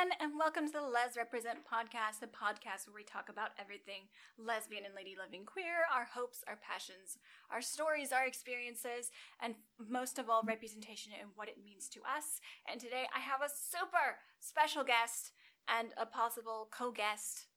[0.00, 4.08] again, and welcome to the Les Represent podcast, the podcast where we talk about everything
[4.38, 7.18] lesbian and lady loving queer, our hopes, our passions,
[7.50, 9.10] our stories, our experiences,
[9.42, 9.54] and
[9.90, 12.40] most of all, representation and what it means to us.
[12.70, 15.32] And today I have a super special guest
[15.68, 17.48] and a possible co guest,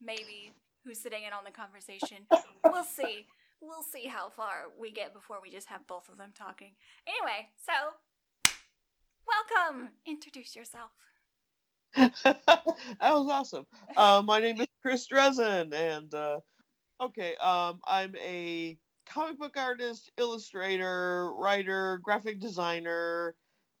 [0.00, 0.52] maybe,
[0.84, 2.30] who's sitting in on the conversation.
[2.64, 3.26] We'll see.
[3.60, 6.74] We'll see how far we get before we just have both of them talking.
[7.08, 8.52] Anyway, so
[9.26, 9.90] welcome.
[10.06, 10.92] Introduce yourself.
[11.96, 12.42] that
[13.00, 13.66] was awesome.
[13.96, 16.40] Uh, my name is Chris Dresden, and uh,
[17.00, 23.34] okay, um, I'm a comic book artist, illustrator, writer, graphic designer,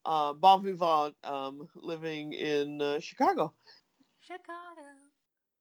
[0.04, 3.54] uh, bon vivant, um, living in uh, Chicago.
[4.20, 4.86] Chicago.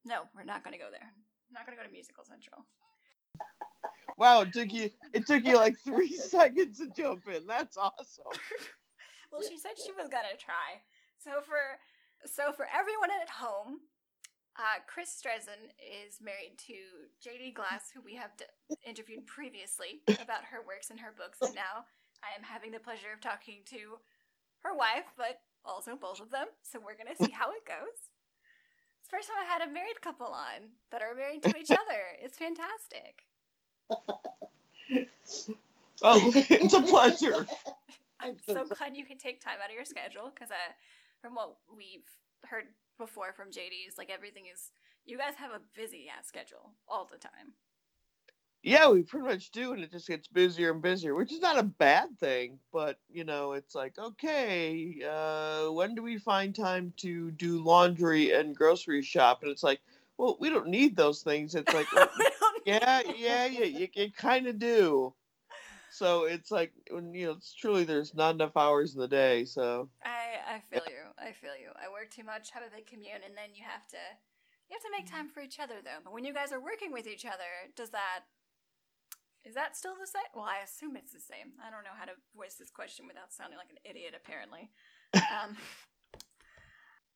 [0.04, 1.08] No, we're not going to go there.
[1.08, 2.66] I'm not going to go to Musical Central.
[4.18, 7.48] Wow, it took you it took you like three seconds to jump in.
[7.48, 8.26] That's awesome.
[9.32, 10.82] well, she said she was gonna try.
[11.18, 11.58] So for
[12.26, 13.80] so for everyone at home,
[14.58, 16.76] uh, Chris Dresden is married to
[17.24, 18.46] JD Glass, who we have d-
[18.86, 21.88] interviewed previously about her works and her books, and now
[22.22, 23.98] I am having the pleasure of talking to
[24.64, 26.48] her wife, but also both of them.
[26.64, 28.12] So we're gonna see how it goes.
[29.00, 31.72] It's the first time I had a married couple on that are married to each
[31.82, 32.20] other.
[32.22, 33.26] It's fantastic.
[36.04, 37.48] oh, it's a pleasure.
[38.20, 40.72] I'm so glad you can take time out of your schedule because uh,
[41.22, 42.08] from what we've
[42.46, 42.66] heard
[42.98, 44.72] before from JD's, like everything is,
[45.06, 47.54] you guys have a busy ass schedule all the time.
[48.64, 51.58] Yeah, we pretty much do, and it just gets busier and busier, which is not
[51.58, 52.60] a bad thing.
[52.72, 58.32] But you know, it's like, okay, uh, when do we find time to do laundry
[58.34, 59.42] and grocery shop?
[59.42, 59.80] And it's like,
[60.18, 61.56] well, we don't need those things.
[61.56, 62.08] It's like, well,
[62.64, 65.12] yeah, yeah, yeah, you, you kind of do.
[65.90, 69.46] So it's like you know, it's truly there's not enough hours in the day.
[69.46, 71.01] So I I feel you.
[71.22, 71.70] I feel you.
[71.78, 74.02] I work too much, have a big commute, and then you have to
[74.70, 76.02] you have to make time for each other though.
[76.04, 78.26] But when you guys are working with each other, does that
[79.46, 80.30] is that still the same?
[80.34, 81.54] Well, I assume it's the same.
[81.62, 84.16] I don't know how to voice this question without sounding like an idiot.
[84.18, 84.70] Apparently.
[85.14, 85.58] Um,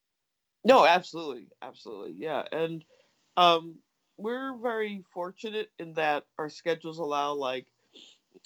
[0.64, 2.86] no, absolutely, absolutely, yeah, and
[3.38, 3.76] um,
[4.18, 7.66] we're very fortunate in that our schedules allow like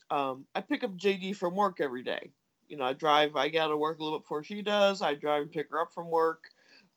[0.09, 2.31] um, I pick up JD from work every day.
[2.69, 3.35] You know, I drive.
[3.35, 5.01] I got to work a little bit before she does.
[5.01, 6.43] I drive and pick her up from work.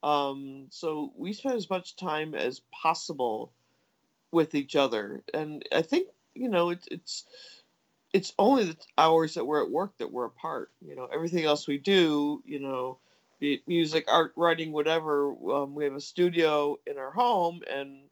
[0.02, 3.52] Um, so we spend as much time as possible
[4.32, 7.24] with each other, and I think you know it's it's
[8.12, 10.70] it's only the hours that we're at work that we're apart.
[10.86, 12.98] You know, everything else we do, you know,
[13.40, 15.34] be it music, art, writing, whatever.
[15.52, 18.02] Um, we have a studio in our home, and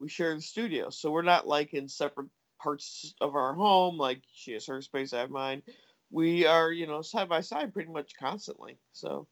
[0.00, 2.28] we share the studio, so we're not like in separate
[2.60, 3.96] parts of our home.
[3.96, 5.62] Like she has her space, I have mine.
[6.10, 8.78] We are, you know, side by side pretty much constantly.
[8.92, 9.26] So,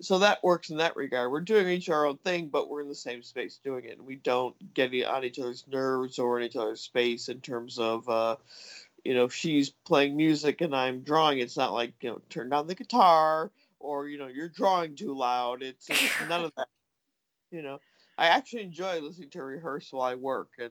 [0.00, 1.30] so that works in that regard.
[1.30, 3.98] We're doing each our own thing, but we're in the same space doing it.
[3.98, 7.78] And we don't get on each other's nerves or in each other's space in terms
[7.78, 8.36] of, uh,
[9.04, 11.38] you know, if she's playing music and I'm drawing.
[11.38, 15.16] It's not like you know, turn down the guitar or you know, you're drawing too
[15.16, 15.62] loud.
[15.62, 16.68] It's, it's none of that.
[17.50, 17.78] You know,
[18.18, 20.70] I actually enjoy listening to rehearse while I work and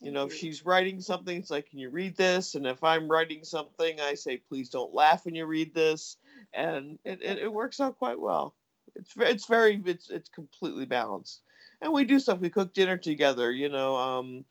[0.00, 2.54] you know, if she's writing something, it's like, can you read this?
[2.54, 6.16] And if I'm writing something, I say, please don't laugh when you read this.
[6.52, 8.54] And it, it, it works out quite well.
[8.94, 11.42] It's it's very it's it's completely balanced.
[11.80, 12.38] And we do stuff.
[12.38, 13.50] We cook dinner together.
[13.50, 14.44] You know, um,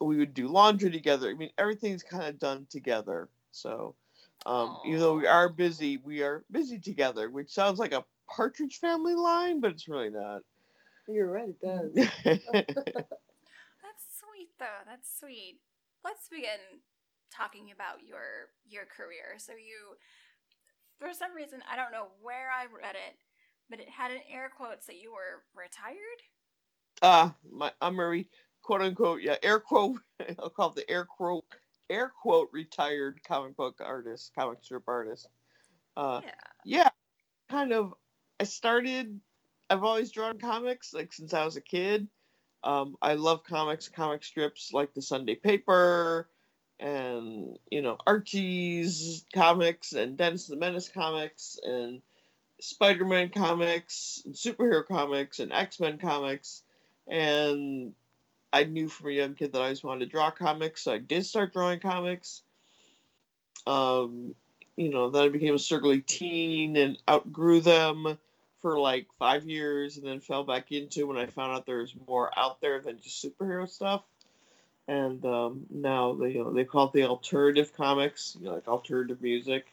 [0.00, 1.30] we would do laundry together.
[1.30, 3.28] I mean, everything's kind of done together.
[3.52, 3.94] So,
[4.44, 8.78] um, even though we are busy, we are busy together, which sounds like a Partridge
[8.78, 10.42] Family line, but it's really not.
[11.08, 12.74] You're right, it does.
[14.58, 14.82] though.
[14.86, 15.60] That's sweet.
[16.04, 16.82] Let's begin
[17.34, 19.38] talking about your your career.
[19.38, 19.96] So you
[20.98, 23.16] for some reason, I don't know where I read it,
[23.68, 26.20] but it had an air quotes that you were retired.
[27.02, 28.28] Uh my I'm a re,
[28.62, 30.00] quote unquote yeah air quote
[30.38, 31.44] I'll call it the air quote
[31.90, 35.28] air quote retired comic book artist comic strip artist.
[35.96, 36.30] Uh, yeah.
[36.64, 36.88] Yeah,
[37.48, 37.94] kind of.
[38.38, 39.20] I started.
[39.70, 42.08] I've always drawn comics like since I was a kid.
[42.64, 46.28] Um, I love comics, comic strips like the Sunday Paper,
[46.80, 52.02] and you know Archie's comics and Dennis the Menace comics and
[52.60, 56.62] Spider-Man comics and superhero comics and X-Men comics,
[57.06, 57.92] and
[58.52, 60.98] I knew from a young kid that I always wanted to draw comics, so I
[60.98, 62.42] did start drawing comics.
[63.66, 64.34] Um,
[64.76, 68.18] you know, then I became a circly teen and outgrew them
[68.66, 72.36] for like five years and then fell back into when I found out there's more
[72.36, 74.02] out there than just superhero stuff.
[74.88, 78.66] And um, now they you know they call it the alternative comics, you know, like
[78.66, 79.66] alternative music.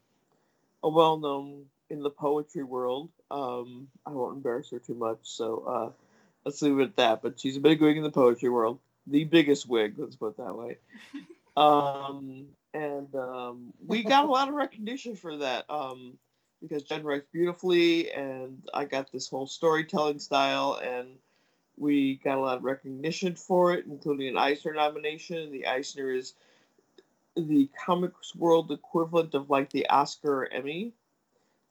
[0.83, 3.07] a well-known in the poetry world.
[3.29, 5.89] Um, I won't embarrass her too much, so uh,
[6.43, 7.21] let's leave it at that.
[7.21, 9.93] But she's a big wig in the poetry world, the biggest wig.
[9.97, 10.77] Let's put it that way.
[11.57, 16.17] Um, and um, we got a lot of recognition for that um,
[16.61, 21.09] because Jen writes beautifully, and I got this whole storytelling style, and
[21.77, 25.51] we got a lot of recognition for it, including an Eisner nomination.
[25.51, 26.33] The Eisner is
[27.35, 30.93] the comics world equivalent of like the Oscar or Emmy.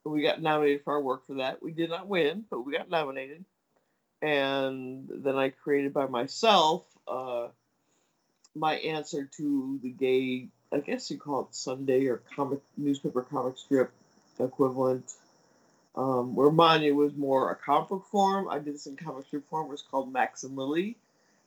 [0.05, 1.63] We got nominated for our work for that.
[1.63, 3.45] We did not win, but we got nominated.
[4.23, 7.49] And then I created by myself uh,
[8.55, 13.59] my answer to the gay, I guess you call it Sunday or comic newspaper comic
[13.59, 13.93] strip
[14.45, 15.13] equivalent.
[15.97, 18.49] Um, where was more a comic form.
[18.49, 19.67] I did this in comic strip form.
[19.67, 20.97] It was called Max and Lily.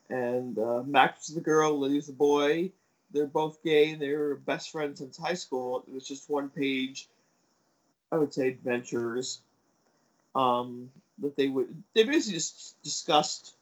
[0.09, 2.71] And uh, Max is the girl, Lily's the boy.
[3.11, 5.83] They're both gay and they were best friends since high school.
[5.87, 7.07] It was just one page,
[8.11, 9.39] I would say, adventures.
[10.35, 10.89] Um,
[11.19, 13.53] that they would, they basically just discussed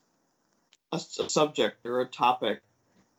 [0.92, 2.62] a subject or a topic.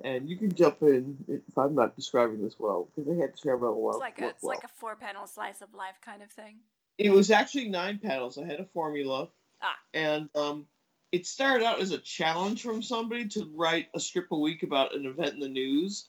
[0.05, 3.33] And you can jump in if I'm not describing this well, because they had to
[3.33, 3.91] describe it well.
[3.91, 6.57] It's like a well- it's like a four panel slice of life kind of thing.
[6.99, 8.37] it was actually nine panels.
[8.39, 9.29] I had a formula.
[9.63, 9.77] Ah.
[9.95, 10.67] And um,
[11.13, 14.95] it started out as a challenge from somebody to write a strip a week about
[14.95, 16.09] an event in the news.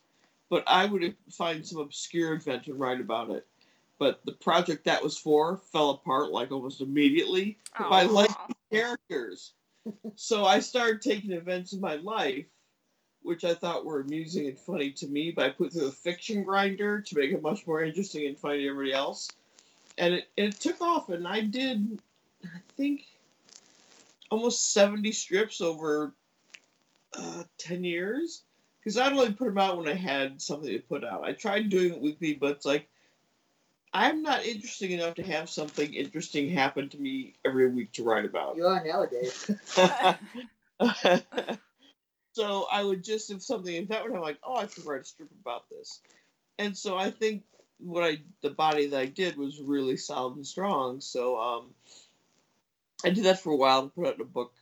[0.50, 3.46] But I would find some obscure event and write about it.
[4.00, 7.58] But the project that was for fell apart like almost immediately.
[7.78, 8.32] But I like
[8.72, 9.54] characters.
[10.16, 12.46] so I started taking events in my life,
[13.24, 16.44] which I thought were amusing and funny to me, but I put through a fiction
[16.44, 19.30] grinder to make it much more interesting and funny to everybody else.
[19.98, 22.00] And it, it took off, and I did,
[22.44, 23.06] I think,
[24.30, 26.14] almost 70 strips over
[27.18, 28.44] uh, 10 years.
[28.80, 31.24] Because I'd only put them out when I had something to put out.
[31.24, 32.90] I tried doing it weekly, but it's like,
[33.94, 38.26] I'm not interesting enough to have something interesting happen to me every week to write
[38.26, 38.58] about.
[38.58, 39.50] You are nowadays.
[42.34, 45.02] so I would just if something if that would have like, oh, I should write
[45.02, 46.00] a strip about this.
[46.60, 47.44] And so I think
[47.80, 51.00] what I the body that I did was really solid and strong.
[51.00, 51.66] So um
[53.06, 54.54] I did that for a while and put out a book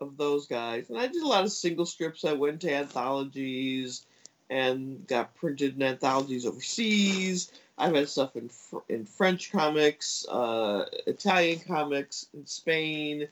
[0.00, 0.90] of those guys.
[0.90, 4.04] And I did a lot of single strips I went to anthologies
[4.50, 7.52] and got printed in anthologies overseas.
[7.78, 8.50] I've had stuff in
[8.88, 13.28] in French comics, uh, Italian comics, in Spain.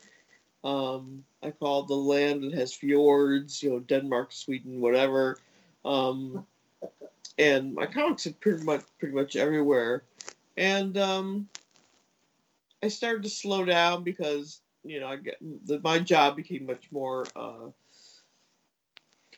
[0.64, 5.38] Um, I call it the land that has fjords, you know, Denmark, Sweden, whatever.
[5.84, 6.46] Um,
[7.38, 10.04] and my comics are pretty much pretty much everywhere.
[10.56, 11.48] And um,
[12.82, 16.90] I started to slow down because you know I get the, my job became much
[16.92, 17.24] more.
[17.34, 17.70] Uh,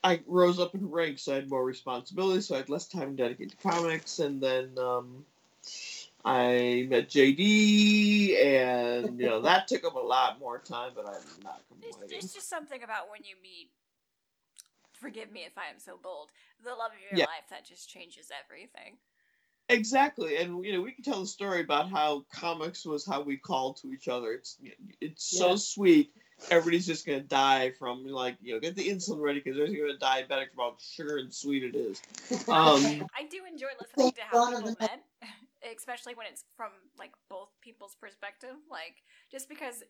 [0.02, 3.16] I rose up in ranks, so I had more responsibility, so I had less time
[3.16, 5.24] dedicated to comics, and then um,
[6.24, 11.42] I met JD, and you know that took up a lot more time, but I'm
[11.42, 12.16] not It's, complaining.
[12.18, 13.70] it's just something about when you meet.
[14.94, 16.30] Forgive me if I am so bold.
[16.62, 17.26] The love of your Yeah.
[17.26, 18.96] life that just changes everything.
[19.68, 23.36] Exactly, and you know we can tell the story about how comics was how we
[23.38, 24.32] called to each other.
[24.32, 24.58] It's
[25.00, 26.12] it's so sweet.
[26.50, 29.98] Everybody's just gonna die from like you know get the insulin ready because they're gonna
[29.98, 32.00] diabetic from how sugar and sweet it is.
[32.50, 35.02] Um, I do enjoy listening to how Fun of people met,
[35.64, 38.56] especially when it's from like both people's perspective.
[38.70, 39.82] Like just because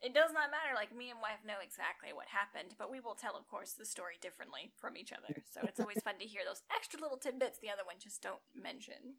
[0.00, 0.74] it does not matter.
[0.74, 3.84] Like me and wife know exactly what happened, but we will tell, of course, the
[3.84, 5.34] story differently from each other.
[5.50, 8.40] So it's always fun to hear those extra little tidbits the other one just don't
[8.54, 9.18] mention.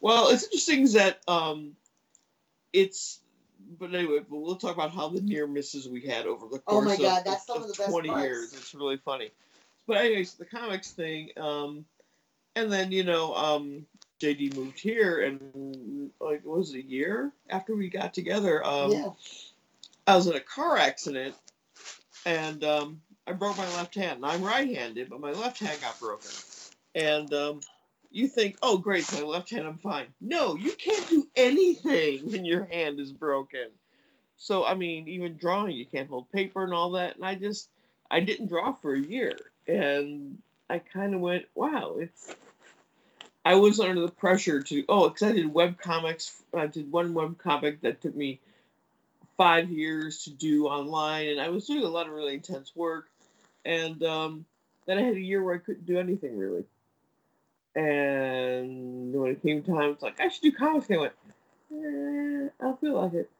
[0.00, 1.76] Well, it's interesting is that um,
[2.72, 3.20] it's.
[3.78, 6.82] But anyway, but we'll talk about how the near misses we had over the Oh
[6.82, 8.24] course my of, God, that's some of of the best twenty parts.
[8.24, 8.52] years.
[8.54, 9.30] It's really funny.
[9.86, 11.84] But anyways, the comics thing, um,
[12.56, 13.86] and then you know, um,
[14.22, 18.92] JD moved here, and like what was it, a year after we got together, um,
[18.92, 19.10] yeah.
[20.06, 21.34] I was in a car accident,
[22.24, 24.16] and um, I broke my left hand.
[24.16, 26.30] And I'm right-handed, but my left hand got broken.
[26.94, 27.60] And um,
[28.10, 30.06] you think, oh great, my left hand, I'm fine.
[30.20, 33.68] No, you can't do anything when your hand is broken.
[34.36, 37.16] So I mean, even drawing, you can't hold paper and all that.
[37.16, 37.68] And I just,
[38.10, 39.36] I didn't draw for a year,
[39.66, 40.38] and
[40.68, 42.34] I kind of went, wow, it's.
[43.44, 46.42] I was under the pressure to oh, because I did web comics.
[46.54, 48.40] I did one web comic that took me
[49.36, 53.08] five years to do online, and I was doing a lot of really intense work.
[53.64, 54.44] And um,
[54.86, 56.64] then I had a year where I couldn't do anything really.
[57.74, 60.88] And when it came time, it's like I should do comics.
[60.88, 61.12] And I went,
[61.72, 63.30] eh, I feel like it.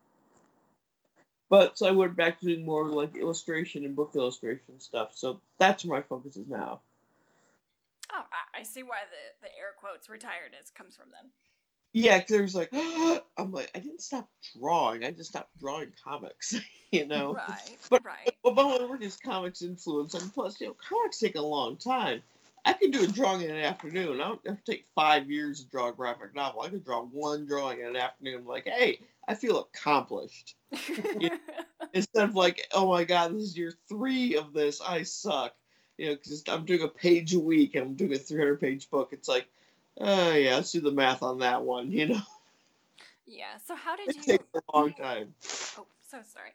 [1.50, 5.10] But so I went back to doing more like illustration and book illustration stuff.
[5.14, 6.80] So that's where my focus is now.
[8.54, 11.30] I see why the, the air quotes retired is comes from them.
[11.92, 12.70] Yeah, because there's like,
[13.36, 14.28] I'm like, I didn't stop
[14.58, 15.04] drawing.
[15.04, 16.58] I just stopped drawing comics,
[16.92, 17.34] you know.
[17.34, 17.78] Right.
[17.90, 18.34] But right.
[18.42, 22.22] but my work is comics influence, and plus, you know, comics take a long time.
[22.64, 24.20] I could do a drawing in an afternoon.
[24.20, 26.60] I don't have to take five years to draw a graphic novel.
[26.60, 28.40] I could draw one drawing in an afternoon.
[28.40, 30.54] I'm like, hey, I feel accomplished.
[31.92, 34.80] Instead of like, oh my god, this is year three of this.
[34.80, 35.54] I suck.
[36.02, 38.90] You know, because I'm doing a page a week and I'm doing a 300 page
[38.90, 39.10] book.
[39.12, 39.46] It's like,
[40.00, 41.92] oh yeah, let's do the math on that one.
[41.92, 42.20] You know,
[43.24, 43.56] yeah.
[43.64, 44.22] So how did it you?
[44.24, 45.32] takes a long time.
[45.78, 46.50] Oh, so sorry.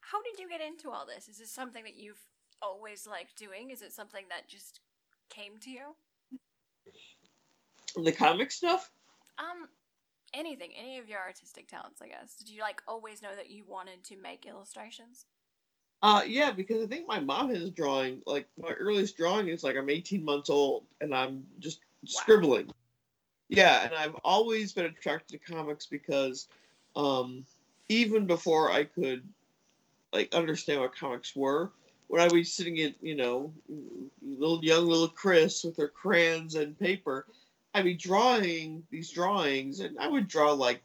[0.00, 1.28] How did you get into all this?
[1.28, 2.22] Is this something that you've
[2.62, 3.68] always liked doing?
[3.70, 4.80] Is it something that just
[5.28, 5.94] came to you?
[8.02, 8.90] The comic stuff.
[9.38, 9.68] Um,
[10.32, 12.34] anything, any of your artistic talents, I guess.
[12.36, 15.26] Did you like always know that you wanted to make illustrations?
[16.02, 18.22] Uh, yeah, because I think my mom has drawing.
[18.26, 22.70] Like my earliest drawing is like I'm 18 months old and I'm just scribbling.
[23.48, 26.48] Yeah, and I've always been attracted to comics because,
[26.96, 27.44] um,
[27.88, 29.22] even before I could,
[30.12, 31.70] like, understand what comics were,
[32.08, 33.52] when I was sitting at, you know,
[34.20, 37.26] little young little Chris with her crayons and paper,
[37.74, 40.82] I'd be drawing these drawings, and I would draw like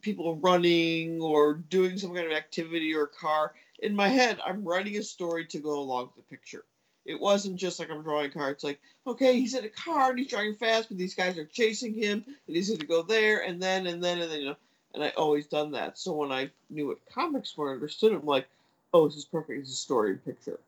[0.00, 3.54] people running or doing some kind of activity or car.
[3.80, 6.64] In my head, I'm writing a story to go along with the picture.
[7.04, 8.64] It wasn't just like I'm drawing cards.
[8.64, 11.94] Like, okay, he's in a car and he's driving fast, but these guys are chasing
[11.94, 14.56] him, and he's going to go there, and then, and then, and then, you know.
[14.94, 15.98] And I always done that.
[15.98, 18.20] So when I knew what comics were, understood it.
[18.20, 18.48] I'm like,
[18.92, 19.60] oh, this is perfect.
[19.60, 20.58] It's a story and picture,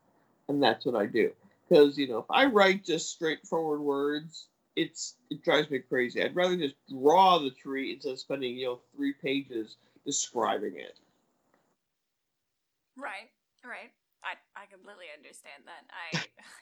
[0.49, 1.33] and that's what I do.
[1.69, 6.23] Because you know, if I write just straightforward words, it's it drives me crazy.
[6.23, 10.97] I'd rather just draw the tree instead of spending you know three pages describing it.
[12.97, 13.31] Right,
[13.63, 13.93] right.
[14.23, 15.89] I I completely understand that.
[15.91, 16.09] I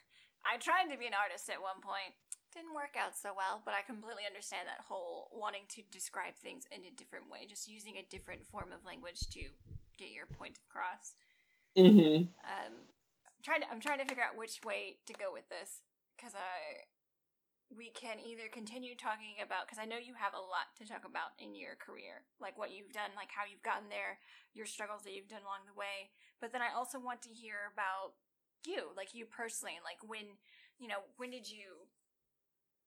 [0.51, 2.15] I tried to be an artist at one point.
[2.55, 6.65] Didn't work out so well, but I completely understand that whole wanting to describe things
[6.73, 9.53] in a different way, just using a different form of language to
[10.01, 11.13] get your point across.
[11.77, 12.33] Mm-hmm.
[12.41, 12.75] Um,
[13.29, 15.85] I'm trying to I'm trying to figure out which way to go with this
[16.17, 16.89] because I
[17.69, 21.05] we can either continue talking about because I know you have a lot to talk
[21.05, 24.17] about in your career, like what you've done, like how you've gotten there,
[24.57, 26.09] your struggles that you've done along the way.
[26.41, 28.17] But then I also want to hear about
[28.65, 30.41] you, like you personally, like when
[30.81, 31.85] you know when did you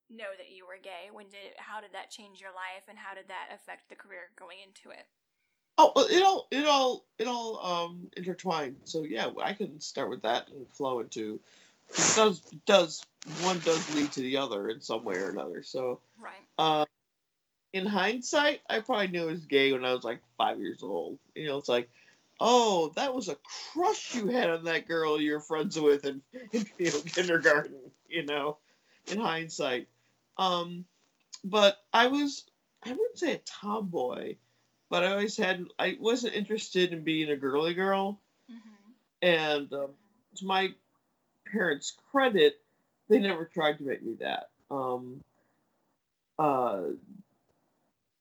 [0.09, 1.13] know that you were gay?
[1.13, 4.33] When did how did that change your life, and how did that affect the career
[4.33, 5.05] going into it?
[5.77, 8.77] Oh, it all it all it all um intertwined.
[8.83, 11.39] So yeah, I can start with that and flow into.
[11.93, 13.05] It does does
[13.41, 15.63] one does lead to the other in some way or another.
[15.63, 16.33] So Right.
[16.57, 16.86] uh,
[17.74, 21.19] in hindsight, I probably knew I was gay when I was like five years old.
[21.36, 21.89] You know, it's like,
[22.39, 23.38] oh, that was a
[23.74, 26.21] crush you had on that girl you're friends with in,
[26.51, 27.75] in you know, kindergarten.
[28.10, 28.57] You know,
[29.12, 29.88] in hindsight,
[30.38, 30.86] um,
[31.43, 32.45] but I was
[32.83, 34.36] I wouldn't say a tomboy,
[34.89, 38.19] but I always had I wasn't interested in being a girly girl,
[38.51, 38.91] Mm-hmm.
[39.21, 39.89] and um,
[40.36, 40.69] to my
[41.51, 42.60] parents' credit,
[43.10, 44.50] they never tried to make me that.
[44.70, 45.22] Um,
[46.39, 46.81] uh,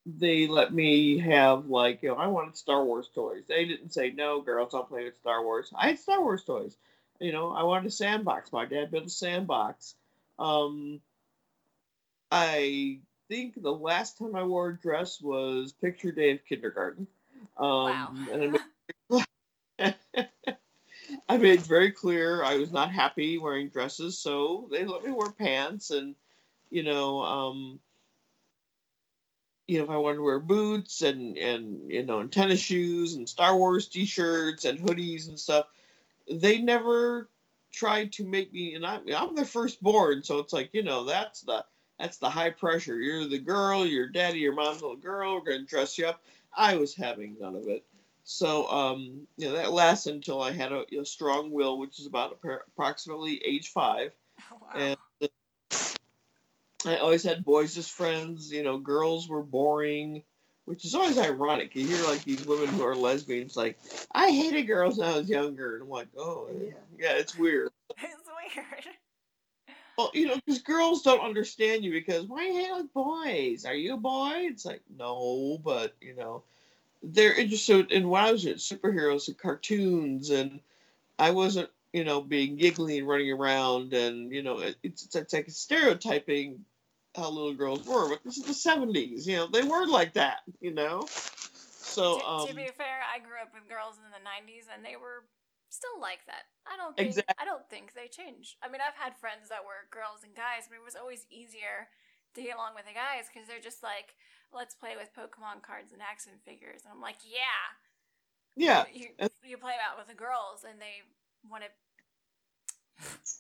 [0.07, 3.45] they let me have like you know I wanted Star Wars toys.
[3.49, 5.73] They didn't say no, girls I'll play with Star Wars.
[5.77, 6.77] I had Star Wars toys.
[7.21, 8.53] You know I wanted a sandbox.
[8.53, 9.95] My dad built a sandbox.
[10.39, 11.01] Um,
[12.31, 17.07] I think the last time I wore a dress was picture day of kindergarten.
[17.57, 18.15] Um, Wow.
[18.33, 19.25] and I made,
[21.31, 25.31] I made very clear I was not happy wearing dresses, so they let me wear
[25.31, 26.17] pants and
[26.71, 27.79] you know, um,
[29.69, 33.15] you know, if I wanted to wear boots and and you know, and tennis shoes
[33.15, 35.67] and Star Wars T-shirts and hoodies and stuff,
[36.29, 37.29] they never
[37.73, 38.75] tried to make me.
[38.75, 41.65] And I'm I'm the firstborn, so it's like you know, that's the
[42.01, 43.01] that's the high pressure.
[43.01, 45.35] You're the girl, your daddy, your mom's little girl.
[45.37, 46.25] We're gonna dress you up.
[46.57, 47.85] I was having none of it.
[48.25, 52.07] So um, you know that lasted until I had a, a strong will, which is
[52.07, 54.13] about approximately age five,
[54.53, 54.97] Oh, wow.
[55.21, 55.31] and
[56.87, 58.53] I always had boys as friends.
[58.53, 60.23] You know, girls were boring,
[60.65, 61.75] which is always ironic.
[61.75, 63.79] You hear like these women who are lesbians, like
[64.13, 66.73] I hated girls when I was younger, and I'm like, oh Yeah.
[66.99, 67.71] yeah, it's weird.
[67.99, 68.97] it's weird.
[69.99, 73.67] Well, you know, because girls don't understand you because why you hate like boys?
[73.67, 74.33] Are you a boy?
[74.51, 76.43] It's like no, but you know,
[77.03, 80.61] they're interested in when I was at superheroes and cartoons, and
[81.19, 85.33] I wasn't, you know, being giggly and running around, and you know, it, it's it's
[85.33, 86.65] like stereotyping
[87.17, 90.41] how little girls were, but this is the '70s, you know, they weren't like that,
[90.61, 91.07] you know.
[91.09, 94.85] So, to, um, to be fair, I grew up with girls in the '90s, and
[94.85, 95.25] they were
[95.71, 96.51] still like that.
[96.67, 98.57] I don't think Exact- I don't think they changed.
[98.63, 101.89] I mean, I've had friends that were girls and guys, but it was always easier
[102.35, 104.15] to get along with the guys because they're just like,
[104.53, 107.75] let's play with Pokemon cards and action figures, and I'm like, yeah,
[108.57, 109.09] yeah, You
[109.45, 111.03] you play out with the girls, and they
[111.49, 111.71] want to.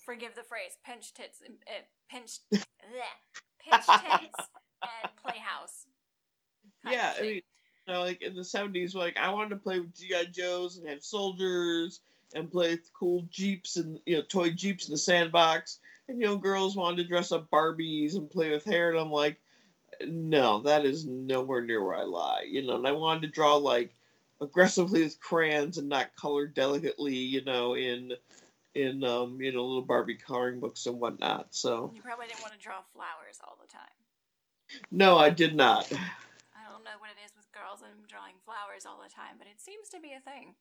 [0.06, 2.62] Forgive the phrase, pinch tits, and uh, pinch, bleh,
[3.62, 4.48] pinch tits,
[4.82, 5.84] and playhouse.
[6.88, 7.12] yeah.
[7.18, 7.34] I mean,
[7.86, 10.88] you know, like in the '70s, like I wanted to play with GI Joes and
[10.88, 12.00] have soldiers
[12.34, 15.78] and play with cool jeeps and you know toy jeeps in the sandbox,
[16.10, 19.10] and you know girls wanted to dress up Barbies and play with hair, and I'm
[19.10, 19.40] like,
[20.06, 22.76] no, that is nowhere near where I lie, you know.
[22.76, 23.94] And I wanted to draw like
[24.40, 28.12] aggressively with crayons and not color delicately, you know, in
[28.74, 31.48] in um you know little Barbie coloring books and whatnot.
[31.50, 34.82] So You probably didn't want to draw flowers all the time.
[34.90, 35.90] no, I did not.
[35.92, 39.46] I don't know what it is with girls and drawing flowers all the time, but
[39.48, 40.54] it seems to be a thing.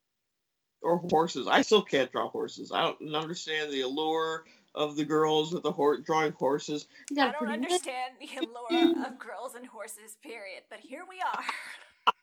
[0.81, 1.47] or horses.
[1.47, 2.71] I still can't draw horses.
[2.71, 4.45] I don't understand the allure
[4.75, 6.88] of the girls with the horse drawing horses.
[7.09, 10.63] You got I a don't pretty understand the allure of girls and horses, period.
[10.69, 11.43] But here we are.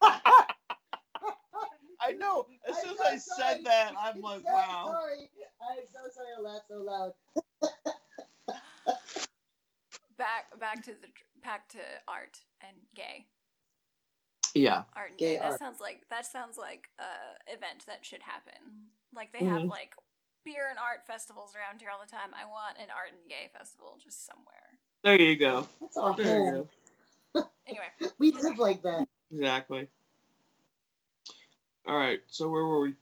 [2.00, 2.46] I know.
[2.68, 4.88] As soon as I'm I so said that, I'm I'm like, so wow.
[4.92, 5.30] Sorry.
[5.62, 7.12] I'm so sorry I laughed so loud.
[10.18, 11.09] Back, back to the
[11.44, 11.78] back to
[12.09, 13.26] art and gay
[14.54, 14.85] Yeah.
[14.96, 15.11] art.
[15.11, 15.38] And Gay gay.
[15.38, 15.59] That art.
[15.59, 18.88] sounds like that sounds like a event that should happen.
[19.14, 19.68] Like they have Mhm.
[19.70, 19.94] like
[20.46, 22.30] beer and art festivals around here all the time.
[22.32, 24.78] I want an art and gay festival just somewhere.
[25.02, 25.66] There you go.
[25.80, 26.68] That's our There you home.
[27.35, 27.48] go.
[27.68, 27.85] Anyway,
[28.18, 29.06] We live like that.
[29.32, 29.88] Exactly.
[31.87, 32.20] All right.
[32.28, 32.94] So where were we?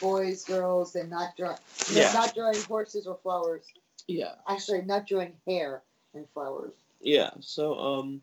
[0.00, 1.58] Boys, girls, and not drawing.
[1.92, 2.12] Yeah.
[2.12, 3.64] Not drawing horses or flowers.
[4.06, 4.34] Yeah.
[4.48, 5.82] Actually, not drawing hair
[6.14, 6.72] and flowers.
[7.00, 7.30] Yeah.
[7.40, 8.22] So um.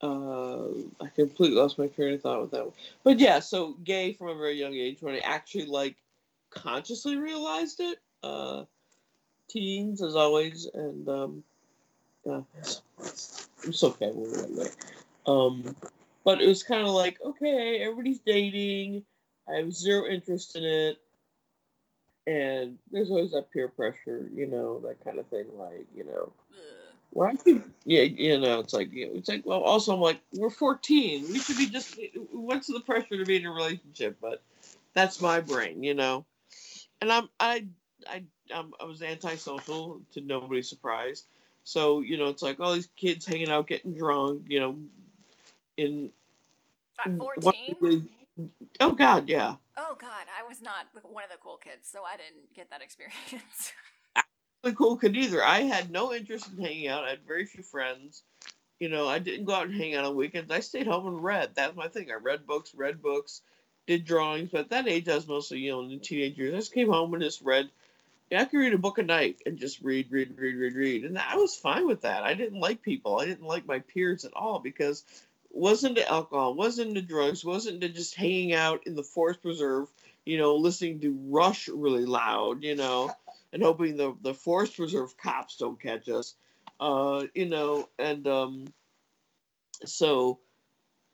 [0.00, 0.68] Uh,
[1.00, 2.74] I completely lost my train of thought with that one.
[3.02, 5.96] But yeah, so gay from a very young age when I actually like
[6.50, 7.98] consciously realized it.
[8.22, 8.64] Uh,
[9.48, 11.44] teens as always, and um,
[12.24, 12.40] yeah,
[12.98, 14.10] it's okay.
[14.12, 14.68] We'll that way.
[15.26, 15.76] Um,
[16.24, 19.04] but it was kind of like okay, everybody's dating.
[19.48, 20.98] I have zero interest in it,
[22.26, 25.46] and there's always that peer pressure, you know, that kind of thing.
[25.56, 26.32] Like you know,
[27.10, 30.20] why you, yeah, you know, it's like, you know, it's like, well, also, I'm like,
[30.34, 31.26] we're 14.
[31.32, 31.98] We should be just,
[32.32, 34.18] what's the pressure to be in a relationship?
[34.20, 34.42] But
[34.94, 36.24] that's my brain, you know?
[37.00, 37.66] And I'm, I,
[38.08, 38.22] I,
[38.54, 41.24] I'm, I was antisocial to nobody's surprise.
[41.64, 44.76] So, you know, it's like all these kids hanging out, getting drunk, you know,
[45.76, 46.10] in,
[47.04, 48.08] At 14?
[48.80, 49.56] oh, God, yeah.
[49.80, 52.82] Oh god, I was not one of the cool kids, so I didn't get that
[52.82, 53.72] experience.
[54.64, 55.44] the cool kid either.
[55.44, 57.04] I had no interest in hanging out.
[57.04, 58.24] I had very few friends.
[58.80, 60.50] You know, I didn't go out and hang out on weekends.
[60.50, 61.50] I stayed home and read.
[61.54, 62.10] That's my thing.
[62.10, 63.42] I read books, read books,
[63.88, 64.50] did drawings.
[64.52, 66.54] But at that age, I was mostly, you know, in the teenage years.
[66.54, 67.68] I just came home and just read.
[68.30, 71.04] Yeah, I could read a book a night and just read, read, read, read, read.
[71.04, 72.24] And I was fine with that.
[72.24, 73.18] I didn't like people.
[73.18, 75.02] I didn't like my peers at all because
[75.50, 79.88] wasn't into alcohol, wasn't into drugs, wasn't into just hanging out in the forest preserve,
[80.26, 83.10] you know, listening to Rush really loud, you know
[83.52, 86.34] and hoping the the forest preserve cops don't catch us.
[86.80, 88.66] Uh, you know, and um,
[89.84, 90.38] so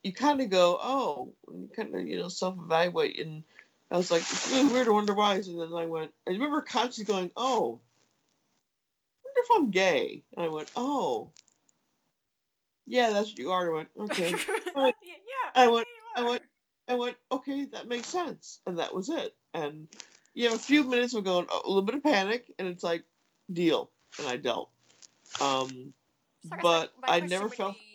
[0.04, 3.42] you kind of go, oh, you kind of you know self evaluate, and
[3.90, 4.86] I was like, it's really weird.
[4.86, 5.34] I wonder why.
[5.36, 7.80] And then I went, I remember consciously going, oh,
[9.24, 10.22] I wonder if I'm gay.
[10.36, 11.30] And I went, oh,
[12.86, 13.70] yeah, that's what you are.
[13.72, 14.30] I went, okay.
[14.76, 15.50] yeah, yeah.
[15.54, 16.42] I went- I went-
[16.86, 19.34] I went, okay, that makes sense, and that was it.
[19.54, 19.88] And
[20.34, 23.04] you know, a few minutes of going, a little bit of panic, and it's like,
[23.50, 24.68] deal, and I dealt.
[25.40, 25.94] Um,
[26.46, 27.74] So I but I never felt.
[27.74, 27.93] be-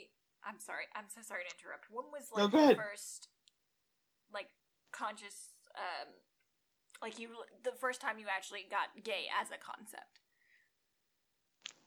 [0.50, 0.86] I'm sorry.
[0.96, 1.86] I'm so sorry to interrupt.
[1.92, 3.30] When was like go the first,
[4.34, 4.48] like,
[4.92, 6.10] conscious, um,
[7.04, 7.30] like you,
[7.64, 10.22] the first time you actually got gay as a concept?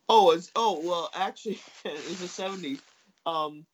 [0.09, 2.81] Oh, it's oh well, actually, it was the seventies.
[3.27, 3.66] Um,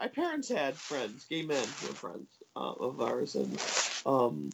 [0.00, 3.62] my parents had friends, gay men who were friends, uh, of ours, and
[4.06, 4.50] um,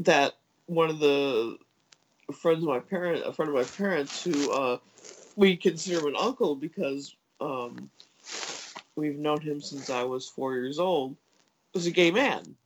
[0.00, 0.34] that
[0.66, 1.56] one of the
[2.32, 4.78] friends of my parent, a friend of my parents, who uh,
[5.36, 7.90] we consider him an uncle because um,
[8.96, 11.16] we've known him since I was four years old,
[11.72, 12.56] was a gay man.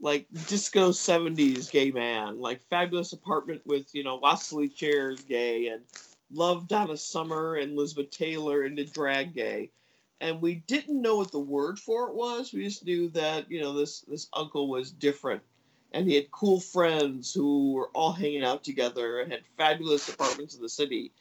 [0.00, 5.82] Like disco seventies gay man, like fabulous apartment with you know Wassily chairs gay, and
[6.32, 9.70] loved Donna Summer and Elizabeth Taylor into drag gay,
[10.20, 12.52] and we didn't know what the word for it was.
[12.52, 15.42] We just knew that you know this this uncle was different,
[15.92, 20.54] and he had cool friends who were all hanging out together and had fabulous apartments
[20.54, 21.12] in the city.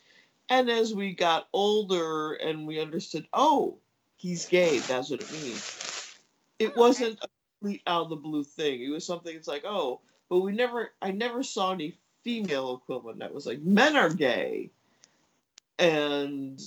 [0.49, 3.77] And as we got older and we understood, oh,
[4.23, 4.79] he's gay.
[4.79, 6.15] That's what it means.
[6.57, 7.27] It oh, wasn't a
[7.59, 8.81] complete out of the blue thing.
[8.81, 9.35] It was something.
[9.35, 10.91] It's like, oh, but we never.
[11.01, 14.71] I never saw any female equivalent that was like men are gay,
[15.77, 16.59] and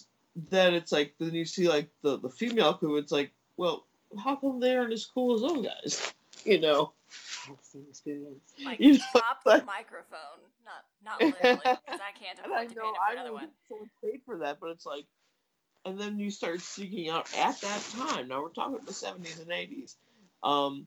[0.50, 3.04] then it's like then you see like the the female equivalent.
[3.04, 3.86] It's like, well,
[4.22, 6.12] how come they aren't as cool as those guys?
[6.44, 6.92] You know.
[7.48, 8.52] I've experience.
[8.64, 10.40] Like You know, drop the like- microphone.
[10.64, 13.28] Not not literally, because I can't And I afford to pay know for I another
[13.28, 13.48] know one.
[13.68, 15.04] someone paid for that, but it's like,
[15.86, 18.28] and then you start seeking out at that time.
[18.28, 19.96] Now we're talking the seventies and eighties,
[20.42, 20.86] um,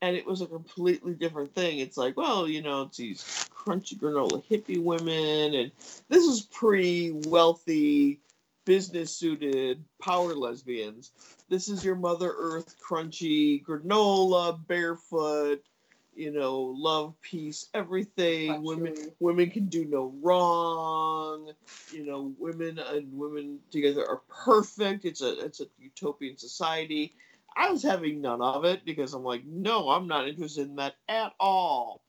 [0.00, 1.80] and it was a completely different thing.
[1.80, 3.22] It's like, well, you know, it's these
[3.54, 5.72] crunchy granola hippie women, and
[6.08, 8.20] this is pre-wealthy,
[8.64, 11.10] business-suited power lesbians.
[11.48, 15.62] This is your Mother Earth crunchy granola, barefoot.
[16.16, 18.62] You know, love, peace, everything.
[18.62, 21.52] Women, women can do no wrong.
[21.92, 25.04] You know, women and women together are perfect.
[25.04, 27.14] It's a it's a utopian society.
[27.54, 30.94] I was having none of it because I'm like, no, I'm not interested in that
[31.08, 32.02] at all.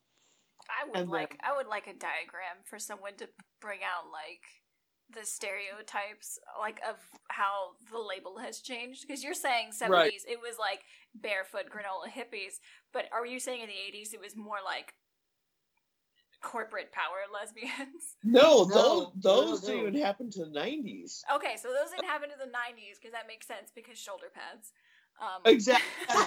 [0.70, 3.28] I would And like then- I would like a diagram for someone to
[3.62, 4.44] bring out like
[5.14, 6.96] the stereotypes like of
[7.30, 10.12] how the label has changed because you're saying 70s Right.
[10.28, 10.82] it was like
[11.16, 12.60] barefoot granola hippies
[12.92, 14.94] but are you saying in the 80s it was more like
[16.42, 21.22] corporate power lesbians No, No, those those no, didn't even happen to the 90s.
[21.34, 24.72] okay so those didn't happen to the 90s because that makes sense because shoulder pads
[25.22, 25.86] um Exactly.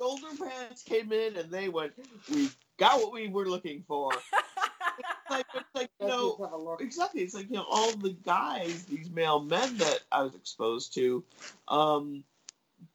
[0.00, 1.92] Shoulder pads came in and they went,
[2.28, 4.10] we got what we were looking for.
[5.32, 6.80] Like, it's like you know, Lesbians have a look.
[6.80, 7.22] exactly.
[7.22, 11.24] It's like you know, all the guys, these male men that I was exposed to,
[11.68, 12.24] um,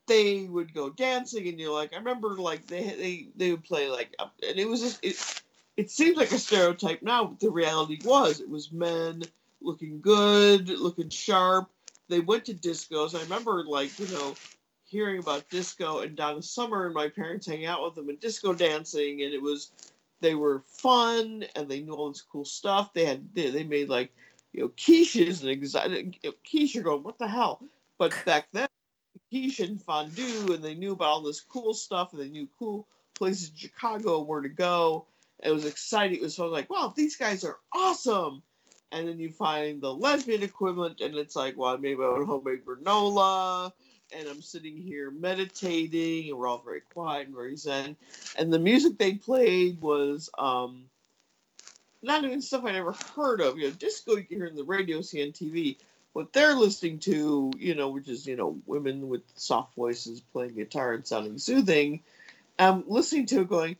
[0.07, 3.89] they would go dancing, and you're like, I remember like they they they would play
[3.89, 5.41] like, and it was just it.
[5.77, 9.21] It seems like a stereotype now, but the reality was it was men
[9.61, 11.69] looking good, looking sharp.
[12.09, 13.15] They went to discos.
[13.15, 14.35] I remember like you know
[14.85, 18.53] hearing about disco and Donna Summer and my parents hanging out with them and disco
[18.53, 19.71] dancing, and it was
[20.21, 22.93] they were fun and they knew all this cool stuff.
[22.93, 24.11] They had they, they made like
[24.53, 26.75] you know quiches and exotic quiche.
[26.75, 27.61] You're going what the hell?
[27.97, 28.67] But back then,
[29.29, 32.87] quiche and fondue, and they knew about all this cool stuff, and they knew cool
[33.15, 35.05] places in Chicago where to go.
[35.43, 36.17] It was exciting.
[36.17, 38.41] It was so like, wow, these guys are awesome.
[38.91, 42.65] And then you find the lesbian equivalent, and it's like, well, maybe I would homemade
[42.65, 43.73] granola,
[44.15, 47.95] and I'm sitting here meditating, and we're all very quiet and very zen.
[48.37, 50.85] And the music they played was um,
[52.01, 53.57] not even stuff I never heard of.
[53.57, 55.77] You know, disco you can hear in the radio, see on TV.
[56.13, 60.55] What they're listening to, you know, which is you know women with soft voices playing
[60.55, 62.01] guitar and sounding soothing.
[62.57, 63.75] I'm listening to it, going,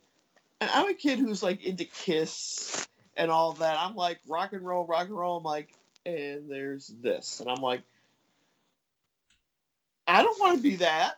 [0.60, 2.86] and I'm a kid who's like into Kiss
[3.16, 3.76] and all that.
[3.78, 5.38] I'm like rock and roll, rock and roll.
[5.38, 5.74] I'm like,
[6.06, 7.82] and there's this, and I'm like,
[10.08, 11.14] I don't want to be that.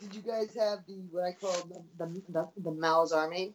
[0.00, 3.52] Did you guys have the what I call the the, the, the Mao's army?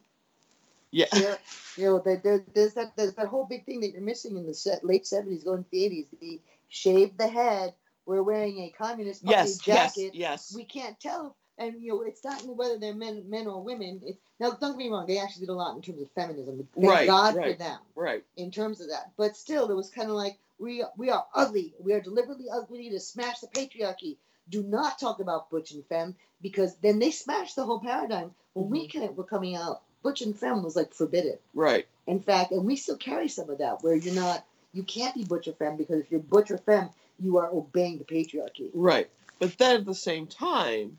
[0.90, 1.36] Yeah, Yeah,
[1.76, 4.46] you know, there, there, there's that there's that whole big thing that you're missing in
[4.46, 6.06] the set, late seventies, going to the eighties.
[6.20, 7.74] The shave the head.
[8.06, 10.14] We're wearing a communist party yes, yes, jacket.
[10.14, 10.52] yes.
[10.54, 14.02] We can't tell, and you know, it's not whether they're men, men or women.
[14.04, 16.68] It, now, don't get me wrong; they actually did a lot in terms of feminism.
[16.74, 17.52] Thank Right, God right.
[17.52, 18.22] for them Right.
[18.36, 19.10] in terms of that.
[19.16, 21.74] But still, it was kind of like we we are ugly.
[21.80, 24.18] We are deliberately ugly to smash the patriarchy.
[24.48, 28.32] Do not talk about butch and femme because then they smashed the whole paradigm.
[28.54, 28.98] When we Mm-hmm.
[29.00, 31.38] kind were coming out, butch and femme was like forbidden.
[31.54, 31.86] Right.
[32.06, 35.24] In fact, and we still carry some of that where you're not, you can't be
[35.24, 38.70] butch or femme because if you're butch or femme, you are obeying the patriarchy.
[38.74, 39.08] Right.
[39.38, 40.98] But then at the same time,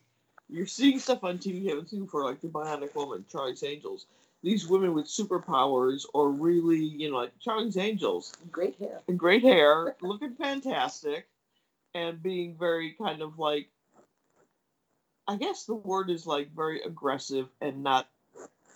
[0.49, 4.05] you're seeing stuff on TV you haven't seen before, like the Bionic Woman, Charlie's Angels.
[4.43, 9.01] These women with superpowers, or really, you know, like Charlie's Angels, Great hair.
[9.08, 11.25] and great hair, looking fantastic,
[11.95, 13.69] and being very kind of like,
[15.27, 18.08] I guess the word is like very aggressive and not,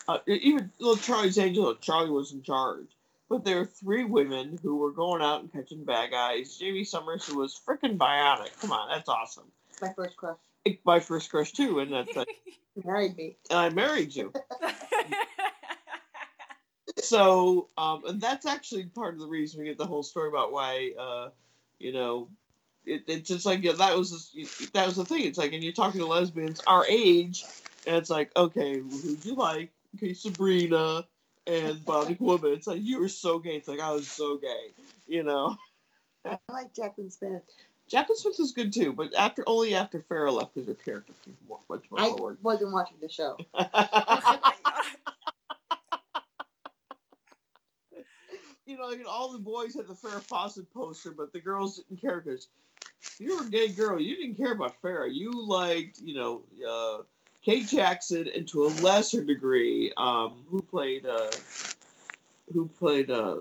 [0.07, 1.75] uh, even little Charlie's Angel.
[1.75, 2.87] Charlie was in charge.
[3.29, 6.57] But there are three women who were going out and catching bad guys.
[6.59, 8.59] Jaime Sommers, who was freaking bionic.
[8.59, 9.51] Come on, that's awesome.
[9.81, 10.37] My first crush.
[10.83, 12.27] my first crush too, and that's like
[12.75, 13.35] You married me.
[13.51, 14.33] and I married you.
[16.97, 20.51] so um and that's actually part of the reason we get the whole story about
[20.51, 21.29] why uh
[21.79, 22.27] you know
[22.85, 24.31] it, it's just like yeah, that was
[24.73, 27.43] that was the thing it's like and you're talking to lesbians our age
[27.85, 31.05] and it's like okay who'd you like okay sabrina
[31.47, 34.73] and bionic woman it's like you were so gay it's like i was so gay
[35.07, 35.55] you know
[36.25, 37.43] I like Jaclyn Smith.
[37.91, 41.13] Jaclyn Smith is good too, but after only after Farrah left because her character
[41.47, 41.99] was much more.
[41.99, 42.37] I forward.
[42.41, 43.37] wasn't watching the show.
[48.65, 51.99] you know, like all the boys had the Farrah Fawcett poster, but the girls didn't
[51.99, 52.47] care because
[53.19, 53.99] you were a gay girl.
[53.99, 55.13] You didn't care about Farrah.
[55.13, 57.03] You liked, you know, uh,
[57.43, 61.29] Kate Jackson, and to a lesser degree, um, who played, uh,
[62.53, 63.37] who played, uh,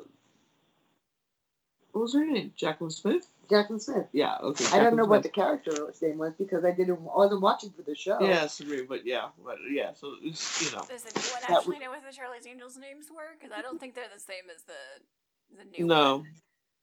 [1.92, 2.52] what was her name?
[2.56, 3.28] Jaclyn Smith.
[3.50, 4.06] Jaclyn Smith.
[4.12, 4.36] Yeah.
[4.42, 4.66] Okay.
[4.72, 5.22] I don't know Jaclyn what Smith.
[5.22, 6.98] the character's name was because I didn't.
[6.98, 8.18] I wasn't watching for the show.
[8.20, 9.92] Yeah, Sabrina, but yeah, but yeah.
[9.94, 10.84] So it's you know.
[10.88, 13.34] Does anyone That actually know what the Charlie's Angels names were?
[13.38, 15.86] Because I don't think they're the same as the the new.
[15.86, 16.18] No.
[16.18, 16.26] one.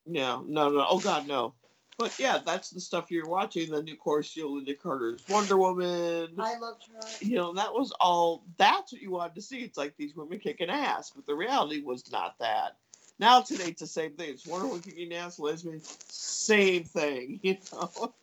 [0.08, 0.86] Yeah, no, no.
[0.90, 1.54] Oh God, no.
[1.98, 3.72] But yeah, that's the stuff you're watching.
[3.72, 6.34] Then of course, you know, Lynda Carter's Wonder Woman.
[6.38, 7.26] I loved her.
[7.26, 8.44] You know, that was all.
[8.58, 9.60] That's what you wanted to see.
[9.60, 12.78] It's like these women kicking ass, but the reality was not that.
[13.18, 14.32] Now today, it's the same thing.
[14.32, 17.40] It's Wonder Woman kicking ass, lesbian, same thing.
[17.44, 18.14] You know.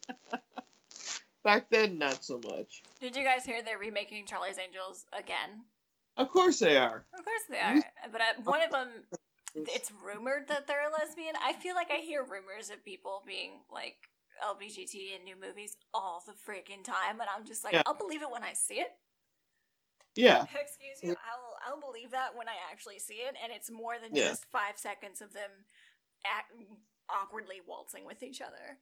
[1.44, 2.82] Back then, not so much.
[3.00, 5.64] Did you guys hear they're remaking Charlie's Angels again?
[6.16, 7.04] Of course they are.
[7.18, 7.82] Of course they are.
[8.12, 8.88] But uh, one of them,
[9.54, 11.34] it's rumored that they're a lesbian.
[11.44, 13.96] I feel like I hear rumors of people being like
[14.42, 17.82] LBGT in new movies all the freaking time, and I'm just like, Yeah.
[17.86, 18.88] I'll believe it when I see it.
[20.14, 21.10] Yeah, Excuse you.
[21.10, 24.28] I'll I'll believe that when I actually see it, and it's more than Yeah.
[24.28, 25.50] just five seconds of them
[26.26, 26.52] act,
[27.08, 28.78] awkwardly waltzing with each other.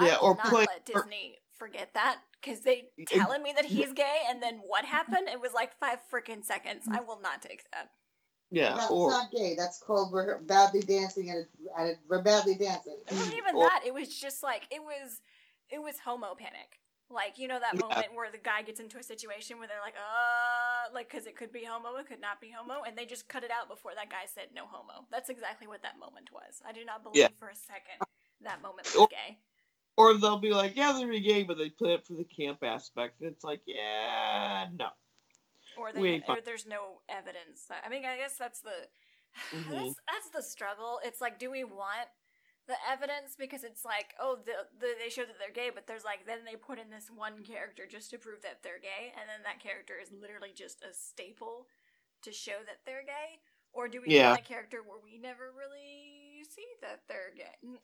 [0.00, 4.20] Yeah, or not play- let Disney forget that because they telling me that he's gay,
[4.28, 5.28] and then what happened?
[5.28, 6.86] It was like five freaking seconds.
[6.86, 6.96] Mm.
[6.96, 7.90] I will not take that.
[8.52, 8.74] Yeah.
[8.76, 9.54] That's Or not gay.
[9.56, 12.98] That's called we're badly dancing and, it, and it, we're badly dancing.
[13.08, 13.82] It wasn't even Or- that.
[13.84, 15.20] It was just like it was.
[15.70, 16.78] It was homo panic.
[17.08, 17.80] Like you know that Yeah.
[17.80, 21.34] moment where the guy gets into a situation where they're like, uh, like because it
[21.36, 23.92] could be homo, it could not be homo, and they just cut it out before
[23.96, 25.06] that guy said no homo.
[25.10, 26.62] That's exactly what that moment was.
[26.66, 27.28] I do not believe Yeah.
[27.38, 28.06] for a second
[28.42, 29.38] that moment Or- was gay.
[29.96, 33.20] or they'll be like, yeah, they're gay, but they play it for the camp aspect.
[33.20, 34.88] And it's like, yeah, no.
[35.76, 37.68] Or, they, ain't or there's no evidence.
[37.70, 38.88] I mean, I guess that's the
[39.52, 39.94] Mhm.
[39.94, 41.00] that's that's the struggle.
[41.04, 42.08] It's like, do we want
[42.68, 46.04] the evidence because it's like, oh, the, the they show that they're gay, but there's
[46.04, 49.28] like then they put in this one character just to prove that they're gay, and
[49.28, 51.66] then that character is literally just a staple
[52.22, 53.40] to show that they're gay.
[53.72, 54.30] Or do we Yeah.
[54.30, 57.56] want a character where we never really see that they're gay?
[57.64, 57.78] N-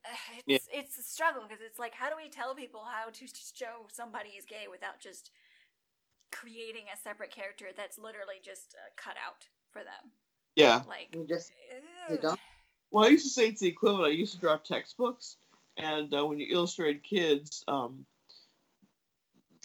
[0.46, 3.86] It's it's a struggle because it's like, how do we tell people how to show
[3.90, 5.30] somebody is gay without just
[6.30, 10.12] creating a separate character that's literally just uh, cut out for them?
[10.56, 10.82] Yeah.
[10.88, 11.52] Like, We just
[12.10, 12.18] ew.
[12.18, 12.40] don't.
[12.90, 14.06] Well, I used to say it's the equivalent.
[14.06, 15.36] I used to draw textbooks,
[15.76, 18.06] and uh, when you illustrated kids, um,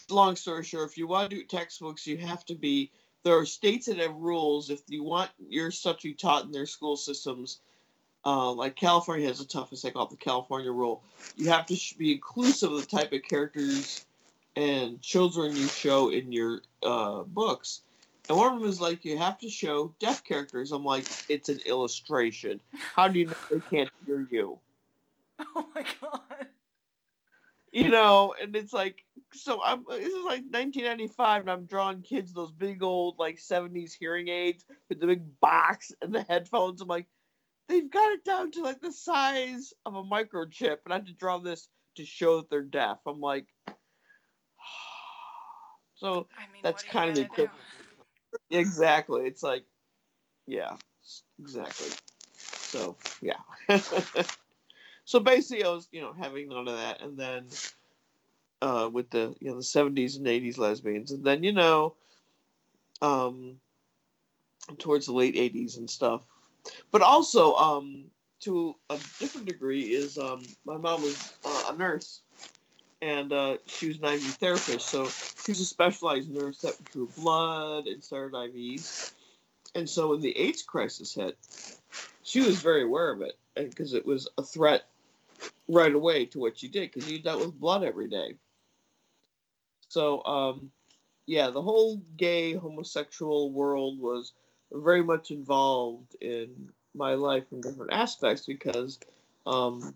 [0.10, 2.92] long story short, if you want to do textbooks, you have to be.
[3.24, 4.70] There are states that have rules.
[4.70, 7.62] If you want your stuff to be taught in their school systems,
[8.26, 9.84] uh, like California has the toughest.
[9.84, 11.02] They call it the California rule.
[11.38, 14.06] You have to sh- be inclusive of the type of characters
[14.56, 17.82] and children you show in your uh, books.
[18.30, 20.72] And one of them is like you have to show deaf characters.
[20.72, 22.62] I'm like, it's an illustration.
[22.96, 24.60] How do you know they can't hear you?
[25.56, 26.48] Oh my god.
[27.74, 29.84] You know, and it's like, so I'm.
[29.90, 34.64] This is like 1995, and I'm drawing kids those big old like 70s hearing aids
[34.90, 36.82] with the big box and the headphones.
[36.82, 37.08] I'm like,
[37.68, 41.14] they've got it down to like the size of a microchip, and I have to
[41.14, 43.00] draw this to show that they're deaf.
[43.08, 43.48] I'm like,
[46.04, 47.48] so I mean, That's what are you kind of the
[48.50, 48.58] do?
[48.58, 49.26] Exactly.
[49.26, 49.64] It's like,
[50.48, 50.76] yeah,
[51.40, 51.88] exactly.
[52.36, 53.38] So, yeah.
[55.06, 57.46] so basically, I was, you know, having none of that, and then
[58.62, 61.94] uh, with the, you know, the seventies and eighties lesbians, and then you know,
[63.02, 63.56] um,
[64.80, 66.24] towards the late eighties and stuff.
[66.92, 68.06] But also, um,
[68.42, 72.24] to a different degree, is um, my mom was uh, a nurse,
[73.04, 75.10] and uh, she was an IV therapist, so
[75.44, 79.12] she was a specialized nurse that drew blood and started IVs.
[79.76, 81.38] And so when the AIDS crisis hit,
[82.24, 84.86] she was very aware of it because it was a threat
[85.68, 88.36] right away to what she did because you dealt with blood every day.
[89.90, 90.72] So, um,
[91.26, 94.32] yeah, the whole gay homosexual world was
[94.72, 98.98] very much involved in my life in different aspects because,
[99.46, 99.94] um,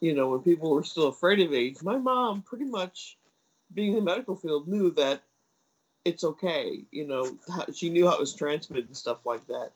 [0.00, 3.16] you know, when people were still afraid of AIDS, my mom pretty much,
[3.72, 5.22] being in the medical field, knew that
[6.04, 6.84] it's okay.
[6.90, 7.38] You know,
[7.74, 9.70] she knew how it was transmitted and stuff like that.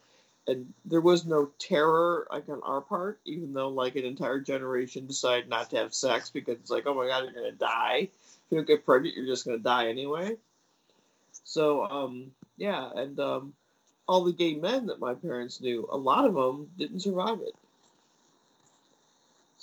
[0.46, 5.07] And there was no terror like on our part, even though like an entire generation
[5.07, 8.09] decided not to have sex because it's like, oh my god, you're gonna die.
[8.09, 10.37] If you don't get pregnant, you're just gonna die anyway.
[11.44, 13.52] So um, yeah, and um,
[14.07, 17.54] all the gay men that my parents knew, a lot of them didn't survive it.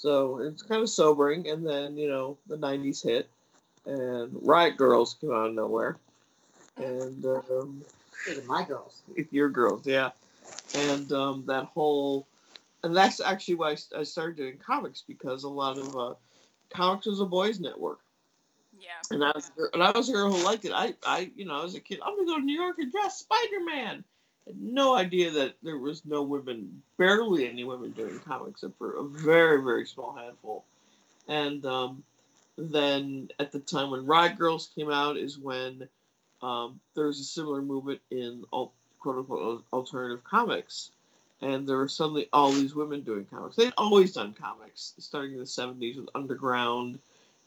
[0.05, 1.49] So it's kind of sobering.
[1.49, 3.27] And then you know the '90s hit,
[3.87, 5.97] and Riot Grrrls came out of nowhere,
[6.77, 7.83] and um,
[8.45, 10.11] my girls, your girls, yeah,
[10.75, 12.27] and um, that whole,
[12.83, 16.13] and that's actually why I started doing comics because a lot of uh,
[16.69, 17.99] comics was a boys' network.
[18.79, 18.89] Yeah.
[19.09, 20.71] And I was and I was a girl who liked it.
[20.71, 23.21] I, I you know, as a kid, I'm gonna go to New York and dress
[23.21, 24.03] Spider Man.
[24.45, 28.97] Had no idea that there was no women, barely any women doing comics, except for
[28.97, 30.63] a very, very small handful.
[31.27, 32.03] And um,
[32.57, 35.87] then at the time when Riot Grrrls came out is when
[36.41, 38.71] um, there was a similar movement in quote
[39.05, 40.91] unquote alternative comics.
[41.41, 43.55] And there were suddenly all these women doing comics.
[43.55, 46.99] They'd always done comics, starting in the 70s with Underground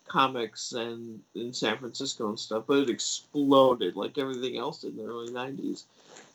[0.06, 5.04] comics and in San Francisco and stuff, but it exploded like everything else in the
[5.04, 5.84] early 90s.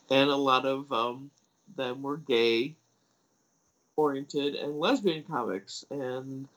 [0.10, 1.32] And a lot of um,
[1.76, 2.76] them were gay
[3.96, 5.86] oriented and lesbian comics.
[5.89, 6.48] And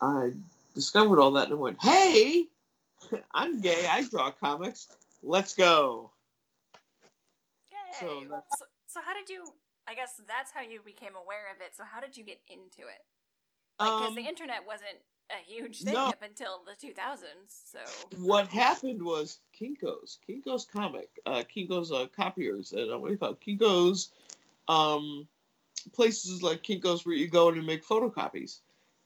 [0.00, 0.32] I
[0.74, 2.46] discovered all that and went, hey,
[3.34, 3.86] I'm gay.
[3.90, 4.88] I draw comics.
[5.22, 6.10] Let's go.
[7.70, 7.98] Yay.
[8.00, 8.22] So,
[8.58, 9.44] so, so, how did you?
[9.88, 11.74] I guess that's how you became aware of it.
[11.74, 13.02] So, how did you get into it?
[13.78, 14.98] Because like, um, the internet wasn't
[15.30, 16.06] a huge thing no.
[16.06, 17.24] up until the 2000s.
[17.48, 17.78] So
[18.18, 23.18] what happened was Kinko's, Kinko's comic, uh, Kinko's uh, copiers, and uh, what do you
[23.18, 23.34] call?
[23.34, 24.10] Kinko's
[24.68, 25.26] um,
[25.92, 28.60] places like Kinko's where you go and make photocopies,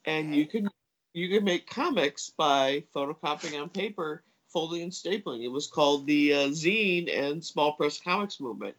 [0.04, 0.38] and okay.
[0.38, 0.68] you can
[1.14, 5.42] you can make comics by photocopying on paper, folding and stapling.
[5.42, 8.76] It was called the uh, zine and small press comics movement.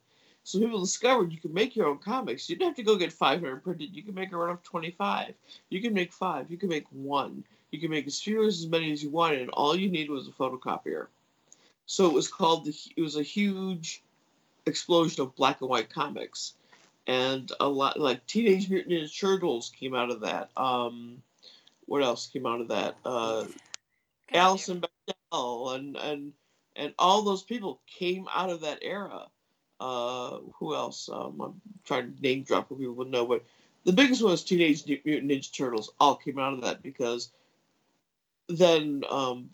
[0.50, 2.50] So people discovered you could make your own comics.
[2.50, 3.96] You didn't have to go get 500 printed.
[3.96, 5.36] You can make a run of 25.
[5.70, 6.50] You can make five.
[6.50, 7.44] You can make one.
[7.70, 10.10] You can make as few or as many as you wanted, and all you needed
[10.10, 11.06] was a photocopier.
[11.86, 12.76] So it was called the.
[12.98, 14.02] It was a huge
[14.66, 16.56] explosion of black and white comics,
[17.06, 20.50] and a lot like Teenage Mutant Ninja Turtles came out of that.
[20.58, 21.22] Um,
[21.86, 22.96] what else came out of that?
[23.06, 23.46] Uh,
[24.34, 26.34] Alison Bechdel and and
[26.76, 29.28] and all those people came out of that era.
[29.80, 31.10] Uh, who else?
[31.12, 33.46] Um, I'm trying to name drop what people would know, but
[33.86, 35.92] the biggest one was Teenage Mutant Ninja Turtles.
[36.00, 37.32] All came out of that because
[38.50, 39.52] then um,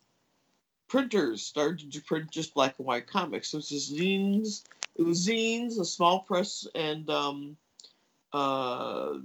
[0.88, 3.50] printers started to print just black and white comics.
[3.50, 4.64] So it's just zines.
[4.96, 7.58] It was zines, a small press, and um,
[8.34, 9.16] uh,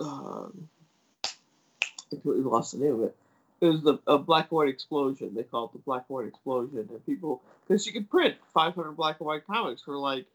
[0.00, 3.16] uh, I completely lost the name of it.
[3.60, 5.34] It was the a black and white explosion.
[5.34, 8.92] They call it the black and white explosion, and people because you could print 500
[8.92, 10.26] black and white comics for like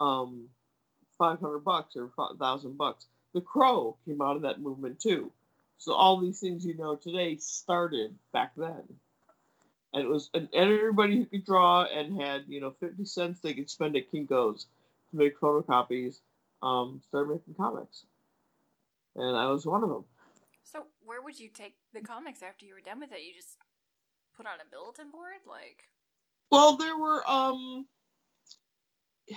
[0.00, 0.48] um,
[1.18, 3.06] 500 bucks or 1000 bucks.
[3.34, 5.32] The Crow came out of that movement too.
[5.78, 8.82] So all these things you know today started back then.
[9.92, 13.54] And it was and everybody who could draw and had, you know, 50 cents they
[13.54, 14.66] could spend at Kinko's
[15.10, 16.18] to make photocopies
[16.62, 18.04] um, started making comics.
[19.16, 20.04] And I was one of them.
[20.72, 23.22] So where would you take the comics after you were done with it?
[23.22, 23.56] You just
[24.36, 25.42] put on a bulletin board?
[25.48, 25.84] Like
[26.50, 27.86] well, there were um.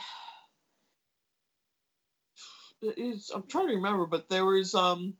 [2.85, 5.13] It's, I'm trying to remember, but there was um.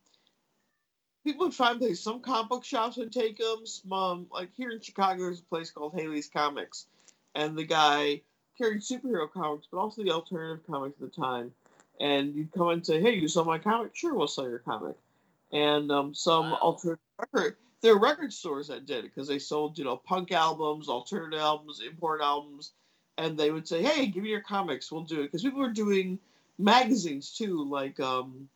[1.23, 2.03] People would find places.
[2.03, 3.65] Some comic book shops would take them.
[3.65, 6.87] Some, um, like here in Chicago, there's a place called Haley's Comics,
[7.35, 8.19] and the guy
[8.57, 11.53] carried superhero comics, but also the alternative comics at the time.
[12.01, 13.95] And you'd come and say, "Hey, you sell my comic?
[13.95, 14.97] Sure, we'll sell your comic."
[15.53, 16.57] And um, some wow.
[16.57, 20.31] alternative record there were record stores that did it because they sold, you know, punk
[20.31, 22.71] albums, alternative albums, import albums,
[23.17, 25.69] and they would say, "Hey, give me your comics, we'll do it." Because people were
[25.69, 26.17] doing
[26.57, 28.49] magazines too, like um,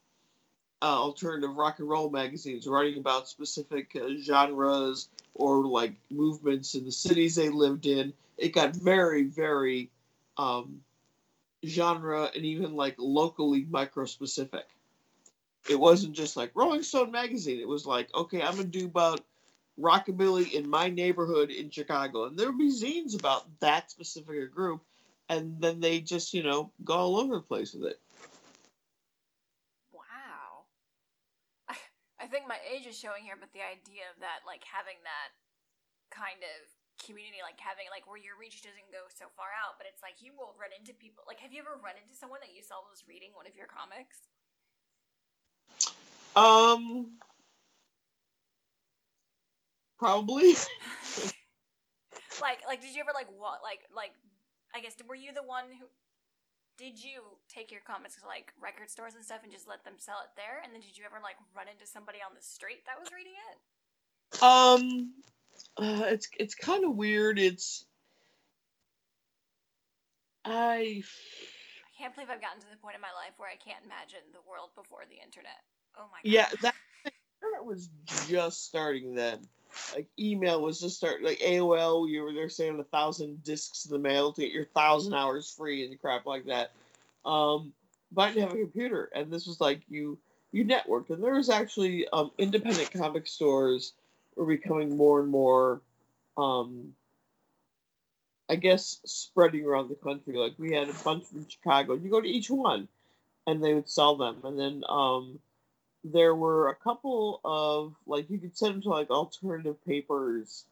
[0.82, 6.86] uh, alternative rock and roll magazines, writing about specific uh, genres or like movements in
[6.86, 8.14] the cities they lived in.
[8.38, 9.92] It got very, very
[10.38, 10.82] um,
[11.66, 14.66] genre and even like locally micro specific
[15.70, 17.60] it wasn't just like Rolling Stone magazine.
[17.60, 19.22] It was like, okay, I'm gonna do about
[19.80, 24.82] rockabilly in my neighborhood in Chicago, and there would be zines about that specific group,
[25.30, 28.00] and then they just you know go all over the place with it.
[29.94, 30.66] Wow,
[31.70, 31.76] I,
[32.24, 35.30] I think my age is showing here, but the idea of that, like having that
[36.10, 36.58] kind of
[36.98, 40.18] community, like having like where your reach doesn't go so far out, but it's like
[40.24, 41.24] you will run into people.
[41.30, 43.70] Like, have you ever run into someone that you saw was reading one of your
[43.70, 44.26] comics?
[46.36, 47.18] Um,
[49.98, 50.54] probably.
[52.42, 54.12] like like did you ever like what like like
[54.76, 55.88] I guess were you the one who
[56.78, 59.96] did you take your comics to like record stores and stuff and just let them
[59.98, 60.62] sell it there?
[60.64, 63.34] And then did you ever like run into somebody on the street that was reading
[63.50, 63.58] it?
[64.44, 65.14] Um,
[65.78, 67.40] uh, it's it's kind of weird.
[67.40, 67.86] It's
[70.46, 71.04] I I
[71.98, 74.46] can't believe I've gotten to the point in my life where I can't imagine the
[74.50, 75.66] world before the internet.
[75.98, 76.30] Oh my god.
[76.30, 76.76] yeah that
[77.42, 77.90] internet was
[78.28, 79.40] just starting then.
[79.94, 81.26] Like email was just starting.
[81.26, 84.66] Like AOL, you were there sending a thousand discs in the mail to get your
[84.66, 86.72] thousand hours free and crap like that.
[87.26, 87.74] Um,
[88.12, 90.18] but I didn't have a computer, and this was like you
[90.52, 93.94] you networked, and there was actually um, independent comic stores
[94.36, 95.82] were becoming more and more,
[96.38, 96.94] um,
[98.50, 100.38] I guess, spreading around the country.
[100.38, 101.96] Like we had a bunch from Chicago.
[101.96, 102.88] You go to each one,
[103.46, 105.40] and they would sell them, and then um,
[106.04, 110.66] there were a couple of like you could send them to like alternative papers.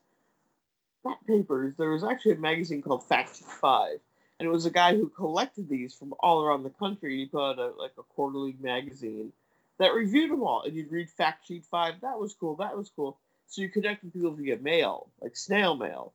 [1.04, 1.74] Not papers.
[1.76, 3.98] There was actually a magazine called Factsheet Five,
[4.38, 7.18] and it was a guy who collected these from all around the country.
[7.18, 9.32] He put out like a quarterly magazine
[9.78, 12.00] that reviewed them all, and you'd read Factsheet Five.
[12.00, 12.56] That was cool.
[12.56, 13.18] That was cool.
[13.48, 16.12] So you connect with people via mail, like snail mail,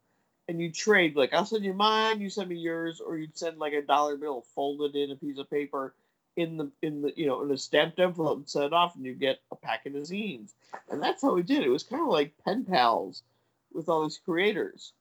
[0.47, 1.15] and you trade.
[1.15, 4.17] Like I'll send you mine, you send me yours, or you'd send like a dollar
[4.17, 5.93] bill folded in a piece of paper
[6.35, 9.05] in the in the you know in a stamped envelope and set it off, and
[9.05, 10.51] you get a packet of zines.
[10.89, 11.67] And that's how we did it.
[11.67, 13.23] It was kind of like pen pals
[13.73, 14.93] with all these creators.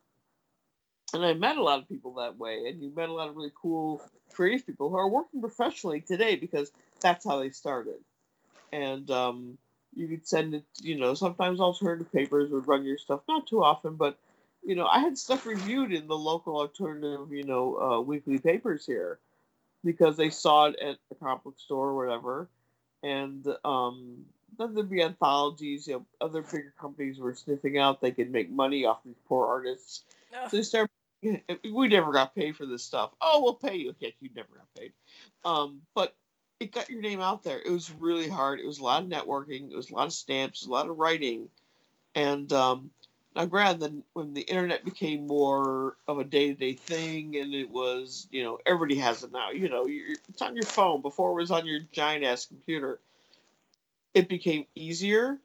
[1.12, 3.36] And I met a lot of people that way, and you met a lot of
[3.36, 4.01] really cool
[4.32, 6.70] creative people who are working professionally today because
[7.01, 7.97] that's how they started.
[8.72, 9.59] And um,
[9.97, 13.62] you could send it, you know, sometimes alternative papers would run your stuff, not too
[13.62, 14.16] often, but
[14.63, 18.85] you know, I had stuff reviewed in the local alternative, you know, uh, weekly papers
[18.85, 19.19] here
[19.85, 22.49] because they saw it at the comic book store or whatever.
[23.03, 24.25] And um,
[24.59, 28.51] then there'd be anthologies, you know, other bigger companies were sniffing out they could make
[28.51, 30.05] money off these poor artists.
[30.49, 30.91] So they start.
[31.71, 33.11] We never got paid for this stuff.
[33.21, 33.91] Oh, we'll pay you.
[33.91, 34.93] Okay, you never got paid.
[35.45, 36.15] Um, but
[36.61, 37.59] it got your name out there.
[37.59, 38.59] It was really hard.
[38.59, 39.71] It was a lot of networking.
[39.71, 40.65] It was a lot of stamps.
[40.65, 41.49] A lot of writing.
[42.15, 42.91] And um,
[43.37, 48.43] now, granted, when the internet became more of a day-to-day thing, and it was, you
[48.43, 49.51] know, everybody has it now.
[49.51, 51.01] You know, it's on your phone.
[51.01, 52.99] Before it was on your giant-ass computer.
[54.12, 55.39] It became easier,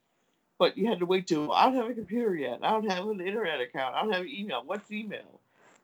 [0.58, 2.60] but you had to wait till I don't have a computer yet.
[2.64, 3.94] I don't have an internet account.
[3.96, 4.64] I don't have email.
[4.66, 5.40] What's email?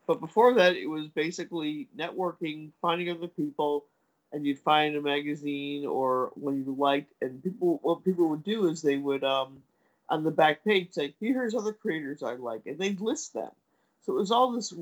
[0.08, 3.84] But before that, it was basically networking, finding other people,
[4.32, 8.66] and you'd find a magazine or one you liked, and people what people would do
[8.66, 9.62] is they would um
[10.12, 13.50] on the back page say, "Here's other creators I like," and they'd list them.
[14.02, 14.74] So it was all this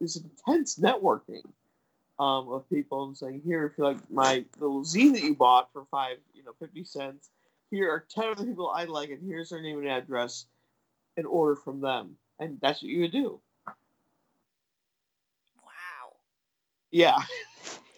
[0.00, 1.44] this intense networking
[2.18, 5.72] um, of people and saying, "Here, if you like my little zine that you bought
[5.72, 7.30] for five, you know, fifty cents,
[7.70, 10.44] here are ten other people I like, and here's their name and address,
[11.16, 13.40] and order from them." And that's what you would do.
[15.62, 16.16] Wow.
[16.90, 17.16] Yeah.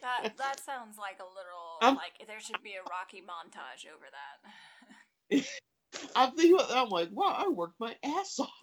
[0.01, 4.07] That that sounds like a little Um, like there should be a Rocky montage over
[4.13, 5.45] that.
[6.15, 6.59] I'm thinking.
[6.71, 8.49] I'm like, wow, I worked my ass off.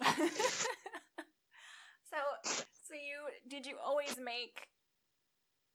[2.10, 2.16] so
[2.88, 4.68] so you did you always make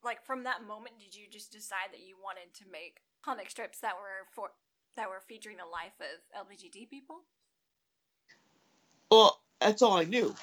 [0.03, 3.79] like from that moment did you just decide that you wanted to make comic strips
[3.79, 4.49] that were for
[4.95, 7.21] that were featuring the life of LGBT people?
[9.09, 10.35] Well, that's all I knew.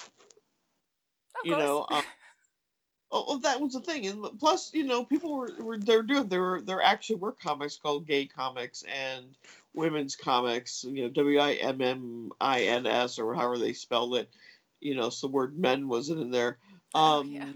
[1.35, 1.63] Of You course.
[1.63, 2.03] know, um,
[3.11, 6.29] Oh, well, that was the thing, and plus, you know, people were, were they're doing
[6.29, 6.43] there.
[6.43, 9.25] were There actually were comics called gay comics and
[9.79, 10.85] women's comics.
[10.85, 14.29] You know, W I M M I N S or however they spelled it.
[14.81, 16.59] You know, so the word men wasn't in there.
[16.95, 17.53] Oh, Um, yeah.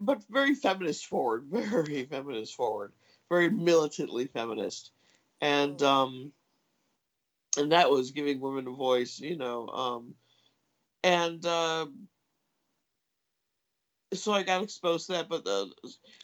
[0.00, 2.92] but very feminist forward, very feminist forward,
[3.28, 4.92] very militantly feminist,
[5.40, 5.88] and Oh.
[5.88, 6.32] um,
[7.58, 10.14] and that was giving women a voice, you know, um,
[11.02, 11.86] and uh,
[14.12, 15.28] so I got exposed to that.
[15.28, 15.66] But uh,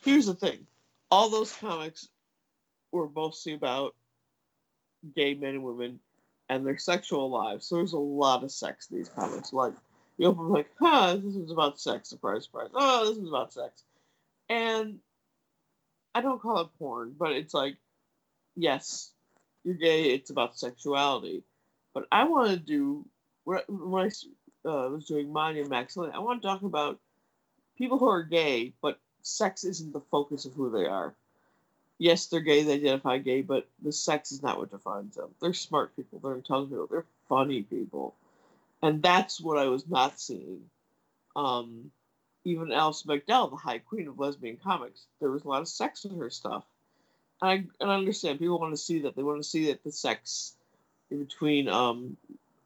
[0.02, 0.66] here's the thing:
[1.10, 2.08] all those comics
[2.92, 3.94] were mostly about
[5.14, 6.00] gay men and women
[6.48, 7.66] and their sexual lives.
[7.66, 9.52] So there's a lot of sex in these comics.
[9.52, 9.74] Like
[10.18, 12.08] you open like, huh, this is about sex.
[12.08, 12.70] Surprise, surprise.
[12.74, 13.82] Oh, this is about sex.
[14.48, 14.98] And
[16.14, 17.76] I don't call it porn, but it's like,
[18.56, 19.10] yes,
[19.64, 20.12] you're gay.
[20.12, 21.42] It's about sexuality.
[21.94, 23.06] But I want to do
[23.44, 24.10] when I-
[24.68, 27.00] uh, was doing mine and Max, I want to talk about
[27.76, 31.14] people who are gay, but sex isn't the focus of who they are.
[32.02, 35.30] Yes, they're gay, they identify gay, but the sex is not what defines them.
[35.40, 38.16] They're smart people, they're intelligent people, they're funny people.
[38.82, 40.62] And that's what I was not seeing.
[41.36, 41.92] Um,
[42.44, 46.04] even Alison Bechdel, the high queen of lesbian comics, there was a lot of sex
[46.04, 46.64] in her stuff.
[47.42, 49.16] And I, and I understand people want to see that.
[49.16, 50.54] They want to see that the sex
[51.10, 52.16] in between um,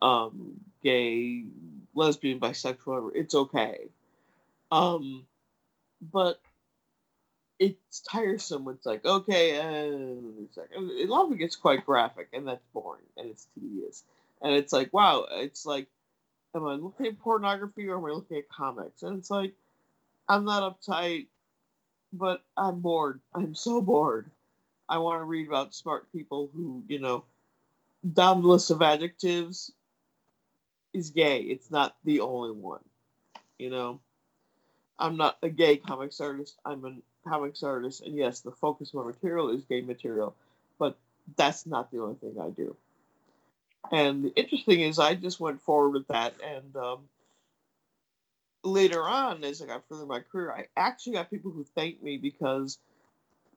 [0.03, 1.45] um, gay
[1.95, 3.15] lesbian, bisexual, whatever.
[3.15, 3.89] It's okay.
[4.73, 5.27] Um,
[6.13, 6.41] but
[7.59, 8.69] it's tiresome.
[8.69, 9.97] It's like okay, uh,
[10.57, 14.05] like a lot of it gets quite graphic, and that's boring, and it's tedious,
[14.43, 15.89] and it's like wow, it's like,
[16.55, 19.03] am I looking at pornography or am I looking at comics?
[19.03, 19.55] And it's like,
[20.29, 21.27] I'm not uptight,
[22.13, 23.21] but I'm bored.
[23.35, 24.31] I'm so bored.
[24.89, 27.25] I want to read about smart people who, you know,
[28.13, 29.73] down the list of adjectives
[30.93, 31.41] is gay.
[31.41, 32.85] It's not the only one.
[33.59, 34.01] You know,
[34.99, 36.57] I'm not a gay comics artist.
[36.65, 40.35] I'm a comics artist, and yes, the focus of my material is gay material,
[40.79, 40.97] but
[41.37, 42.77] that's not the only thing I do.
[43.93, 46.99] And the interesting is, I just went forward with that, and um,
[48.65, 52.03] later on, as I got further in my career, I actually got people who thanked
[52.03, 52.79] me because,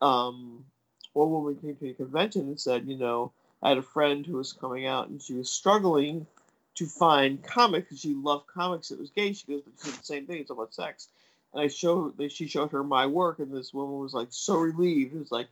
[0.01, 0.65] um,
[1.13, 3.31] one woman came to a convention and said, you know,
[3.61, 6.27] I had a friend who was coming out and she was struggling
[6.75, 7.87] to find comics.
[7.87, 8.91] because She loved comics.
[8.91, 9.33] It was gay.
[9.33, 10.37] She goes, it's the same thing.
[10.37, 11.09] It's about sex.
[11.53, 15.15] And I showed, she showed her my work, and this woman was like so relieved.
[15.15, 15.47] It was like,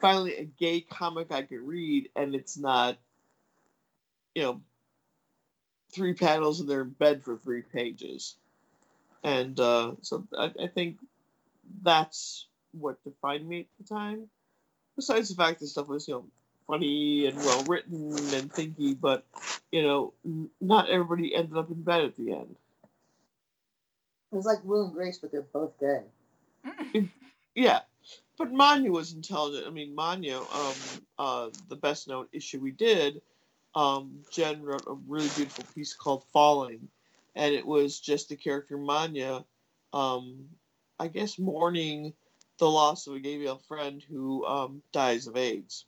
[0.00, 2.98] finally, a gay comic I could read, and it's not,
[4.34, 4.60] you know,
[5.90, 8.36] three panels and they're in bed for three pages.
[9.24, 10.98] And uh, so I, I think
[11.82, 14.28] that's what defined me at the time.
[14.96, 16.24] Besides the fact that stuff was, you know,
[16.66, 19.24] funny and well written and thinky, but
[19.72, 20.12] you know,
[20.60, 22.56] not everybody ended up in bed at the end.
[24.32, 26.02] It was like Will and Grace, but they're both gay.
[27.54, 27.80] yeah,
[28.36, 29.66] but Manya was intelligent.
[29.66, 30.74] I mean, Manya, um,
[31.18, 33.22] uh, the best known issue we did,
[33.74, 36.88] um, Jen wrote a really beautiful piece called "Falling,"
[37.34, 39.44] and it was just the character Manya,
[39.92, 40.44] um,
[40.98, 42.12] I guess, mourning
[42.58, 45.86] the loss of a gay male friend who um, dies of AIDS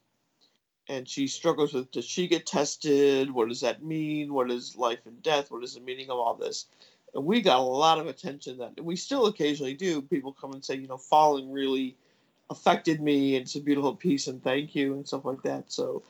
[0.90, 3.30] and she struggles with does she get tested?
[3.30, 4.34] What does that mean?
[4.34, 5.50] What is life and death?
[5.50, 6.66] What is the meaning of all this?
[7.14, 10.00] And we got a lot of attention that we still occasionally do.
[10.02, 11.96] People come and say, you know, falling really
[12.50, 15.70] affected me and it's a beautiful piece and thank you and stuff like that.
[15.72, 16.02] So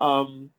[0.00, 0.50] um,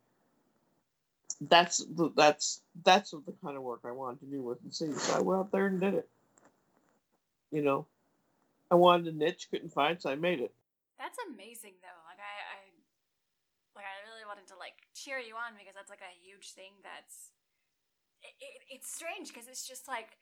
[1.42, 1.86] that's
[2.16, 4.92] that's that's the kind of work I wanted to do with and see.
[4.94, 6.10] So I went out there and did it.
[7.52, 7.86] You know,
[8.70, 10.54] I wanted a niche, couldn't find, so I made it.
[10.98, 12.02] That's amazing, though.
[12.10, 12.60] Like I, I
[13.78, 16.74] like I really wanted to like cheer you on because that's like a huge thing.
[16.82, 17.37] That's
[18.24, 20.18] it, it, it's strange because it's just like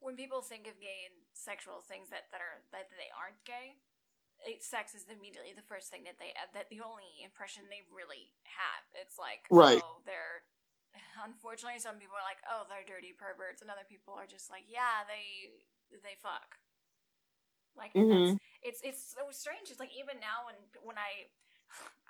[0.00, 3.78] when people think of gay and sexual things that that are that they aren't gay.
[4.44, 8.34] It, sex is immediately the first thing that they that the only impression they really
[8.44, 8.84] have.
[8.98, 9.80] It's like right.
[9.80, 10.44] oh they're
[11.28, 14.66] unfortunately some people are like oh they're dirty perverts and other people are just like
[14.66, 15.54] yeah they
[16.02, 16.58] they fuck
[17.74, 18.38] like mm-hmm.
[18.62, 21.26] it's it's so strange it's like even now when when i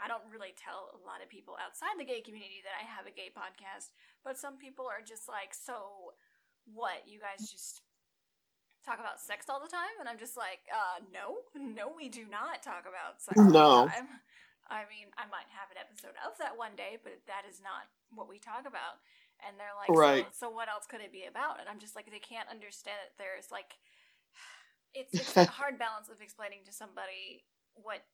[0.03, 3.07] I don't really tell a lot of people outside the gay community that I have
[3.07, 3.95] a gay podcast,
[4.27, 6.13] but some people are just like, so
[6.69, 7.07] what?
[7.07, 7.83] You guys just
[8.85, 9.97] talk about sex all the time?
[9.99, 13.89] And I'm just like, uh, no, no, we do not talk about sex all no.
[13.89, 14.09] the time.
[14.69, 17.89] I mean, I might have an episode of that one day, but that is not
[18.13, 19.01] what we talk about.
[19.45, 20.25] And they're like, right.
[20.33, 21.61] so, so what else could it be about?
[21.61, 23.13] And I'm just like, they can't understand it.
[23.21, 23.77] There's like,
[24.97, 27.45] it's, it's a hard balance of explaining to somebody
[27.77, 28.07] what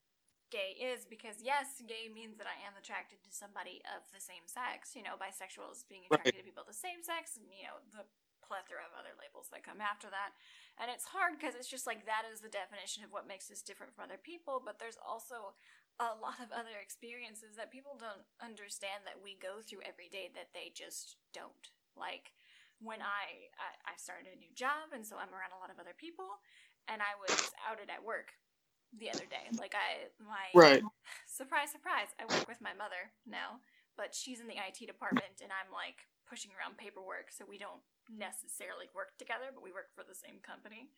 [0.50, 4.44] gay is because yes, gay means that I am attracted to somebody of the same
[4.44, 4.92] sex.
[4.98, 6.42] You know, bisexual is being attracted right.
[6.42, 8.04] to people of the same sex, and you know the
[8.42, 10.34] plethora of other labels that come after that.
[10.82, 13.62] And it's hard because it's just like that is the definition of what makes us
[13.62, 14.58] different from other people.
[14.58, 15.54] But there's also
[16.02, 20.34] a lot of other experiences that people don't understand that we go through every day
[20.34, 21.70] that they just don't.
[21.94, 22.34] Like
[22.82, 25.78] when I I, I started a new job, and so I'm around a lot of
[25.78, 26.42] other people,
[26.90, 28.34] and I was outed at work
[28.96, 29.46] the other day.
[29.58, 30.82] Like I my right.
[31.26, 33.62] surprise surprise, I work with my mother now,
[33.96, 37.82] but she's in the IT department and I'm like pushing around paperwork so we don't
[38.10, 40.90] necessarily work together, but we work for the same company.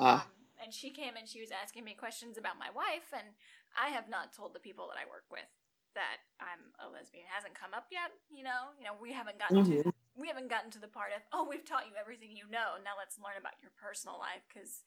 [0.00, 0.24] Uh.
[0.24, 3.36] Um, and she came and she was asking me questions about my wife and
[3.76, 5.48] I have not told the people that I work with
[5.96, 7.24] that I'm a lesbian.
[7.24, 8.76] It hasn't come up yet, you know.
[8.76, 9.88] You know, we haven't gotten mm-hmm.
[9.88, 12.76] to we haven't gotten to the part of oh, we've taught you everything you know.
[12.84, 14.84] Now let's learn about your personal life because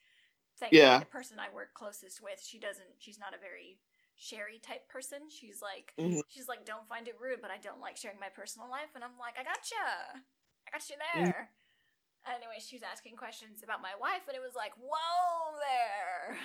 [0.59, 0.99] thankfully yeah.
[0.99, 3.79] the person I work closest with, she doesn't she's not a very
[4.19, 5.31] sherry type person.
[5.31, 6.19] She's like mm-hmm.
[6.27, 9.03] she's like, Don't find it rude, but I don't like sharing my personal life and
[9.03, 10.19] I'm like, I gotcha.
[10.19, 11.23] I got you Mm-hmm.
[11.25, 11.49] there.
[11.49, 12.35] Mm-hmm.
[12.35, 16.35] Anyway, she was asking questions about my wife and it was like, Whoa there.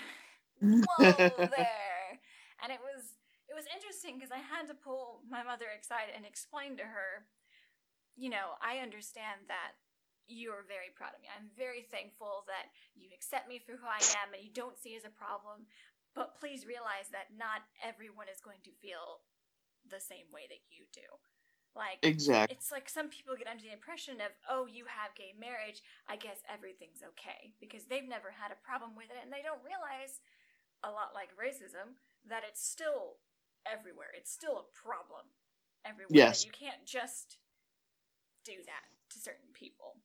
[0.87, 2.23] Whoa there.
[2.62, 3.19] And it was
[3.51, 7.29] it was interesting because I had to pull my mother aside and explain to her,
[8.17, 9.77] you know, I understand that
[10.27, 11.29] you're very proud of me.
[11.29, 14.97] I'm very thankful that you accept me for who I am and you don't see
[14.97, 15.68] as a problem.
[16.14, 19.27] But please realize that not everyone is going to feel
[19.91, 21.05] the same way that you do.
[21.75, 22.55] Like Exactly.
[22.55, 26.14] it's like some people get under the impression of, oh, you have gay marriage, I
[26.14, 27.51] guess everything's okay.
[27.59, 30.22] Because they've never had a problem with it and they don't realize,
[30.87, 31.99] a lot like racism,
[32.29, 33.18] that it's still
[33.66, 34.14] everywhere.
[34.14, 35.35] It's still a problem
[35.83, 36.14] everywhere.
[36.14, 36.45] Yes.
[36.45, 37.39] You can't just
[38.45, 39.99] do that to certain people.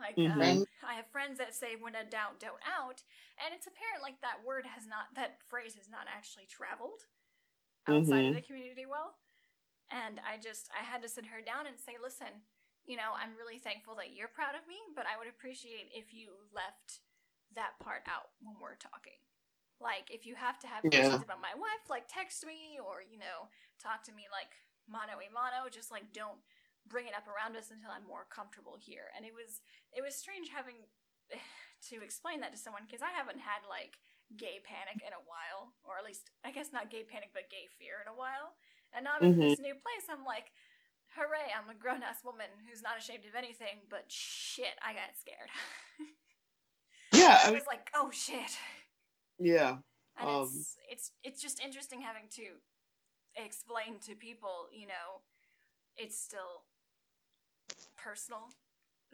[0.00, 0.32] Like Mhm.
[0.32, 3.02] um, I have friends that say when a doubt, don't out,
[3.38, 7.04] and it's apparent like that word has not that phrase has not actually traveled
[7.86, 8.34] outside of Mhm.
[8.34, 9.16] the community well.
[9.90, 12.46] And I just I had to sit her down and say, listen,
[12.86, 16.14] you know, I'm really thankful that you're proud of me, but I would appreciate if
[16.14, 17.02] you left
[17.54, 19.18] that part out when we're talking.
[19.80, 20.92] Like if you have to have Yeah.
[20.92, 23.48] questions about my wife, like text me or, you know,
[23.82, 24.52] talk to me like
[24.88, 26.40] mano a mano, just like don't
[26.90, 29.08] bring it up around us until I'm more comfortable here.
[29.16, 29.62] And it was
[29.94, 30.76] it was strange having
[31.88, 33.96] to explain that to someone because I haven't had like
[34.36, 37.70] gay panic in a while, or at least I guess not gay panic, but gay
[37.78, 38.58] fear in a while.
[38.92, 40.10] And now I'm in this new place.
[40.10, 40.50] I'm like,
[41.14, 41.54] hooray!
[41.54, 43.86] I'm a grown ass woman who's not ashamed of anything.
[43.88, 45.50] But shit, I got scared.
[47.12, 47.38] Yeah.
[47.44, 48.58] I I was like, oh shit.
[49.38, 49.78] yeah.
[50.18, 52.60] And Um, it's it's it's just interesting having to
[53.36, 55.22] explain to people, you know,
[55.96, 56.64] it's still
[57.96, 58.50] personal.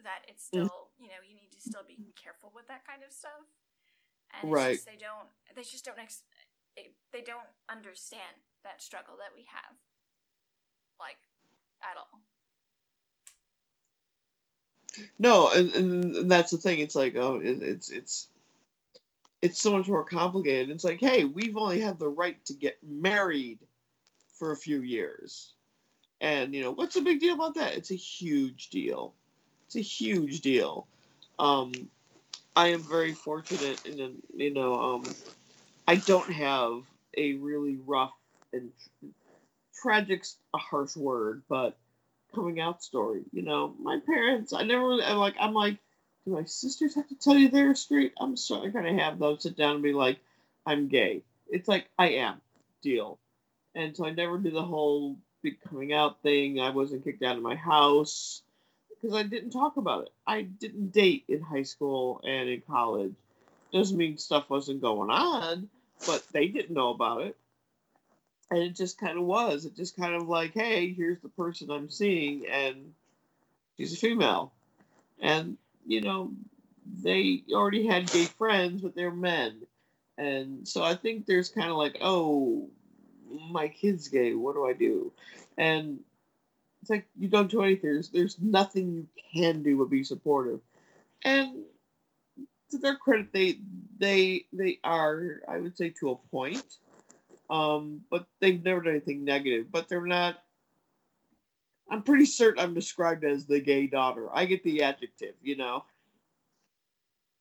[0.03, 3.13] That it's still, you know, you need to still be careful with that kind of
[3.13, 3.47] stuff.
[4.33, 4.73] And Right.
[4.73, 6.23] just they don't they just don't ex-
[6.75, 9.75] they, they don't understand that struggle that we have,
[10.99, 11.19] like
[11.83, 12.21] at all.
[15.19, 16.79] No, and, and that's the thing.
[16.79, 18.29] It's like, oh, it, it's it's
[19.41, 20.69] it's so much more complicated.
[20.71, 23.59] It's like, hey, we've only had the right to get married
[24.39, 25.53] for a few years,
[26.21, 27.75] and you know, what's the big deal about that?
[27.75, 29.13] It's a huge deal.
[29.67, 30.87] It's a huge deal.
[31.39, 31.73] Um,
[32.55, 35.03] I am very fortunate, in you know, um,
[35.87, 36.81] I don't have
[37.15, 38.13] a really rough
[38.51, 39.07] and tr-
[39.81, 41.77] tragic's a harsh word, but
[42.33, 43.21] coming out story.
[43.31, 45.77] You know, my parents, I never really, I'm like, I'm like,
[46.25, 48.13] do my sisters have to tell you they're straight?
[48.19, 50.19] I'm kind of have them sit down and be like,
[50.65, 51.23] I'm gay.
[51.49, 52.41] It's like, I am.
[52.81, 53.19] Deal.
[53.75, 56.59] And so I never did the whole big coming out thing.
[56.59, 58.41] I wasn't kicked out of my house
[58.89, 60.09] because I didn't talk about it.
[60.25, 63.13] I didn't date in high school and in college.
[63.73, 65.69] Doesn't mean stuff wasn't going on,
[66.05, 67.35] but they didn't know about it
[68.49, 69.65] and it just kind of was.
[69.65, 72.93] It just kind of like, hey, here's the person I'm seeing, and
[73.77, 74.51] she's a female,
[75.19, 76.31] and you know,
[77.03, 79.61] they already had gay friends, but they're men,
[80.17, 82.69] and so I think there's kind of like, oh,
[83.49, 84.33] my kid's gay.
[84.33, 85.11] What do I do?
[85.57, 85.99] And
[86.81, 87.93] it's like you don't do anything.
[87.93, 90.59] There's, there's nothing you can do but be supportive,
[91.23, 91.63] and
[92.71, 93.59] to their credit, they
[93.97, 96.63] they they are, I would say, to a point
[97.49, 99.71] um, but they've never done anything negative.
[99.71, 100.43] But they're not.
[101.89, 104.27] I'm pretty certain I'm described as the gay daughter.
[104.33, 105.85] I get the adjective, you know,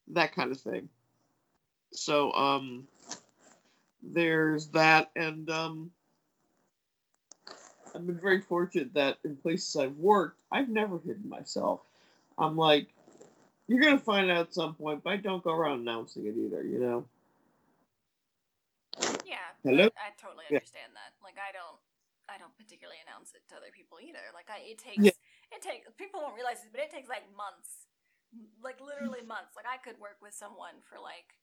[0.09, 0.89] that kind of thing.
[1.93, 2.87] So, um,
[4.13, 5.91] there's that, and um,
[7.95, 11.81] I've been very fortunate that in places I've worked, I've never hidden myself.
[12.39, 12.89] I'm like,
[13.67, 16.63] you're gonna find out at some point, but I don't go around announcing it either,
[16.63, 17.05] you know.
[19.25, 19.43] Yeah.
[19.65, 19.91] Hello?
[19.99, 20.63] I, I totally Yeah.
[20.63, 21.19] understand that.
[21.23, 21.79] Like I don't
[22.29, 24.23] I don't particularly announce it to other people either.
[24.35, 25.17] Like I it takes Yeah.
[25.51, 27.91] it takes people don't realize this, but it takes like months.
[28.63, 29.57] Like literally months.
[29.57, 31.35] Like I could work with someone for like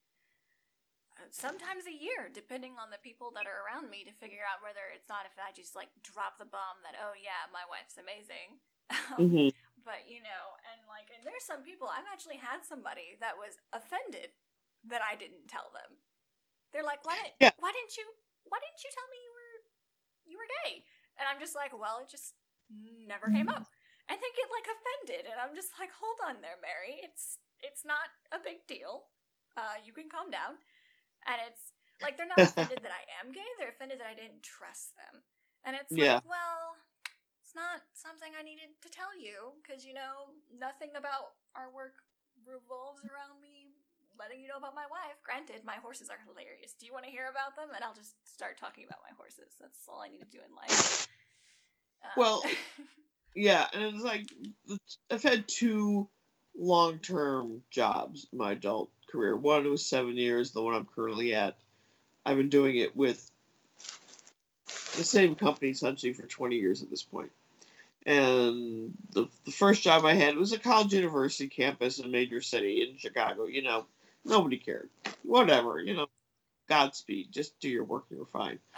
[1.32, 4.90] sometimes a year depending on the people that are around me to figure out whether
[4.94, 8.60] it's not if I just like drop the bomb that oh yeah, my wife's amazing.
[9.18, 9.50] hmm
[9.82, 13.60] but you know, and like and there's some people I've actually had somebody that was
[13.76, 14.32] offended
[14.88, 16.00] that I didn't tell them.
[16.72, 17.52] They're like, "Why didn't Yeah.
[17.60, 18.06] why didn't you
[18.50, 19.56] why didn't you tell me you were
[20.26, 20.84] you were gay?"
[21.20, 22.36] And I'm just like, "Well, it just
[22.72, 23.68] never came up."
[24.10, 27.00] And they get like offended, and I'm just like, "Hold on there, Mary.
[27.04, 29.10] It's it's not a big deal.
[29.58, 30.60] Uh, you can calm down."
[31.28, 34.44] And it's like they're not offended that I am gay; they're offended that I didn't
[34.44, 35.24] trust them.
[35.64, 36.20] And it's Yeah.
[36.20, 36.76] like, well,
[37.40, 42.04] it's not something I needed to tell you because you know nothing about our work
[42.44, 43.72] revolves around me
[44.20, 45.18] letting you know about my wife.
[45.24, 46.76] Granted, my horses are hilarious.
[46.78, 47.72] Do you want to hear about them?
[47.74, 49.56] And I'll just start talking about my horses.
[49.58, 51.08] That's all I need to do in life.
[52.04, 52.44] Um, Well,
[53.36, 54.28] Yeah, and it's like
[55.10, 56.08] I've had two
[56.58, 59.36] long-term jobs in my adult career.
[59.36, 60.52] One was seven years.
[60.52, 61.58] The one I'm currently at,
[62.26, 63.30] I've been doing it with
[64.96, 67.32] the same company essentially for 20 years at this point.
[68.06, 72.42] And the, the first job I had was a college university campus in a major
[72.42, 73.46] city in Chicago.
[73.46, 73.86] You know,
[74.26, 74.90] nobody cared.
[75.24, 76.08] Whatever, you know,
[76.68, 77.32] Godspeed.
[77.32, 78.60] Just do your work, you're fine.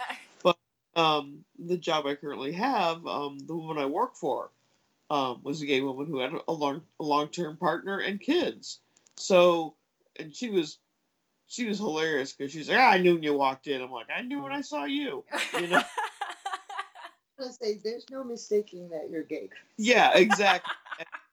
[0.44, 0.58] But
[0.96, 4.52] um, the job I currently have, um, the woman I work for,
[5.10, 8.80] um, was a gay woman who had a long a long term partner and kids.
[9.18, 9.76] So,
[10.18, 10.80] and she was
[11.48, 13.82] she was hilarious because she's like, ah, I knew when you walked in.
[13.82, 15.24] I'm like, I knew when I saw you.
[15.60, 15.82] You know?
[17.40, 19.50] I'm say there's no mistaking that you're gay.
[19.78, 20.74] yeah, exactly.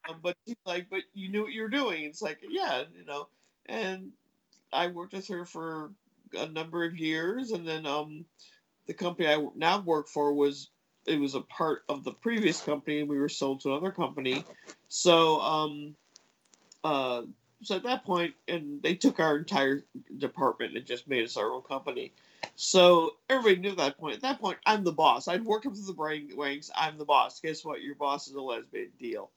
[0.08, 2.04] um, but she's like, but you knew what you were doing.
[2.04, 3.28] It's like, yeah, you know.
[3.66, 4.10] And
[4.72, 5.92] I worked with her for
[6.36, 8.24] a number of years, and then um,
[8.86, 10.70] the company I now work for was
[11.06, 14.44] it was a part of the previous company, and we were sold to another company.
[14.88, 15.94] So um,
[16.84, 17.22] uh,
[17.62, 19.84] so at that point, and they took our entire
[20.18, 22.12] department and just made us our own company.
[22.56, 24.16] So everybody knew at that point.
[24.16, 25.28] At that point, I'm the boss.
[25.28, 25.94] I'd work up to the
[26.36, 26.70] ranks.
[26.76, 27.40] I'm the boss.
[27.40, 27.82] Guess what?
[27.82, 29.30] Your boss is a lesbian deal.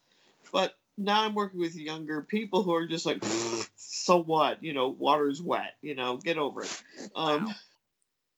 [0.52, 3.24] But now I'm working with younger people who are just like,
[3.76, 4.64] so what?
[4.64, 5.76] You know, water's wet.
[5.82, 6.84] You know, get over it.
[7.16, 7.54] Um, Wow.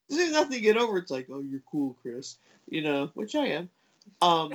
[0.10, 0.98] There's nothing to get over.
[1.00, 2.38] It's like, oh, you're cool, Chris.
[2.68, 3.70] You know, which I am.
[4.22, 4.54] Um,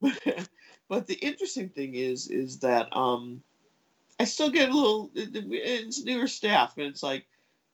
[0.88, 3.42] but the interesting thing is, is that um,
[4.18, 5.10] I still get a little.
[5.14, 7.26] It's newer staff, and it's like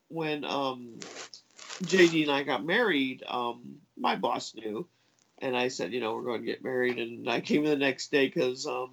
[0.09, 0.99] when um,
[1.82, 3.22] JD and I got married.
[3.26, 4.86] Um, my boss knew,
[5.38, 7.76] and I said, you know, we're going to get married, and I came in the
[7.76, 8.90] next day because um,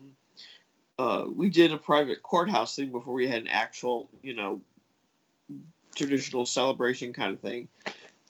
[0.98, 4.62] uh, we did a private courthouse thing before we had an actual, you know,
[5.96, 7.68] traditional celebration kind of thing.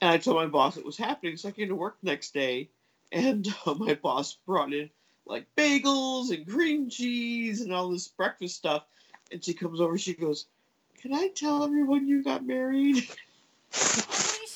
[0.00, 2.34] And I told my boss it was happening, so I came to work the next
[2.34, 2.68] day,
[3.12, 4.90] and uh, my boss brought in
[5.26, 8.84] like bagels and cream cheese and all this breakfast stuff.
[9.32, 10.46] And she comes over, she goes,
[11.00, 13.08] "Can I tell everyone you got married?"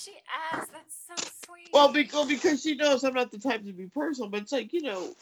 [0.09, 0.13] She
[0.53, 0.73] asked?
[0.73, 1.15] That's so
[1.47, 1.69] sweet.
[1.73, 4.73] Well, because, because she knows I'm not the type to be personal, but it's like,
[4.73, 5.15] you know,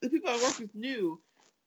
[0.00, 1.20] the people I work with knew,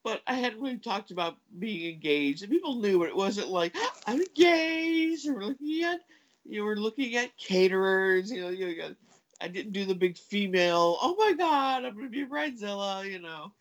[0.03, 2.43] but I hadn't really talked about being engaged.
[2.43, 3.75] And people knew, but it wasn't like,
[4.05, 6.01] I'm engaged, or looking at,
[6.45, 8.95] you were looking at caterers, you know, you got,
[9.41, 13.09] I didn't do the big female, oh my God, I'm going to be a bridezilla,
[13.09, 13.51] you know.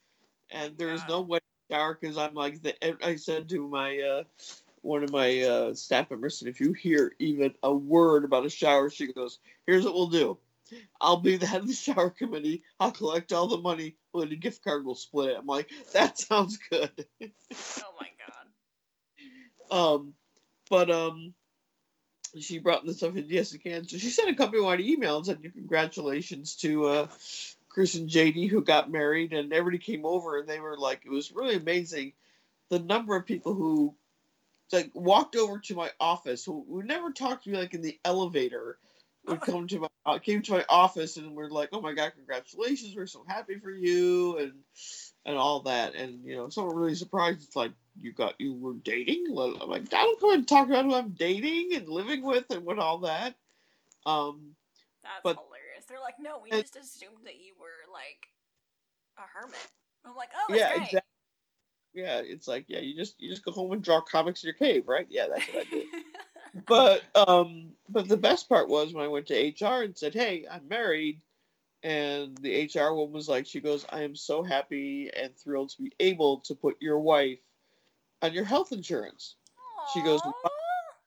[0.51, 4.23] And there's no wedding shower because I'm like, the, I said to my, uh,
[4.83, 8.51] one of my uh, staff members said, if you hear even a word about a
[8.51, 10.39] shower, she goes, here's what we'll do.
[11.01, 12.63] I'll be the head of the shower committee.
[12.81, 13.97] I'll collect all the money.
[14.13, 15.37] Well, the gift card will split it.
[15.39, 17.07] I'm like, that sounds good.
[17.23, 18.09] oh my
[19.71, 19.77] god.
[19.77, 20.15] Um,
[20.69, 21.35] but um,
[22.39, 23.87] she brought this up in yes again.
[23.87, 27.07] So she sent a company wide email and said, congratulations to uh,
[27.69, 31.11] Chris and JD who got married, and everybody came over and they were like, it
[31.11, 32.13] was really amazing
[32.69, 33.95] the number of people who
[34.73, 37.99] like walked over to my office who, who never talked to me like in the
[38.05, 38.79] elevator
[39.27, 42.13] would come to my uh, came to my office and were like, "Oh my god,
[42.17, 42.97] congratulations!
[42.97, 44.53] We're so happy for you," and
[45.25, 45.95] and all that.
[45.95, 47.45] And you know, someone really surprised.
[47.45, 49.27] It's like you got you were dating.
[49.29, 52.65] I'm like, I don't come and talk about who I'm dating and living with and
[52.65, 53.35] what all that.
[54.07, 54.55] Um,
[55.03, 55.85] That's But- hilarious.
[55.89, 58.29] They're like, no, we and- just assumed that you were like
[59.19, 59.57] a hermit.
[60.05, 60.77] I'm like, oh, yeah, great.
[60.87, 61.01] exactly.
[61.95, 64.55] Yeah, it's like yeah, you just you just go home and draw comics in your
[64.55, 65.07] cave, right?
[65.11, 65.85] Yeah, that's what I do.
[66.67, 70.47] but um but the best part was when I went to HR and said, "Hey,
[70.51, 71.21] I'm married."
[71.83, 75.83] And the HR woman was like, she goes, I am so happy and thrilled to
[75.83, 77.41] be able to put your wife
[78.23, 79.35] on your health insurance.
[79.93, 80.21] She goes.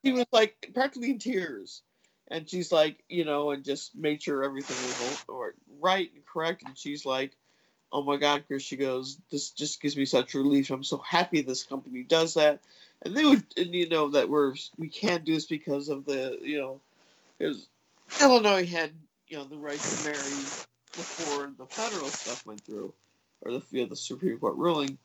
[0.03, 1.81] He was like practically in tears.
[2.27, 5.49] And she's like, you know, and just made sure everything was all-
[5.79, 6.63] right and correct.
[6.65, 7.31] And she's like,
[7.91, 10.69] oh my God, Chris, she goes, this just gives me such relief.
[10.71, 12.61] I'm so happy this company does that.
[13.03, 16.37] And they would, and you know, that we're, we can't do this because of the,
[16.41, 16.81] you know,
[17.37, 17.67] because
[18.21, 18.91] Illinois had,
[19.27, 20.43] you know, the right to marry
[20.93, 22.93] before the federal stuff went through,
[23.41, 24.97] or the, you know, the Supreme Court ruling.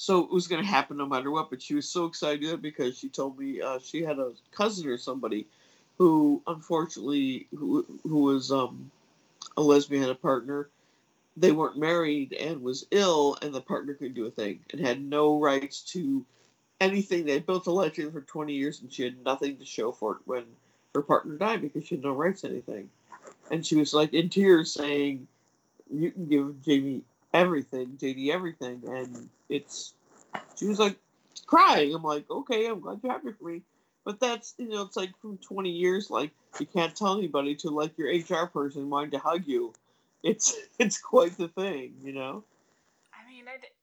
[0.00, 1.50] So it was going to happen no matter what.
[1.50, 4.96] But she was so excited because she told me uh, she had a cousin or
[4.96, 5.46] somebody
[5.98, 8.90] who, unfortunately, who who was um,
[9.58, 10.70] a lesbian had a partner.
[11.36, 15.02] They weren't married and was ill, and the partner couldn't do a thing and had
[15.04, 16.24] no rights to
[16.80, 17.26] anything.
[17.26, 20.22] They built a legend for twenty years, and she had nothing to show for it
[20.24, 20.44] when
[20.94, 22.88] her partner died because she had no rights to anything.
[23.50, 25.28] And she was like in tears saying,
[25.92, 29.94] "You can give Jamie everything, JD everything," and it's.
[30.56, 30.96] She was like
[31.46, 31.94] crying.
[31.94, 33.62] I'm like, okay, I'm glad you're happy for me.
[34.04, 37.70] But that's you know, it's like from 20 years, like you can't tell anybody to
[37.70, 39.72] like your HR person wanting to hug you.
[40.22, 42.44] It's it's quite the thing, you know.
[43.12, 43.76] I mean, I d-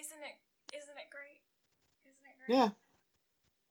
[0.00, 0.36] isn't it?
[0.72, 1.42] Isn't it great?
[2.08, 2.56] Isn't it great?
[2.56, 2.70] Yeah.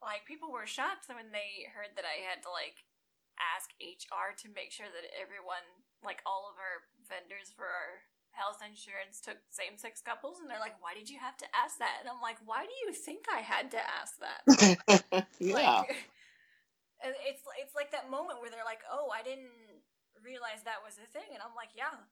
[0.05, 2.86] Like people were shocked when they heard that I had to like
[3.57, 5.66] ask HR to make sure that everyone,
[6.05, 10.80] like all of our vendors for our health insurance, took same-sex couples, and they're like,
[10.82, 13.42] "Why did you have to ask that?" And I'm like, "Why do you think I
[13.44, 14.42] had to ask that?"
[15.40, 15.84] yeah.
[17.02, 19.50] Like, it's it's like that moment where they're like, "Oh, I didn't
[20.24, 22.06] realize that was a thing, and I'm like, yeah,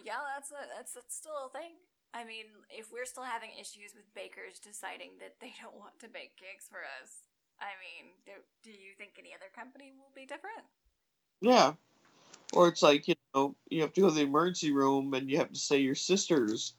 [0.00, 1.76] yeah, that's a, that's that's still a thing.
[2.16, 6.08] I mean, if we're still having issues with bakers deciding that they don't want to
[6.08, 7.28] bake cakes for us,
[7.60, 8.32] I mean, do,
[8.64, 10.64] do you think any other company will be different?
[11.40, 11.76] Yeah.
[12.52, 15.38] Or it's like, you know, you have to go to the emergency room and you
[15.38, 16.74] have to say your sisters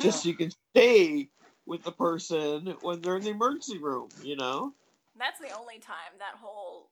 [0.00, 1.28] just so you can stay
[1.66, 4.74] with the person when they're in the emergency room, you know?
[5.16, 6.90] That's the only time that whole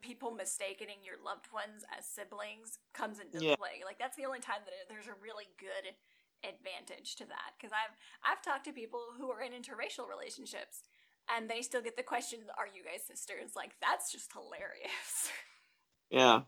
[0.00, 3.56] people mistaking your loved ones as siblings comes into Yeah.
[3.56, 3.82] play.
[3.84, 5.94] Like that's the only time that there's a really good
[6.42, 10.82] advantage to that because I've I've talked to people who are in interracial relationships
[11.28, 15.30] and they still get the question, "Are you guys sisters?" Like that's just hilarious.
[16.10, 16.40] Yeah.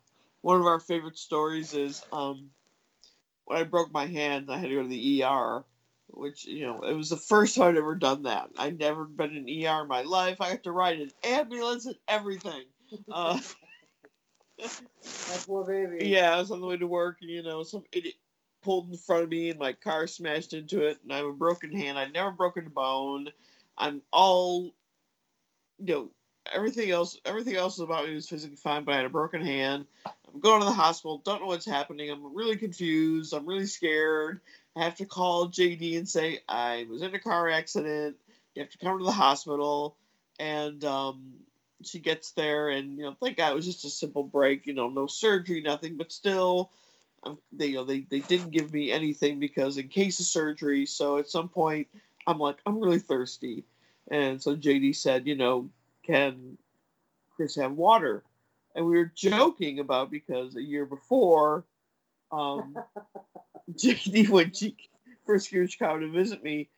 [0.42, 2.50] One of our favorite stories is um
[3.44, 5.64] when I broke my hand, I had to go to the ER,
[6.08, 8.50] which, you know, it was the first time I'd ever done that.
[8.56, 10.40] I'd never been in ER in my life.
[10.40, 12.62] I had to ride an ambulance and everything.
[13.10, 13.38] Uh,
[14.60, 16.08] My poor baby.
[16.08, 18.14] yeah, I was on the way to work, and, you know, some idiot
[18.62, 21.32] pulled in front of me, and my car smashed into it, and I have a
[21.32, 21.98] broken hand.
[21.98, 23.28] I'd never broken a bone.
[23.78, 24.74] I'm all,
[25.78, 26.10] you know,
[26.52, 29.86] everything else, everything else about me was physically fine, but I had a broken hand.
[30.32, 32.10] I'm going to the hospital, don't know what's happening.
[32.10, 33.34] I'm really confused.
[33.34, 34.40] I'm really scared.
[34.74, 38.16] I have to call JD and say I was in a car accident.
[38.54, 39.96] You have to come to the hospital,
[40.38, 41.34] and um,
[41.82, 44.66] she gets there, and you know, thank God it was just a simple break.
[44.66, 46.70] You know, no surgery, nothing, but still,
[47.24, 50.86] um, they you know they they didn't give me anything because in case of surgery.
[50.86, 51.88] So at some point,
[52.26, 53.64] I'm like, I'm really thirsty,
[54.10, 55.68] and so JD said, you know,
[56.02, 56.56] can
[57.36, 58.22] Chris have water?
[58.74, 61.64] And we were joking about because a year before,
[62.30, 62.76] um,
[63.72, 64.76] JD when she
[65.26, 66.68] first came to Chicago to visit me,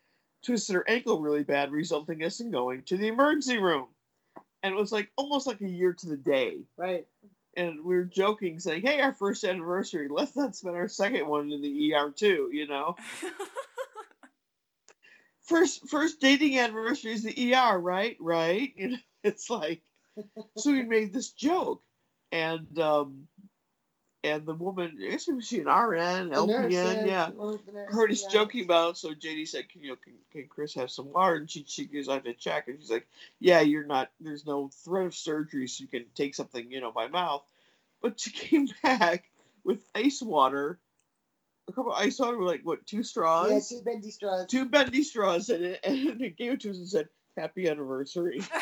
[0.45, 3.87] twisted her ankle really bad, resulting us in going to the emergency room.
[4.63, 6.59] And it was like almost like a year to the day.
[6.77, 7.07] Right.
[7.57, 10.09] And we were joking, saying, "Hey, our first anniversary.
[10.11, 12.97] Let's not spend our second one in the ER too." You know,
[15.43, 18.17] first first dating anniversary is the ER, right?
[18.19, 18.73] Right?
[18.77, 19.83] You know, it's like
[20.57, 21.83] so we made this joke,
[22.33, 23.29] and um,
[24.25, 27.67] and the woman, I guess was she an RN, The nurse, LPN, yeah, one of
[27.67, 28.29] the nurses, heard us yeah.
[28.31, 28.93] joking about.
[28.93, 31.65] it, So JD said, "Can you know, can, can Chris have some water?" And she
[31.69, 33.07] she goes, "I have to check." And she's like,
[33.39, 34.11] "Yeah, you're not.
[34.21, 37.45] There's no threat of surgery, so you can take something, you know, by mouth."
[38.01, 39.31] But she came back
[39.63, 40.79] with ice water,
[41.69, 44.47] a couple of ice water with like what two straws, Yeah, two bendy straws.
[44.47, 48.41] two bendy straws in it, and it gave it to us and said, "Happy anniversary."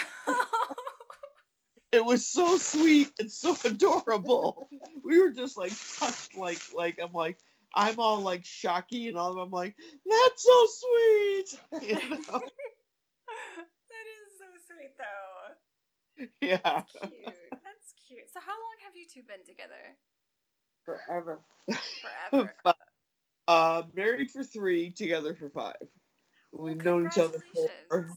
[1.92, 4.68] It was so sweet and so adorable.
[5.04, 7.38] we were just like touched, like like I'm like
[7.74, 9.38] I'm all like shocky and all.
[9.38, 9.76] I'm like
[10.06, 11.60] that's so sweet.
[11.88, 12.40] You know?
[13.90, 16.26] that is so sweet, though.
[16.40, 16.82] Yeah.
[17.00, 17.34] Cute.
[17.50, 18.32] That's cute.
[18.32, 19.96] So, how long have you two been together?
[20.84, 21.40] Forever.
[22.30, 22.54] Forever.
[23.48, 25.76] uh, married for three, together for five.
[26.52, 27.42] We've known each other
[27.90, 28.08] for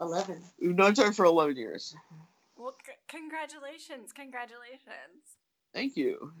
[0.00, 0.42] Eleven.
[0.60, 1.94] we've known each other for eleven years.
[2.58, 4.12] Well, c- congratulations.
[4.12, 5.38] Congratulations.
[5.72, 6.32] Thank you.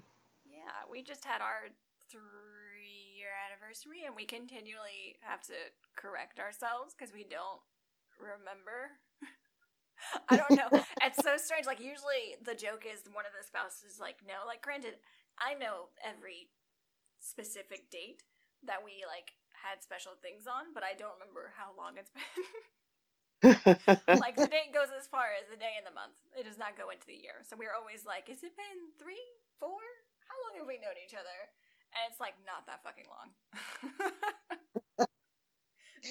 [0.42, 1.70] Yeah, we just had our
[2.10, 5.54] three year anniversary and we continually have to
[5.94, 7.62] correct ourselves because we don't
[8.18, 8.98] remember.
[10.28, 10.82] I don't know.
[11.06, 11.66] it's so strange.
[11.70, 14.42] Like, usually the joke is one of the spouses is like, no.
[14.42, 14.98] Like, granted,
[15.38, 16.50] I know every
[17.22, 18.26] specific date
[18.66, 22.26] that we like had special things on, but I don't remember how long it's been.
[23.44, 26.18] like the date goes as far as the day and the month.
[26.38, 27.42] It does not go into the year.
[27.46, 29.22] So we're always like, has it been three,
[29.60, 29.78] four?
[30.26, 31.38] How long have we known each other?
[31.94, 33.28] And it's like not that fucking long.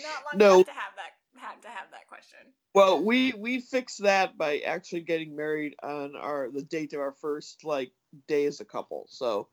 [0.04, 0.54] not long No.
[0.56, 2.40] enough to have that have to have that question.
[2.74, 7.14] well, we we fixed that by actually getting married on our the date of our
[7.22, 7.92] first like
[8.28, 9.06] day as a couple.
[9.10, 9.50] So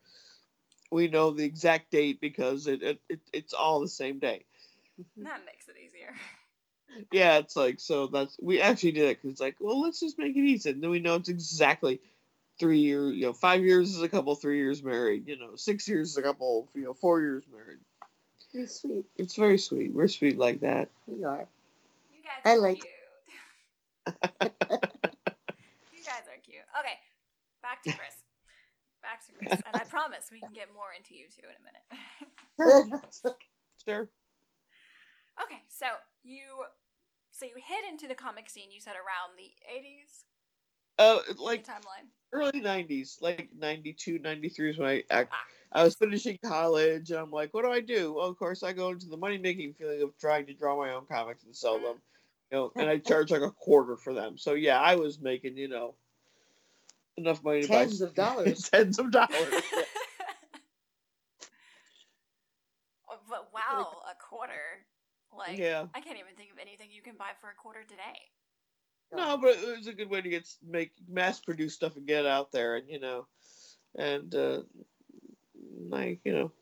[0.91, 4.45] we know the exact date because it, it, it it's all the same day.
[5.19, 6.15] That makes it easier.
[7.13, 10.19] Yeah, it's like so that's we actually did it because it's like well let's just
[10.19, 12.01] make it easy and then we know it's exactly
[12.59, 15.89] three years you know five years is a couple three years married you know six
[15.89, 17.79] years is a couple you know four years married
[18.53, 19.05] It's sweet.
[19.17, 21.47] it's very sweet we're sweet like that We are.
[22.13, 22.93] You guys I are like- cute.
[24.43, 26.63] you guys are cute.
[26.79, 26.97] Okay,
[27.63, 28.15] back to Chris.
[29.03, 29.61] Back to Chris.
[29.67, 31.65] And I promise we can get more into you two in a
[32.87, 33.35] minute.
[33.85, 34.09] sure
[35.43, 35.87] Okay, so
[36.23, 36.41] you
[37.35, 38.71] so you hit into the comic scene.
[38.71, 40.25] You said around the eighties.
[40.99, 42.07] Uh, like timeline.
[42.33, 45.31] Early '90s, like '92, '93 is when I act.
[45.33, 45.81] Ah.
[45.81, 48.13] I was finishing college, and I'm like, what do I do?
[48.13, 50.93] Well, of course, I go into the money making feeling of trying to draw my
[50.95, 51.85] own comics and sell mm-hmm.
[51.85, 51.97] them,
[52.53, 54.39] you know, and I charge like a quarter for them.
[54.39, 55.97] So yeah, I was making you know
[57.17, 59.33] enough money to tens of dollars, tens of dollars.
[59.51, 59.61] Yeah.
[63.29, 64.53] but wow, a quarter.
[65.37, 65.87] Like, Yeah.
[65.95, 68.31] I can't even think of anything you can buy for a quarter today.
[69.13, 72.21] No, but it was a good way to get make mass produce stuff and get
[72.25, 73.27] it out there, and you know,
[73.97, 74.63] and uh,
[75.89, 76.53] like you know,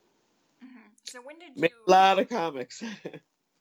[0.60, 1.76] hmm So when did make you?
[1.86, 2.82] a lot of comics.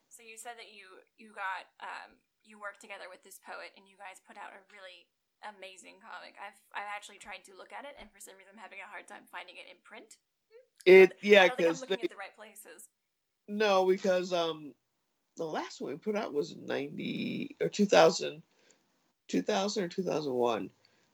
[0.10, 3.88] So you said that you you got um you worked together with this poet and
[3.88, 5.08] you guys put out a really
[5.46, 6.38] amazing comic.
[6.38, 8.90] I've I've actually tried to look at it and for some reason I'm having a
[8.90, 10.18] hard time finding it in print.
[10.86, 12.90] it yeah, don't I'm because looking at the right places.
[13.48, 14.74] no, because um,
[15.38, 18.42] the last one we put out was ninety or 2000,
[19.28, 20.70] 2000 or two thousand one.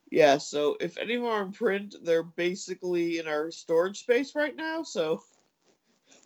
[0.09, 4.35] Yeah, so if any of them are in print, they're basically in our storage space
[4.35, 4.83] right now.
[4.83, 5.21] So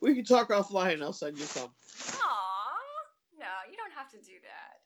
[0.01, 1.01] we can talk offline.
[1.01, 1.69] I'll send you some.
[1.69, 2.79] Aw,
[3.39, 4.81] no, you don't have to do that.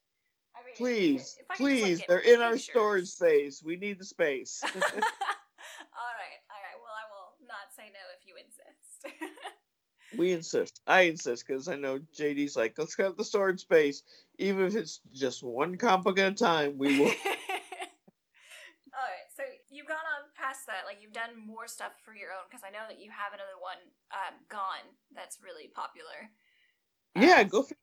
[0.55, 3.61] I mean, Please, if I just, like, please, they're in our storage space.
[3.63, 4.61] We need the space.
[4.63, 6.79] all right, all right.
[6.79, 9.19] Well, I will not say no if you insist.
[10.17, 10.81] We insist.
[10.87, 14.03] I insist because I know JD's like, let's get the storage space,
[14.37, 16.77] even if it's just one comic at a time.
[16.77, 17.05] We will.
[18.95, 20.85] All right, so you've gone on past that.
[20.85, 23.57] Like you've done more stuff for your own because I know that you have another
[23.59, 23.77] one,
[24.11, 24.85] um, gone.
[25.13, 26.29] That's really popular.
[27.15, 27.63] yeah, Um, go.
[27.63, 27.75] For-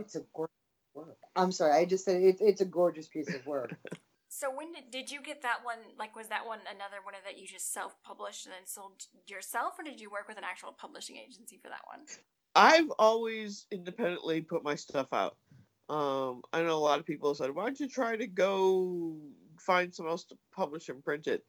[0.00, 0.52] It's a gorgeous
[0.94, 1.16] work.
[1.34, 3.74] I'm sorry, I just said it's it's a gorgeous piece of work.
[4.38, 5.78] So when did did you get that one?
[5.98, 9.78] Like, was that one another one that you just self published and then sold yourself,
[9.78, 12.04] or did you work with an actual publishing agency for that one?
[12.54, 15.38] I've always independently put my stuff out.
[15.88, 19.16] Um, I know a lot of people said, "Why don't you try to go
[19.58, 21.42] find someone else to publish and print it?"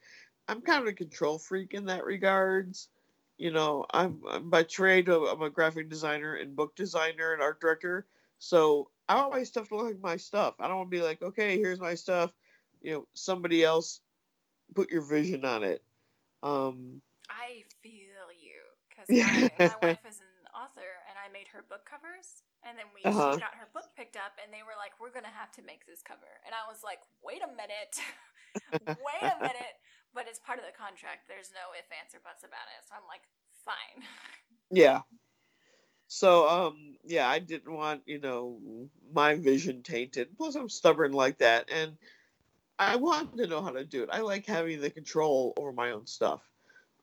[0.47, 2.87] I'm kind of a control freak in that regards.
[3.37, 5.09] You know, I'm, I'm by trade.
[5.09, 8.07] I'm a graphic designer and book designer and art director.
[8.39, 10.55] So I want my stuff to look like my stuff.
[10.61, 12.31] I don't want to be like, okay, here's my stuff.
[12.81, 14.01] You know, somebody else
[14.75, 15.83] put your vision on it.
[16.43, 18.59] Um, I feel you
[18.89, 19.27] because Yeah.
[19.61, 23.03] my, my wife is an author, and I made her book covers, and then we
[23.05, 23.35] Uh-huh.
[23.35, 25.85] she got her book picked up, and they were like, "We're gonna have to make
[25.85, 27.99] this cover," and I was like, "Wait a minute,
[29.05, 29.77] wait a minute,"
[30.15, 31.27] but it's part of the contract.
[31.27, 33.27] There's no if, ands, or buts about it, so I'm like,
[33.63, 34.01] fine.
[34.71, 35.01] Yeah.
[36.07, 40.37] So um yeah, I didn't want, you know, my vision tainted.
[40.37, 41.97] Plus I'm stubborn like that and
[42.79, 44.09] I want to know how to do it.
[44.11, 46.41] I like having the control over my own stuff.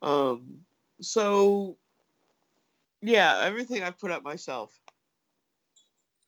[0.03, 0.61] Um
[1.01, 1.77] so
[3.01, 4.81] yeah, everything I've put up myself.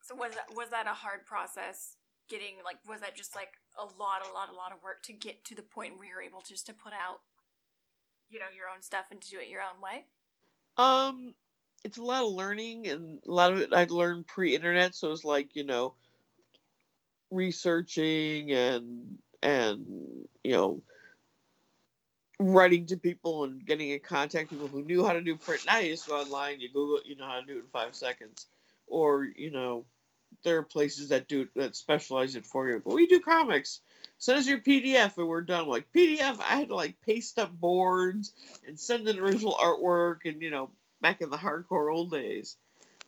[0.02, 1.96] So was that was that a hard process?
[2.28, 5.12] Getting like was that just like a lot, a lot, a lot of work to
[5.12, 7.20] get to the point where you're able just to put out,
[8.30, 10.06] you know, your own stuff and to do it your own way?
[10.76, 11.34] Um
[11.84, 15.24] it's a lot of learning and a lot of it I'd learned pre-internet, so it's
[15.24, 15.94] like, you know,
[17.30, 19.86] researching and and
[20.42, 20.82] you know
[22.38, 25.64] writing to people and getting in contact people who knew how to do print.
[25.66, 27.66] Now you just go online, you Google, it, you know how to do it in
[27.72, 28.46] five seconds,
[28.86, 29.84] or you know,
[30.44, 32.82] there are places that do that specialize it for you.
[32.84, 33.80] But we do comics.
[34.18, 35.66] Send us your PDF and we're done.
[35.66, 38.32] Like PDF, I had to like paste up boards
[38.66, 40.70] and send in original artwork, and you know,
[41.00, 42.56] back in the hardcore old days.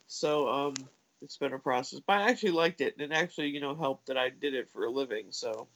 [0.06, 0.74] So um,
[1.20, 4.06] it's been a process, but I actually liked it, and it actually you know helped
[4.06, 5.26] that I did it for a living.
[5.30, 5.68] So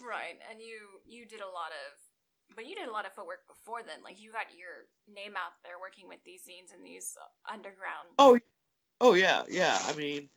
[0.00, 3.46] Right, and you you did a lot of, but you did a lot of footwork
[3.46, 4.02] before then.
[4.02, 7.16] Like you got your name out there working with these scenes and these
[7.50, 8.08] underground.
[8.18, 8.38] Oh,
[9.00, 9.78] oh yeah, yeah.
[9.86, 10.28] I mean,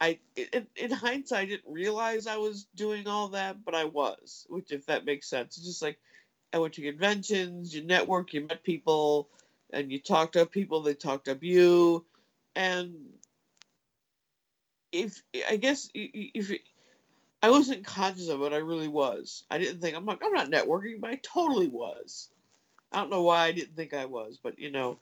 [0.00, 4.46] I in, in hindsight, I didn't realize I was doing all that, but I was.
[4.48, 5.98] Which, if that makes sense, it's just like
[6.52, 9.28] I went to conventions, you network, you met people,
[9.72, 10.82] and you talked up people.
[10.82, 12.04] They talked up you,
[12.56, 12.94] and
[14.92, 16.50] if I guess if
[17.44, 19.44] I wasn't conscious of it, I really was.
[19.50, 22.30] I didn't think I'm like I'm not networking, but I totally was.
[22.90, 24.96] I don't know why I didn't think I was, but you know,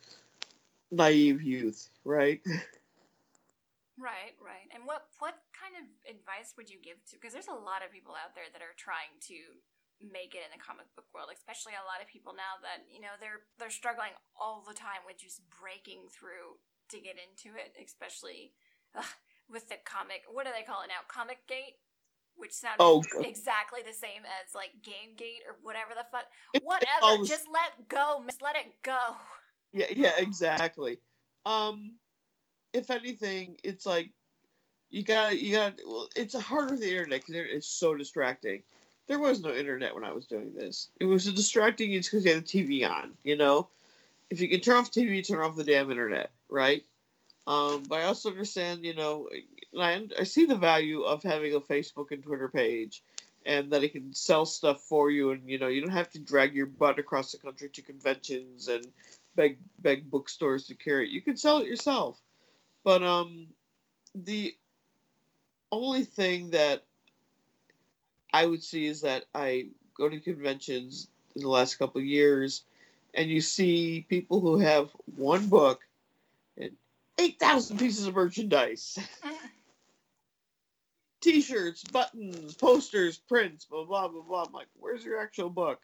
[0.90, 2.40] naive youth, right?
[4.01, 4.66] Right, right.
[4.74, 7.14] And what what kind of advice would you give to?
[7.14, 9.38] Because there's a lot of people out there that are trying to
[10.03, 12.99] make it in the comic book world, especially a lot of people now that you
[12.99, 16.59] know they're they're struggling all the time with just breaking through
[16.90, 18.57] to get into it, especially
[18.97, 19.14] ugh,
[19.47, 20.26] with the comic.
[20.26, 21.07] What do they call it now?
[21.07, 21.78] Comic Gate,
[22.37, 26.26] which sounds Oh, exactly the same as like Game Gate or whatever the fuck.
[26.62, 28.41] Whatever, the- just let go, miss.
[28.41, 28.99] Let it go.
[29.72, 30.99] Yeah, yeah, exactly.
[31.47, 31.93] Um,
[32.72, 34.11] if anything, it's like
[34.91, 38.62] you gotta you gotta Well, it's harder with the internet because it's so distracting.
[39.09, 40.89] There was no internet when I was doing this.
[41.01, 41.93] It was distracting.
[41.93, 43.12] It's because you had the TV on.
[43.24, 43.68] You know,
[44.30, 46.85] if you can turn off TV, turn off the damn internet, right?
[47.47, 49.28] Um, but I also understand, you know,
[49.78, 53.03] I I see the value of having a Facebook and Twitter page,
[53.45, 56.20] and that it can sell stuff for you, and you know, you don't have to
[56.20, 58.86] drag your butt across the country to conventions and
[59.34, 61.11] beg beg bookstores to carry it.
[61.11, 62.20] You can sell it yourself,
[62.84, 63.49] but um,
[64.14, 64.55] the
[65.72, 66.84] only thing that
[68.32, 72.62] I would see is that I go to conventions in the last couple years,
[73.14, 75.80] and you see people who have one book
[76.57, 76.76] and
[77.18, 78.98] eight thousand pieces of merchandise.
[81.20, 84.44] T-shirts, buttons, posters, prints, blah blah blah blah.
[84.44, 85.80] I'm like, where's your actual book?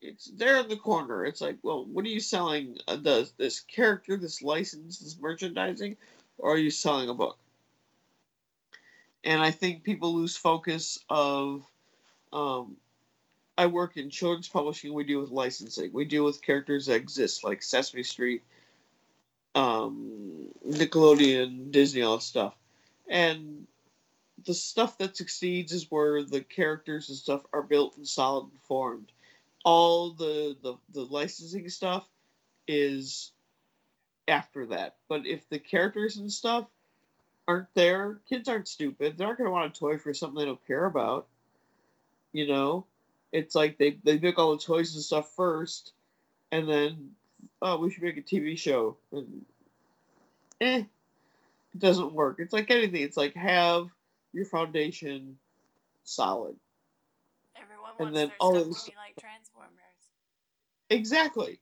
[0.00, 1.24] It's there in the corner.
[1.24, 2.78] It's like, well, what are you selling?
[2.88, 5.96] Uh, the, this character, this license, this merchandising,
[6.38, 7.38] or are you selling a book?
[9.24, 11.64] And I think people lose focus of.
[12.32, 12.76] Um,
[13.58, 14.94] I work in children's publishing.
[14.94, 15.92] We deal with licensing.
[15.92, 18.42] We deal with characters that exist, like Sesame Street,
[19.54, 22.54] um, Nickelodeon, Disney, all that stuff.
[23.08, 23.66] And
[24.44, 28.60] the stuff that succeeds is where the characters and stuff are built and solid and
[28.62, 29.12] formed.
[29.64, 32.06] All the, the, the licensing stuff
[32.66, 33.32] is
[34.28, 34.96] after that.
[35.08, 36.66] But if the characters and stuff
[37.46, 39.18] aren't there, kids aren't stupid.
[39.18, 41.26] They're not going to want a toy for something they don't care about.
[42.32, 42.86] You know?
[43.32, 45.92] It's like they, they make all the toys and stuff first,
[46.50, 47.10] and then,
[47.62, 48.96] oh, we should make a TV show.
[49.12, 49.44] And,
[50.60, 50.84] eh,
[51.74, 52.36] it doesn't work.
[52.38, 53.02] It's like anything.
[53.02, 53.88] It's like have
[54.32, 55.38] your foundation
[56.04, 56.56] solid.
[57.56, 59.70] Everyone And wants then their all stuff of to be like Transformers.
[60.88, 61.60] Exactly.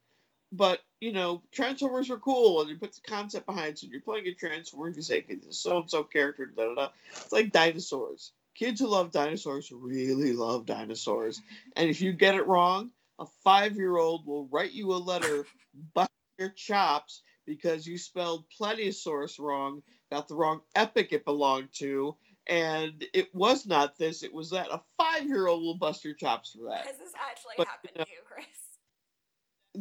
[0.51, 3.79] But, you know, Transformers are cool and you put the concept behind it.
[3.79, 6.89] So you're playing a Transformers, you say, it's so and so character, da da da.
[7.11, 8.33] It's like dinosaurs.
[8.55, 11.41] Kids who love dinosaurs really love dinosaurs.
[11.77, 15.47] And if you get it wrong, a five year old will write you a letter,
[15.95, 22.15] bust your chops because you spelled Plesiosaurus wrong, got the wrong epoch it belonged to,
[22.47, 24.69] and it was not this, it was that.
[24.71, 26.87] A five year old will bust your chops for that.
[26.87, 28.47] Has this actually But, happened you know- to you, Chris?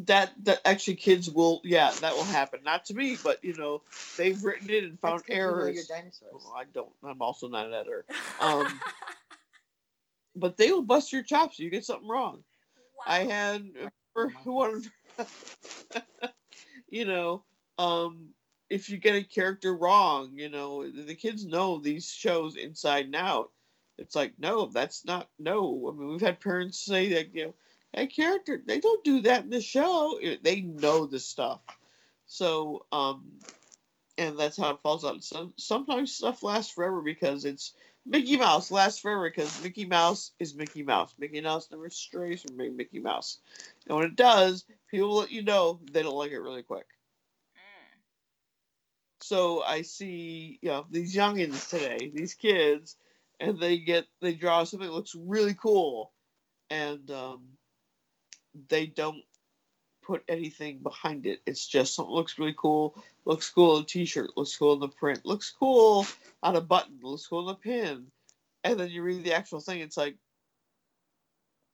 [0.06, 3.82] that that actually kids will yeah that will happen not to me but you know
[4.18, 6.34] they've written it and found That's 'cause you your errors dinosaurs.
[6.34, 8.06] Well, i don't i'm also not an editor
[8.42, 8.68] um,
[10.36, 12.44] but they will bust your chops if you get something wrong wow.
[13.08, 13.66] I had
[14.14, 14.84] for one
[16.90, 17.44] you know
[17.78, 18.30] um
[18.70, 23.16] if you get a character wrong you know the kids know these shows inside and
[23.16, 23.52] out.
[24.00, 25.90] It's like no that's not no.
[25.90, 27.56] I mean we've had parents say that you know
[27.96, 30.20] that character they don't do that in the show.
[30.44, 31.62] They know the stuff.
[32.28, 33.42] So um
[34.18, 35.24] and that's how it falls out.
[35.24, 37.74] Some, sometimes stuff lasts forever because it's
[38.08, 41.14] mickey mouse lasts forever because mickey mouse is mickey mouse.
[41.20, 43.40] Mickey mouse never strays from being mickey mouse.
[43.88, 46.86] And when it does people let you know they don't like it really quick.
[49.22, 52.96] So I see, you know, these youngins today, these kids,
[53.40, 56.14] and they get they draw something that looks really cool,
[56.70, 57.44] and um,
[58.70, 59.24] they don't
[60.08, 61.42] put anything behind it.
[61.46, 62.96] It's just something looks really cool.
[63.26, 64.32] Looks cool on a T-shirt.
[64.38, 65.26] Looks cool in the print.
[65.26, 66.08] Looks cool
[66.42, 66.98] on a button.
[67.04, 68.08] Looks cool on a pin.
[68.64, 69.82] And then you read the actual thing.
[69.82, 70.16] It's like,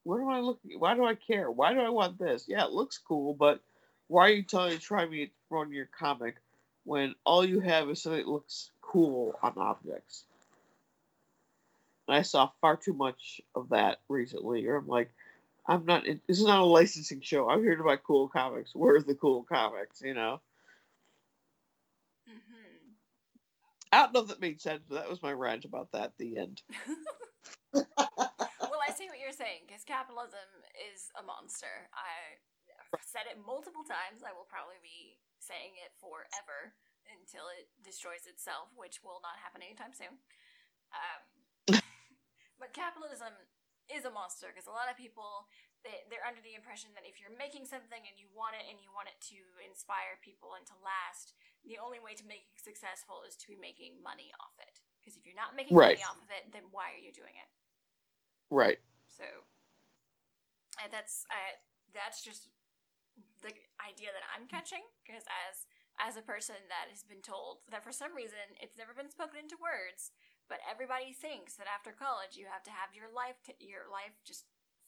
[0.03, 0.79] where am I looking?
[0.79, 1.49] Why do I care?
[1.51, 2.45] Why do I want this?
[2.47, 3.61] Yeah, it looks cool, but
[4.07, 6.35] why are you telling me try me to run your comic
[6.83, 10.23] when all you have is something that looks cool on objects?
[12.07, 14.65] And I saw far too much of that recently.
[14.67, 15.11] Or I'm like,
[15.67, 16.03] I'm not.
[16.03, 17.49] This is not a licensing show.
[17.49, 18.71] I'm here to buy cool comics.
[18.75, 20.01] Where's the cool comics?
[20.01, 20.41] You know.
[22.27, 22.95] Mhm.
[23.91, 26.03] I don't know if that made sense, but that was my rant about that.
[26.13, 26.61] at The end.
[27.73, 30.49] well, I see what you're saying because capitalism
[30.93, 31.89] is a monster.
[31.93, 32.41] I
[32.91, 34.25] have said it multiple times.
[34.25, 36.73] I will probably be saying it forever
[37.07, 40.19] until it destroys itself, which will not happen anytime soon.
[40.91, 41.21] Um,
[42.59, 43.31] but capitalism
[43.93, 45.47] is a monster because a lot of people
[45.85, 48.79] they, they're under the impression that if you're making something and you want it and
[48.79, 51.35] you want it to inspire people and to last,
[51.67, 54.79] the only way to make it successful is to be making money off it.
[55.03, 55.99] Because if you're not making Right.
[55.99, 57.51] money off of it, then why are you doing it?
[58.49, 58.79] Right.
[59.11, 59.27] So
[60.79, 61.59] uh, that's uh,
[61.91, 62.47] that's just
[63.43, 63.51] the
[63.83, 65.67] idea that I'm catching because as
[66.01, 69.43] as a person that has been told that for some reason it's never been spoken
[69.43, 70.15] into words,
[70.49, 74.15] but everybody thinks that after college you have to have your life t- your life
[74.23, 74.45] just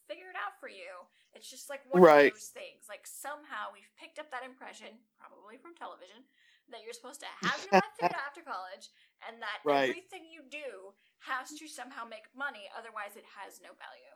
[0.08, 1.06] figured out for you.
[1.34, 2.30] It's just like one Right.
[2.30, 2.86] of those things.
[2.88, 6.30] Like somehow we've picked up that impression, probably from television,
[6.70, 8.90] that you're supposed to have your life figured out after college,
[9.26, 9.90] and that Right.
[9.90, 10.94] everything you do
[11.26, 14.14] has to somehow make money, otherwise it has no value.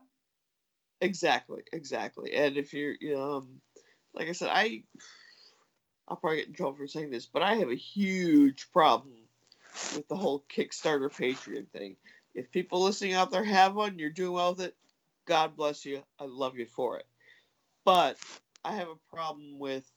[1.01, 2.33] Exactly, exactly.
[2.33, 3.61] And if you're, um,
[4.13, 4.83] like I said, I,
[6.07, 9.28] I'll probably get in trouble for saying this, but I have a huge problem
[9.95, 11.95] with the whole Kickstarter Patreon thing.
[12.35, 14.75] If people listening out there have one, you're doing well with it.
[15.25, 16.01] God bless you.
[16.19, 17.05] I love you for it.
[17.85, 18.17] But
[18.63, 19.89] I have a problem with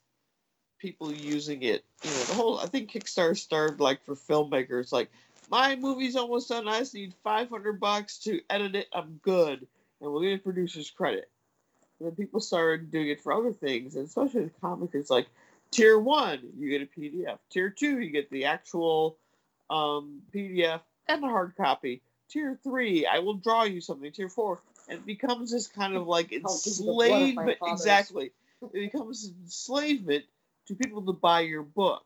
[0.79, 1.85] people using it.
[2.03, 5.11] You know, the whole I think Kickstarter started like for filmmakers, like
[5.51, 6.69] my movie's almost done.
[6.69, 8.89] I just need five hundred bucks to edit it.
[8.93, 9.67] I'm good,
[10.01, 11.31] and we'll give producers credit.
[11.99, 15.29] And then people started doing it for other things, and especially in comics, it's like
[15.71, 17.39] tier one, you get a PDF.
[17.51, 19.17] Tier two, you get the actual
[19.73, 22.03] um, PDF and a hard copy.
[22.29, 24.11] Tier three, I will draw you something.
[24.13, 27.29] Tier four, and it becomes this kind of like I'll give you the blood of
[27.29, 27.59] enslavement.
[27.67, 28.33] Exactly,
[28.63, 30.25] it becomes enslavement
[30.69, 32.05] to people to buy your book.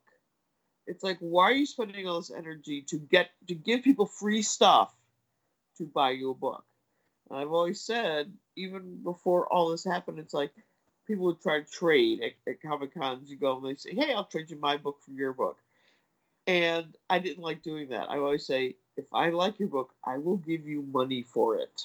[0.87, 4.43] It's like, why are you spending all this energy to get to give people free
[4.43, 4.95] stuff
[5.79, 6.65] to buy you a book?
[7.29, 10.53] And I've always said, even before all this happened, it's like
[11.07, 13.31] people would try to trade at, at Comic Cons.
[13.31, 15.59] You go and they say, "Hey, I'll trade you my book for your book,"
[16.47, 18.11] and I didn't like doing that.
[18.11, 21.83] I always say, if I like your book, I will give you money for it.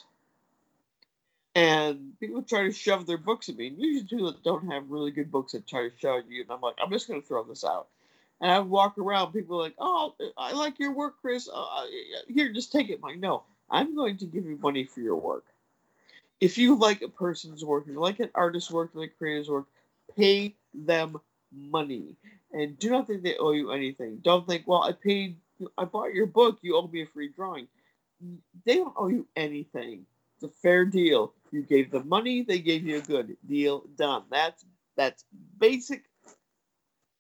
[1.54, 3.68] And people try to shove their books at me.
[3.68, 6.42] And usually people that don't have really good books that try to shove you.
[6.42, 7.88] And I'm like, I'm just going to throw this out.
[8.40, 11.50] And I walk around, people are like, oh, I like your work, Chris.
[11.54, 11.86] Uh,
[12.28, 12.96] here, just take it.
[12.96, 15.46] I'm like, no, I'm going to give you money for your work.
[16.40, 19.66] If you like a person's work, you like an artist's work, like a creator's work,
[20.18, 21.20] pay them
[21.52, 22.16] money.
[22.52, 24.20] And do not think they owe you anything.
[24.22, 25.38] Don't think, well, I paid,
[25.78, 27.68] I bought your book, you owe me a free drawing.
[28.66, 30.06] They don't owe you anything.
[30.36, 31.34] It's a fair deal.
[31.52, 33.84] You gave them money, they gave you a good deal.
[33.98, 34.24] Done.
[34.30, 34.66] That's
[34.96, 35.26] that's
[35.60, 36.04] basic.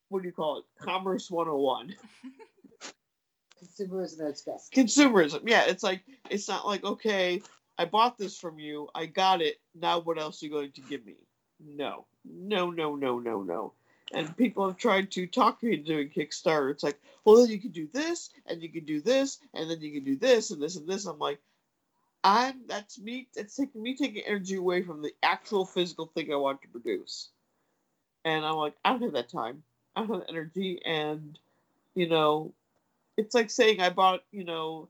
[0.09, 0.65] What do you call it?
[0.79, 1.95] Commerce 101.
[3.63, 4.73] Consumerism at its best.
[4.73, 5.41] Consumerism.
[5.45, 7.41] Yeah, it's like it's not like okay,
[7.77, 9.57] I bought this from you, I got it.
[9.75, 11.15] Now what else are you going to give me?
[11.59, 13.73] No, no, no, no, no, no.
[14.13, 16.71] And people have tried to talk me into doing Kickstarter.
[16.71, 19.81] It's like, well, then you can do this, and you can do this, and then
[19.81, 21.05] you can do this, and this, and this.
[21.05, 21.39] I'm like,
[22.23, 23.27] I'm that's me.
[23.35, 27.29] That's taking me taking energy away from the actual physical thing I want to produce.
[28.25, 29.63] And I'm like, I don't have that time.
[29.95, 31.37] I don't have energy, and
[31.95, 32.53] you know,
[33.17, 34.89] it's like saying I bought, you know,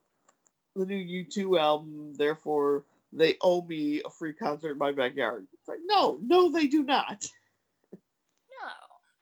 [0.75, 2.83] the new U2 album, therefore
[3.13, 5.47] they owe me a free concert in my backyard.
[5.53, 7.27] It's like, no, no, they do not.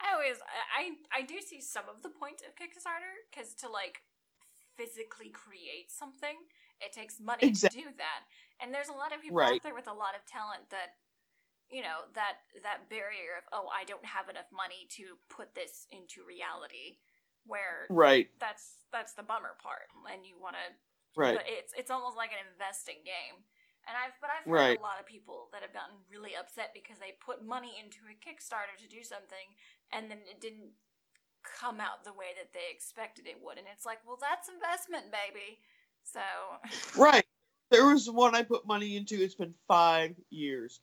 [0.09, 0.37] I always
[0.73, 0.83] I
[1.13, 4.01] I do see some of the point of Kickstarter because to like
[4.77, 6.35] physically create something,
[6.81, 8.25] it takes money Exact- to do that,
[8.59, 9.55] and there's a lot of people Right.
[9.55, 10.97] out there with a lot of talent that
[11.69, 15.85] you know that that barrier of oh I don't have enough money to put this
[15.91, 16.97] into reality,
[17.45, 20.65] where Right, that's that's the bummer part, and you want to
[21.19, 23.43] right, it's it's almost like an investing game.
[23.89, 24.77] And I've but I've heard Right.
[24.77, 28.13] a lot of people that have gotten really upset because they put money into a
[28.21, 29.49] Kickstarter to do something
[29.91, 30.69] and then it didn't
[31.41, 33.57] come out the way that they expected it would.
[33.57, 35.57] And it's like, well, that's investment, baby.
[36.05, 36.21] So
[37.01, 37.25] right.
[37.71, 39.15] There was one I put money into.
[39.21, 40.81] It's been five years,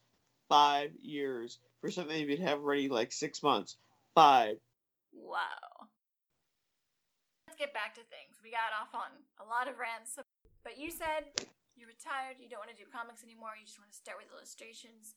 [0.48, 3.76] five years for something you'd have ready like six months.
[4.14, 4.56] Five.
[5.12, 5.86] wow.
[7.46, 8.38] Let's get back to things.
[8.42, 9.10] We got off on
[9.44, 10.18] a lot of rants,
[10.64, 11.24] but you said
[11.76, 12.40] you're retired.
[12.40, 13.54] You don't want to do comics anymore.
[13.54, 15.14] You just want to start with illustrations.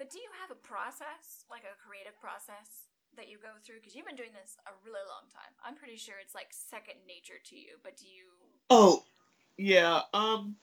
[0.00, 2.88] But do you have a process, like a creative process,
[3.20, 3.84] that you go through?
[3.84, 5.52] Because you've been doing this a really long time.
[5.60, 7.76] I'm pretty sure it's like second nature to you.
[7.84, 8.32] But do you?
[8.72, 9.04] Oh,
[9.60, 10.08] yeah.
[10.16, 10.56] Um,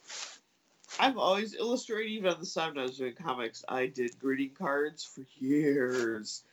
[0.99, 2.09] I've always illustrated.
[2.11, 6.43] Even on the when I was doing comics, I did greeting cards for years.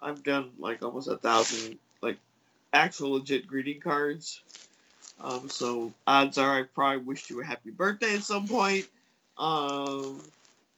[0.00, 2.18] I've done like almost a thousand like
[2.72, 4.42] actual legit greeting cards.
[5.20, 8.86] Um, so odds are I probably wished you a happy birthday at some point.
[9.38, 10.20] Um,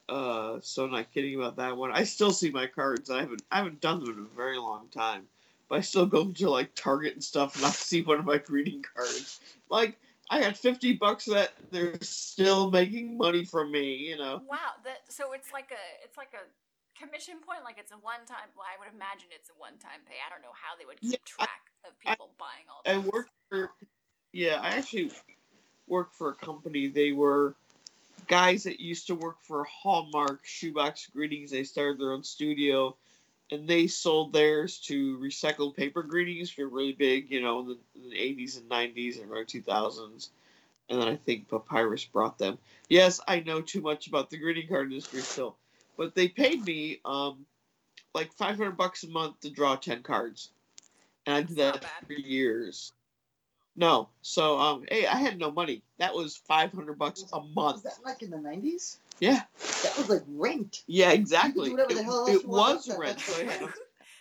[0.09, 1.91] uh, so not kidding about that one.
[1.93, 3.11] I still see my cards.
[3.11, 5.27] I haven't I haven't done them in a very long time,
[5.69, 8.39] but I still go to like Target and stuff and I see one of my
[8.39, 9.41] greeting cards.
[9.69, 9.99] Like
[10.31, 13.95] I got fifty bucks that they're still making money from me.
[13.97, 14.43] You know.
[14.49, 14.73] Wow.
[14.85, 16.45] That so it's like a it's like a
[17.03, 17.65] commission point.
[17.65, 18.49] Like it's a one time.
[18.57, 20.17] Well, I would imagine it's a one time pay.
[20.25, 22.83] I don't know how they would keep Yeah, I- track of people buying all.
[22.87, 23.13] I those.
[23.13, 23.71] worked for,
[24.37, 25.11] yeah, I actually
[25.89, 26.89] worked for a company.
[26.89, 27.55] They were
[28.27, 31.51] guys that used to work for Hallmark Shoebox Greetings.
[31.51, 32.95] They started their own studio,
[33.51, 37.79] and they sold theirs to recycled paper greetings for really big, you know, in the,
[37.95, 40.29] in the 80s and 90s and early 2000s.
[40.91, 42.59] And then I think Papyrus brought them.
[42.91, 45.57] Yes, I know too much about the greeting card industry still,
[45.97, 47.47] but they paid me um
[48.15, 50.51] like 500 bucks a month to draw 10 cards,
[51.25, 52.93] and I did that for years.
[53.77, 55.82] No, so um, hey, I had no money.
[55.98, 57.77] That was 500 bucks a month.
[57.77, 58.98] Was that like in the nineties?
[59.20, 59.43] Yeah,
[59.82, 60.82] That was like rent.
[60.86, 61.70] yeah, exactly.
[61.70, 63.20] whatever the It, hell else it you want was rent.
[63.20, 63.69] So I had a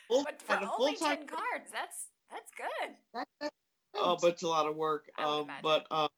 [0.08, 2.96] full, But for had a only full-time ten cards, that's that's good.
[3.14, 3.52] That, that,
[3.98, 5.10] Oh, but it's a lot of work.
[5.18, 6.10] I Um, but um,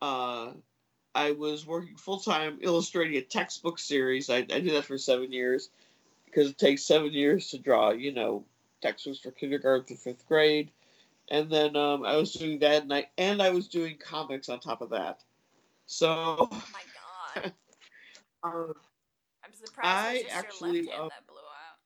[0.00, 0.52] uh,
[1.14, 4.30] I was working full time illustrating a textbook series.
[4.30, 5.68] I, I did that for seven years
[6.26, 8.44] because it takes seven years to draw, you know,
[8.80, 10.70] textbooks for kindergarten through fifth grade,
[11.32, 14.60] and then um, I was doing that, and I and I was doing comics on
[14.60, 15.22] top of that.
[15.86, 17.52] So, Oh my god.
[18.44, 18.74] um,
[19.42, 21.78] I'm surprised I it just actually, your left hand um, that blew out.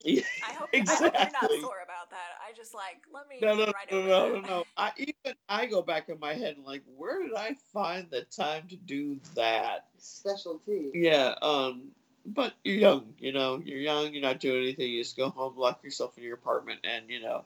[0.04, 1.10] yeah, I hope, exactly.
[1.10, 2.16] I hope you're not sore about that.
[2.44, 4.64] I just like let me no, no, get right no, over no, no, no.
[4.76, 8.22] I even I go back in my head and like, where did I find the
[8.22, 9.86] time to do that?
[9.98, 10.90] Specialty.
[10.92, 11.92] Yeah, um,
[12.26, 15.56] but you're young, you know, you're young, you're not doing anything, you just go home,
[15.56, 17.44] lock yourself in your apartment, and you know,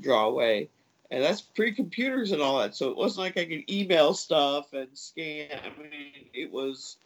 [0.00, 0.68] draw away.
[1.10, 4.72] And that's pre computers and all that, so it wasn't like I could email stuff
[4.72, 5.50] and scan.
[5.52, 6.96] I mean, it was,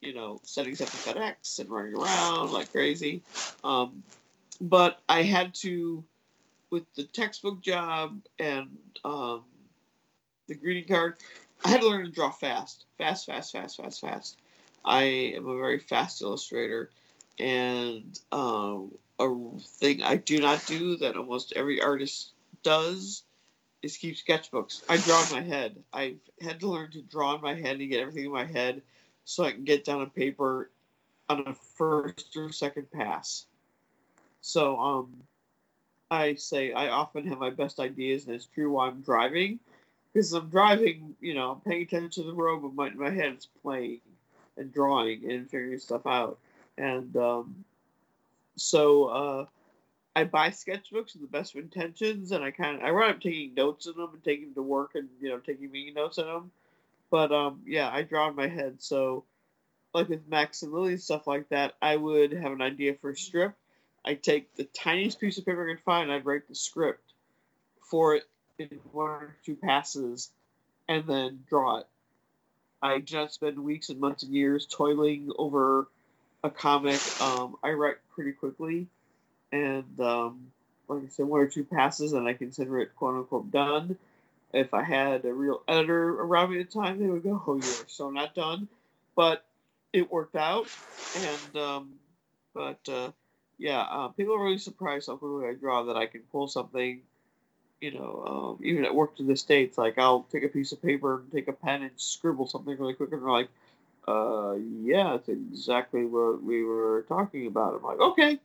[0.00, 3.22] you know, setting stuff to FedEx and running around like crazy.
[3.62, 4.02] Um,
[4.62, 6.02] but I had to,
[6.70, 9.42] with the textbook job and um,
[10.46, 11.16] the greeting card,
[11.64, 14.38] I had to learn to draw fast, fast, fast, fast, fast, fast.
[14.84, 15.02] I
[15.36, 16.90] am a very fast illustrator,
[17.38, 22.32] and um, a thing I do not do that almost every artist
[22.62, 23.22] does
[23.82, 24.82] is keep sketchbooks.
[24.88, 25.76] I draw in my head.
[25.92, 28.82] I've had to learn to draw in my head and get everything in my head
[29.24, 30.70] so I can get down on paper
[31.28, 33.46] on a first or second pass.
[34.40, 35.14] So um,
[36.10, 39.58] I say I often have my best ideas, and it's true while I'm driving
[40.12, 43.48] because I'm driving, you know, I'm paying attention to the road, but my, my head's
[43.62, 44.00] playing
[44.56, 46.38] and drawing and figuring stuff out.
[46.78, 47.64] And um,
[48.56, 49.46] so uh,
[50.16, 53.20] I buy sketchbooks with the best of intentions, and I kind of I wind up
[53.20, 56.18] taking notes in them and taking them to work, and you know, taking meeting notes
[56.18, 56.50] in them.
[57.10, 58.76] But um, yeah, I draw in my head.
[58.78, 59.24] So,
[59.92, 63.10] like with Max and Lily and stuff like that, I would have an idea for
[63.10, 63.54] a strip.
[64.04, 67.12] I'd take the tiniest piece of paper I could find, I'd write the script
[67.80, 68.24] for it
[68.58, 70.30] in one or two passes,
[70.88, 71.86] and then draw it.
[72.82, 75.88] I not spend weeks and months and years toiling over
[76.44, 77.00] a comic.
[77.20, 78.86] Um, I write pretty quickly,
[79.50, 80.52] and um,
[80.86, 83.96] like I said, one or two passes, and I consider it quote unquote done.
[84.52, 87.54] If I had a real editor around me at the time, they would go, "Oh,
[87.54, 88.68] you're so not done,"
[89.16, 89.44] but
[89.92, 90.68] it worked out,
[91.16, 91.94] and um,
[92.52, 93.10] but uh,
[93.58, 97.00] yeah, uh, people are really surprised how quickly I draw that I can pull something
[97.80, 100.80] you know, um, even at work to the states, like I'll take a piece of
[100.80, 103.50] paper and take a pen and scribble something really quick, and they're like,
[104.06, 108.40] "Uh, yeah, it's exactly what we were talking about." I'm like, "Okay,"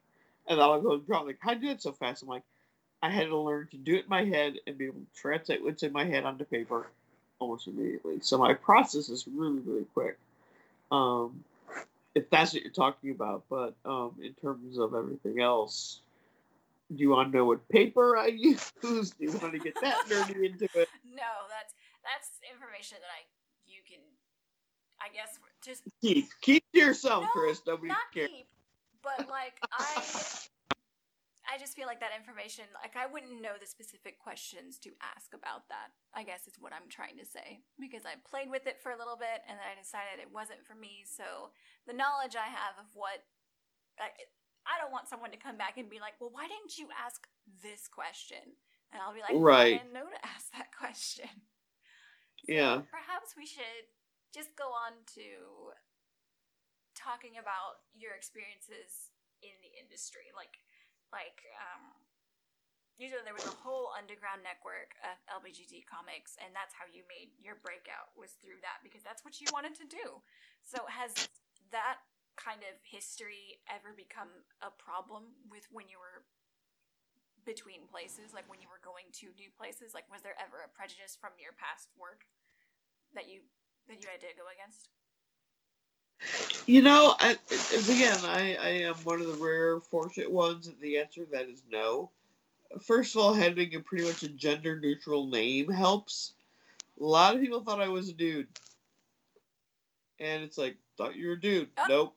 [0.48, 1.22] and I'll go draw.
[1.22, 2.24] Like, how do you do it so fast?
[2.24, 2.44] I'm like,
[3.02, 5.64] I had to learn to do it in my head and be able to translate
[5.64, 6.88] what's in my head onto paper
[7.40, 8.20] almost immediately.
[8.22, 10.18] So my process is really, really quick.
[10.92, 11.44] Um,
[12.16, 16.02] if that's what you're talking about, but um, in terms of everything else,
[16.94, 18.72] do you want to know what paper I use?
[18.82, 20.90] Do you want to get that nerdy into it?
[21.10, 23.28] No, that's that's information that I
[23.68, 24.00] you can
[25.04, 25.36] I guess
[25.70, 27.62] just Keep keep to yourself, No, Chris.
[27.68, 28.30] Nobody not cares.
[28.34, 28.48] keep,
[29.06, 30.02] but like I
[31.50, 35.34] I just feel like that information like I wouldn't know the specific questions to ask
[35.38, 35.94] about that.
[36.14, 38.98] I guess is what I'm trying to say because I played with it for a
[38.98, 41.06] little bit and then I decided it wasn't for me.
[41.06, 41.54] So
[41.86, 43.22] the knowledge I have of what
[44.02, 44.10] I
[44.66, 47.26] I don't want someone to come back and be like, "Well, why didn't you ask
[47.62, 48.42] this question?"
[48.94, 49.74] And I'll be like, Right.
[49.74, 51.30] I didn't know to ask that question."
[52.46, 52.82] So Yeah.
[52.90, 53.86] Perhaps we should
[54.34, 55.74] just go on to
[56.94, 60.30] talking about your experiences in the industry.
[60.36, 60.60] Like,
[61.10, 61.96] like, um,
[63.00, 67.32] usually there was a whole underground network of LBGT comics, and that's how you made
[67.40, 70.20] your breakout was through that because that's what you wanted to do.
[70.62, 71.16] So has
[71.72, 72.04] that
[72.36, 74.32] kind of history ever become
[74.64, 76.24] a problem with when you were
[77.48, 80.70] between places like when you were going to new places like was there ever a
[80.70, 82.28] prejudice from your past work
[83.16, 83.42] that you
[83.90, 84.90] that you had to go against
[86.68, 87.38] You know, I,
[87.90, 91.50] again, I, I am one of the rare fortunate ones, and the answer to that
[91.50, 92.12] is no.
[92.82, 96.34] First of all, having a pretty much a gender neutral name helps.
[97.00, 98.48] A lot of people thought I was a dude,
[100.20, 101.70] and it's like, thought you were a dude.
[101.78, 101.86] Oh.
[101.90, 102.16] Nope.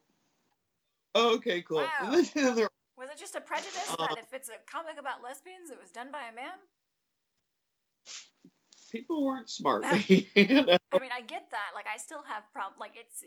[1.14, 1.78] Oh, okay, cool.
[1.78, 1.88] Wow.
[2.00, 2.68] And then they're
[3.02, 5.90] was it just a prejudice that um, if it's a comic about lesbians it was
[5.90, 6.54] done by a man
[8.92, 9.82] people weren't smart.
[10.08, 10.76] you know?
[10.92, 12.76] i mean i get that like i still have problems.
[12.78, 13.24] like it's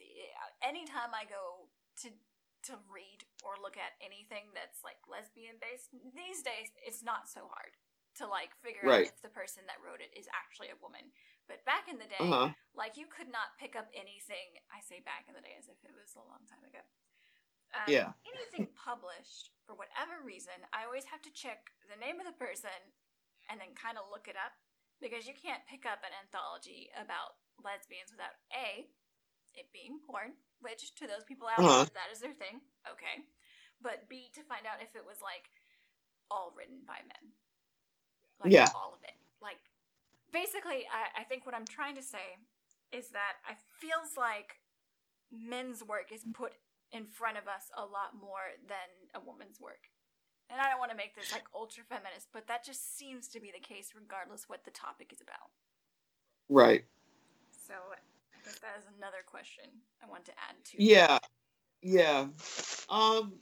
[0.61, 1.65] anytime i go
[1.97, 2.13] to
[2.61, 7.45] to read or look at anything that's like lesbian based these days it's not so
[7.49, 7.73] hard
[8.17, 9.05] to like figure Right.
[9.05, 11.09] out if the person that wrote it is actually a woman
[11.49, 12.49] but back in the day Uh-huh.
[12.73, 15.77] like you could not pick up anything i say back in the day as if
[15.85, 16.81] it was a long time ago
[17.77, 18.09] um, Yeah.
[18.25, 22.73] anything published for whatever reason i always have to check the name of the person
[23.49, 24.57] and then kind of look it up
[25.01, 28.87] because you can't pick up an anthology about lesbians without a
[29.55, 31.85] it being porn which to those people out Uh-huh.
[31.87, 33.23] there that is their thing okay
[33.81, 35.47] but b to find out if it was like
[36.31, 37.31] all written by men.
[38.41, 38.69] Like, Yeah.
[38.75, 39.15] all of it.
[39.41, 39.59] Like,
[40.31, 42.37] basically, I, I think what I'm trying to say
[42.91, 44.59] is that I feels like
[45.31, 46.53] men's work is put
[46.91, 49.89] in front of us a lot more than a woman's work.
[50.49, 53.39] And I don't want to make this like ultra feminist, but that just seems to
[53.39, 55.49] be the case regardless what the topic is about.
[56.49, 56.85] Right.
[57.67, 57.73] So
[58.45, 59.65] guess that is another question
[60.03, 60.83] I want to add to.
[60.83, 61.17] Yeah.
[61.81, 62.27] Yeah.
[62.89, 63.33] Um.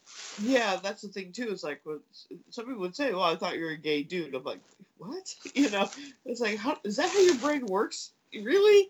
[0.41, 1.49] Yeah, that's the thing too.
[1.51, 2.01] Is like, what
[2.49, 4.59] some people would say, "Well, I thought you were a gay dude." I'm like,
[4.97, 5.33] what?
[5.55, 5.89] You know,
[6.25, 8.11] it's like, how is that how your brain works?
[8.33, 8.89] Really?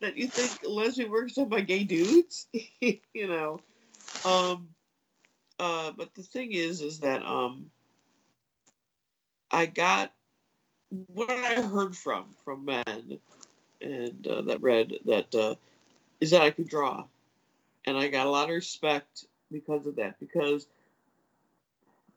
[0.00, 2.46] That you think lesbian works done by gay dudes?
[2.80, 3.60] you know.
[4.24, 4.68] Um.
[5.62, 5.92] Uh.
[5.96, 7.70] But the thing is, is that um.
[9.54, 10.12] I got
[11.08, 13.18] what I heard from from men,
[13.82, 15.54] and uh, that read that uh,
[16.20, 17.04] is that I could draw
[17.84, 20.18] and I got a lot of respect because of that.
[20.20, 20.66] Because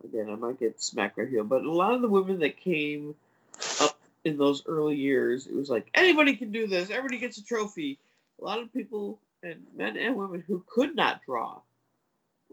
[0.04, 3.16] again, I might get smacked right here, but a lot of the women that came
[3.82, 7.46] up in those early years, it was like anybody can do this, everybody gets a
[7.46, 7.98] trophy.
[8.42, 11.60] A lot of people and men and women who could not draw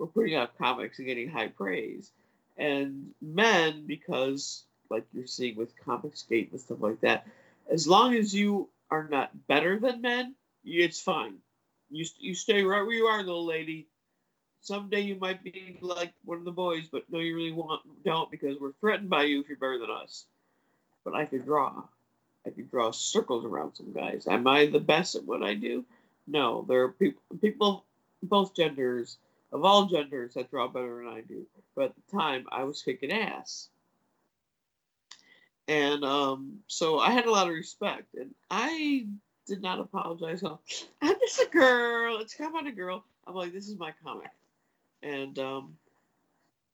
[0.02, 2.10] were putting out comics and getting high praise,
[2.58, 7.26] and men because like you're seeing with Comicsgate and stuff like that,
[7.70, 10.34] as long as you are not better than men,
[10.64, 11.36] it's fine.
[11.90, 13.86] You, you stay right where you are, little lady.
[14.60, 18.30] Someday you might be like one of the boys, but no, you really want don't
[18.30, 20.24] because we're threatened by you if you're better than us.
[21.04, 21.84] But I can draw.
[22.44, 24.26] I can draw circles around some guys.
[24.28, 25.84] Am I the best at what I do?
[26.26, 27.84] No, there are people, people,
[28.22, 29.16] both genders,
[29.52, 31.46] of all genders, that draw better than I do.
[31.76, 33.68] But at the time, I was kicking ass.
[35.68, 39.06] And um, so I had a lot of respect, and I
[39.46, 40.42] did not apologize.
[40.42, 42.18] I'm just a girl.
[42.18, 43.04] It's come on a girl.
[43.26, 44.30] I'm like, this is my comic,
[45.02, 45.76] and um,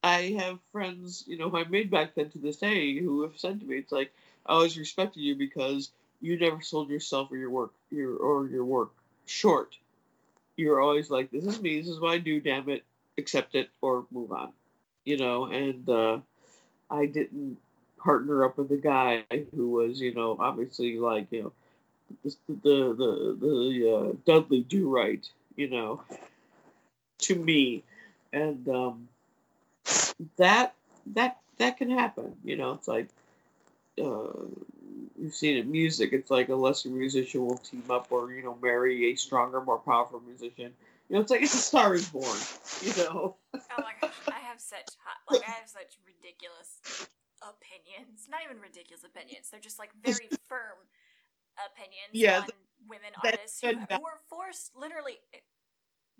[0.03, 3.37] I have friends, you know, who I made back then to this day, who have
[3.37, 4.11] said to me, it's like
[4.45, 5.91] I always respected you because
[6.21, 8.91] you never sold yourself or your work, your or your work
[9.25, 9.75] short.
[10.59, 11.79] You're always like, this is me.
[11.79, 12.41] This is what I do.
[12.41, 12.83] Damn it,
[13.17, 14.51] accept it or move on.
[15.05, 16.19] You know, and uh,
[16.91, 17.57] I didn't
[17.97, 19.23] partner up with a guy
[19.55, 21.53] who was, you know, obviously like, you know,
[22.23, 25.25] the the the, the uh, Dudley Do Right,
[25.55, 26.03] you know,
[27.19, 27.83] to me,
[28.33, 29.07] and um,
[30.37, 30.73] that
[31.13, 32.35] that that can happen.
[32.43, 33.07] You know, it's like
[34.03, 34.45] uh,
[35.19, 36.13] you've seen it in music.
[36.13, 39.79] It's like a lesser musician will team up or you know marry a stronger, more
[39.79, 40.73] powerful musician.
[41.09, 42.37] You know, it's like it's a Star is Born.
[42.81, 43.35] You know.
[43.53, 46.79] Oh my gosh, I have such hot, like I have such ridiculous
[47.41, 48.27] opinions.
[48.29, 49.49] Not even ridiculous opinions.
[49.49, 50.79] They're just like very firm
[51.59, 52.47] opinions Yeah, on
[52.87, 54.71] women that- artists who, who are forced.
[54.75, 55.43] Literally, eh,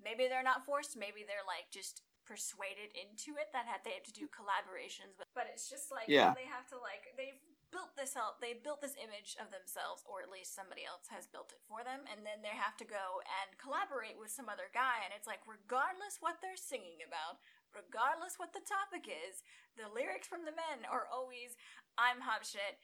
[0.02, 0.96] maybe they're not forced.
[0.96, 5.16] Maybe they're like just persuaded into it that they have to do collaborations.
[5.18, 6.32] But but it's just like Yeah.
[6.36, 7.40] they have to like they've
[7.70, 8.38] built this out.
[8.42, 11.82] They built this image of themselves, or at least somebody else has built it for
[11.82, 15.02] them, and then they have to go and collaborate with some other guy.
[15.06, 17.40] And it's like regardless what they're singing about,
[17.72, 19.42] regardless what the topic is,
[19.78, 21.56] the lyrics from the men are always
[21.98, 22.78] "I'm hot shit,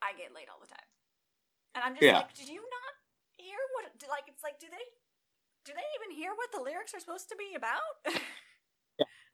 [0.00, 0.88] I get laid all the time,"
[1.74, 2.24] and I'm just Yeah.
[2.24, 2.92] like, did you not
[3.40, 3.92] hear what?
[4.08, 4.86] Like, it's like, do they,
[5.64, 8.00] do they even hear what the lyrics are supposed to be about?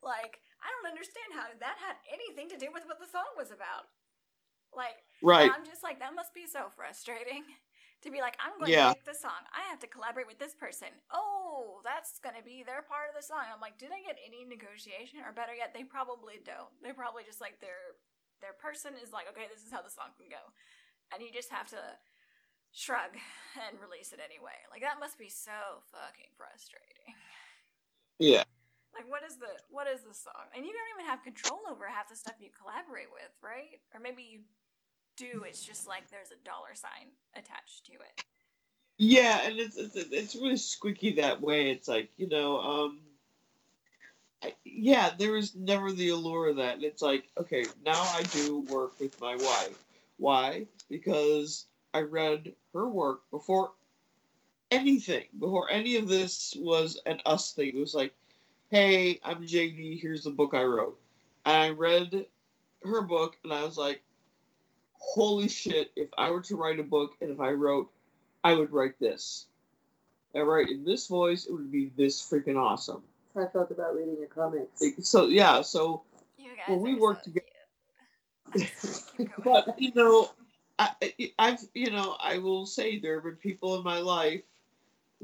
[0.03, 3.55] Like, I don't understand how that had anything to do with what the song was
[3.55, 3.87] about.
[4.77, 5.51] Like, Right.
[5.53, 7.45] I'm just like, that must be so frustrating.
[8.03, 8.91] To be like, I'm going Yeah.
[8.91, 9.47] to make the song.
[9.55, 10.91] I have to collaborate with this person.
[11.15, 13.47] Oh, that's going to be their part of the song.
[13.47, 15.23] I'm like, do they get any negotiation?
[15.23, 16.75] Or better yet, they probably don't.
[16.83, 17.95] They probably just like their
[18.43, 20.43] their person is like, okay, this is how the song can go,
[21.15, 21.79] and you just have to
[22.75, 23.15] shrug
[23.71, 24.59] and release it anyway.
[24.67, 27.15] Like that must be so fucking frustrating.
[28.19, 28.43] Yeah.
[28.95, 30.47] Like what is the what is the song?
[30.55, 33.81] And you don't even have control over half the stuff you collaborate with, right?
[33.95, 34.41] Or maybe you
[35.17, 35.45] do.
[35.47, 38.25] It's just like there's a dollar sign attached to it.
[38.99, 41.71] Yeah, and it's, it's it's really squeaky that way.
[41.71, 43.01] It's like you know, um,
[44.43, 46.75] I, yeah, there was never the allure of that.
[46.75, 49.85] And it's like, okay, now I do work with my wife.
[50.19, 50.67] Why?
[50.89, 53.73] Because I read her work before
[54.71, 57.69] anything, before any of this was an us thing.
[57.77, 58.13] It was like,
[58.73, 60.01] hey, I'm JD.
[60.01, 60.99] Here's the book I wrote.
[61.45, 62.27] And I read
[62.83, 64.03] her book, and I was like,
[64.95, 65.93] holy shit!
[65.95, 67.91] If I were to write a book, and if I wrote
[68.43, 69.47] I would write this.
[70.35, 73.03] I write in this voice, it would be this freaking awesome.
[73.37, 74.83] I felt about reading your comics.
[75.03, 76.03] So yeah, so
[76.39, 77.47] You guys Well, we are work so together.
[78.55, 78.73] cute.
[79.19, 79.63] Keep going.
[79.67, 80.31] but you know,
[80.79, 80.91] I,
[81.39, 84.43] I've you know I will say there have been people in my life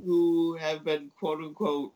[0.05, 1.93] who have been quote unquote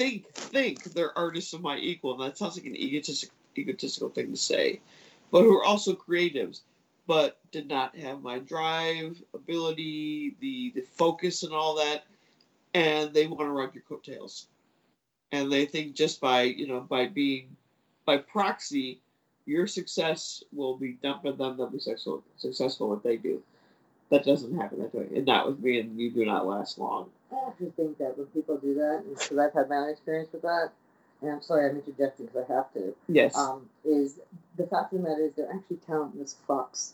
[0.00, 4.30] think think they're artists of my equal, and that sounds like an egotistic egotistical thing
[4.30, 4.80] to say,
[5.30, 6.60] but who are also creatives,
[7.06, 12.04] but did not have my drive, ability, the the focus, and all that,
[12.72, 14.46] and they want to ride your coattails,
[15.32, 17.54] and they think just by you know by being
[18.06, 19.00] by proxy,
[19.44, 21.58] your success will be dumped on them.
[21.58, 23.42] They'll be successful successful what they do.
[24.08, 25.78] That doesn't happen that way, and not with me.
[25.78, 27.10] And you do not last long.
[27.32, 30.42] I actually think that when people do that, because I've had my own experience with
[30.42, 30.70] that,
[31.22, 33.36] and I'm sorry I'm interjecting because I have to, Yes.
[33.36, 34.18] um, is
[34.56, 36.92] the fact of the matter is they're actually talentless fucks.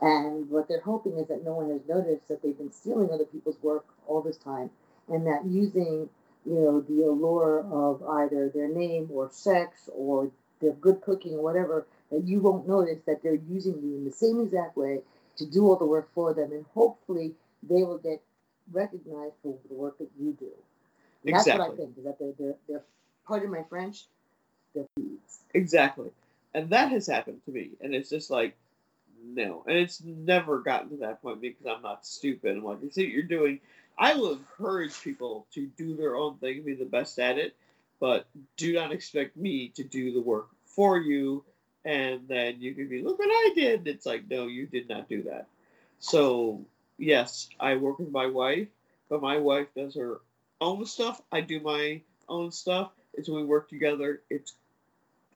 [0.00, 3.24] And what they're hoping is that no one has noticed that they've been stealing other
[3.24, 4.70] people's work all this time,
[5.08, 6.08] and that using,
[6.44, 11.42] you know, the allure of either their name or sex or their good cooking or
[11.42, 15.00] whatever, that you won't notice that they're using you in the same exact way
[15.36, 18.20] to do all the work for them, and hopefully they will get
[18.72, 20.50] recognized for the work that you do.
[21.24, 21.76] And That's what I Exactly.
[21.76, 21.98] think.
[21.98, 22.82] Is that they're, they're, they're
[23.26, 24.04] pardon my French,
[24.74, 25.40] they're thieves.
[25.54, 26.10] Exactly.
[26.54, 27.70] And that has happened to me.
[27.80, 28.56] And it's just like,
[29.22, 29.64] no.
[29.66, 32.56] And it's never gotten to that point because I'm not stupid.
[32.56, 33.60] I'm like, you see what you're doing.
[33.98, 37.54] I will encourage people to do their own thing, be the best at it,
[38.00, 38.26] but
[38.56, 41.44] do not expect me to do the work for you.
[41.84, 43.86] And then you can be, look what I did.
[43.86, 45.46] It's like, no, you did not do that.
[45.98, 46.60] So,
[46.98, 48.68] yes, I work with my wife,
[49.08, 50.20] but my wife does her
[50.60, 51.20] own stuff.
[51.32, 52.90] I do my own stuff.
[53.14, 54.20] It's when we work together.
[54.28, 54.54] It's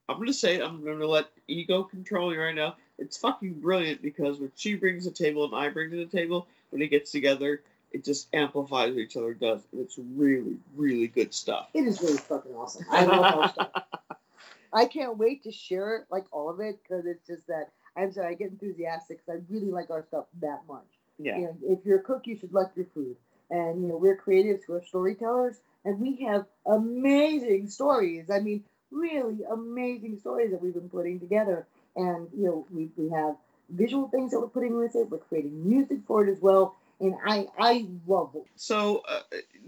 [0.09, 2.77] I'm gonna say it, I'm gonna let ego control me right now.
[2.99, 6.47] It's fucking brilliant because when she brings the table and I bring to the table,
[6.71, 7.63] when it gets together,
[7.93, 9.61] it just amplifies what each other does.
[9.77, 11.69] It's really, really good stuff.
[11.75, 12.85] It is really fucking awesome.
[12.91, 13.71] I love our stuff.
[14.73, 18.13] I can't wait to share it, like all of it, because it's just that I'm
[18.13, 20.87] sorry, I get enthusiastic because I really like our stuff that much.
[21.23, 21.39] Yeah.
[21.39, 23.17] You know, if you're a cook, you should like your food.
[23.51, 28.31] And you know, we're creatives, we're storytellers, and we have amazing stories.
[28.31, 31.67] I mean, really amazing stories that we've been putting together.
[31.97, 33.37] And you know, we, we have
[33.69, 35.11] visual things that we're putting with it.
[35.11, 36.77] We're creating music for it as well.
[37.01, 38.47] And I I love it.
[38.57, 39.21] So uh,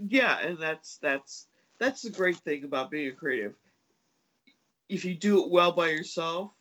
[0.07, 1.47] yeah, and that's that's
[1.79, 3.53] that's the great thing about being a creative.
[4.89, 6.51] If you do it well by yourself,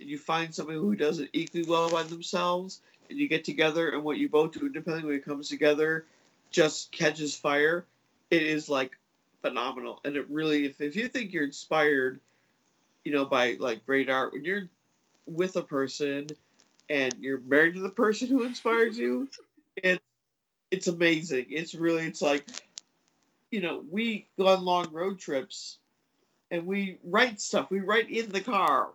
[0.00, 2.80] and you find somebody who does it equally well by themselves,
[3.10, 6.04] and you get together, and what you both do independently when it comes together
[6.50, 7.84] just catches fire,
[8.30, 8.96] it is like
[9.42, 10.00] phenomenal.
[10.04, 12.20] And it really, if, if you think you're inspired,
[13.04, 14.68] you know, by like great art, when you're
[15.26, 16.28] with a person
[16.88, 19.28] and you're married to the person who inspires you,
[19.76, 20.02] it's
[20.70, 21.46] it's amazing.
[21.50, 22.44] It's really, it's like,
[23.50, 25.78] you know, we go on long road trips
[26.50, 27.70] and we write stuff.
[27.70, 28.88] We write in the car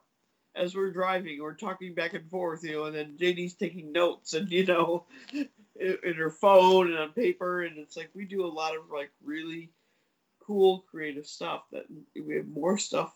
[0.55, 1.41] as we're driving.
[1.41, 5.05] We're talking back and forth, you know, and then JD's taking notes and, you know,
[5.33, 7.61] in, her phone and on paper.
[7.61, 9.69] And it's like we do a lot of like really
[10.39, 13.13] cool creative stuff that we have more stuff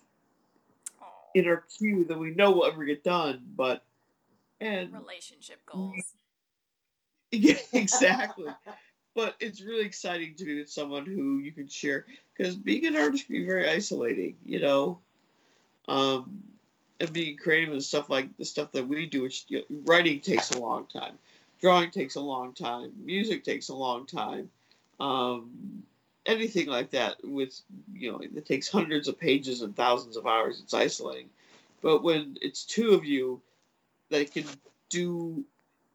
[1.34, 3.44] in our queue than we know will ever get done.
[3.56, 3.84] But,
[4.62, 5.96] and relationship goals.
[7.32, 8.48] Yeah, exactly.
[9.14, 12.06] but it's really exciting to be with someone who you can share
[12.38, 15.00] because being an artist can be very isolating, you know.
[15.90, 16.44] Um,
[17.00, 20.20] and being creative and stuff like the stuff that we do, which you know, writing
[20.20, 21.18] takes a long time,
[21.62, 24.50] drawing takes a long time, music takes a long time,
[25.00, 25.84] um,
[26.26, 27.60] anything like that with
[27.94, 30.60] you know it takes hundreds of pages and thousands of hours.
[30.62, 31.30] It's isolating,
[31.82, 33.42] but when it's two of you
[34.10, 34.46] that can
[34.90, 35.44] do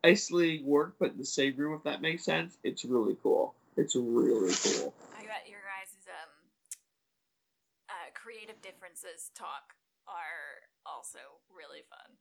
[0.02, 3.54] isolating work but in the same room if that makes sense it's really cool.
[3.76, 4.92] It's really cool.
[5.16, 6.30] I bet your guys' um
[7.88, 9.74] uh, creative differences talk
[10.06, 11.18] are also
[11.54, 12.16] really fun.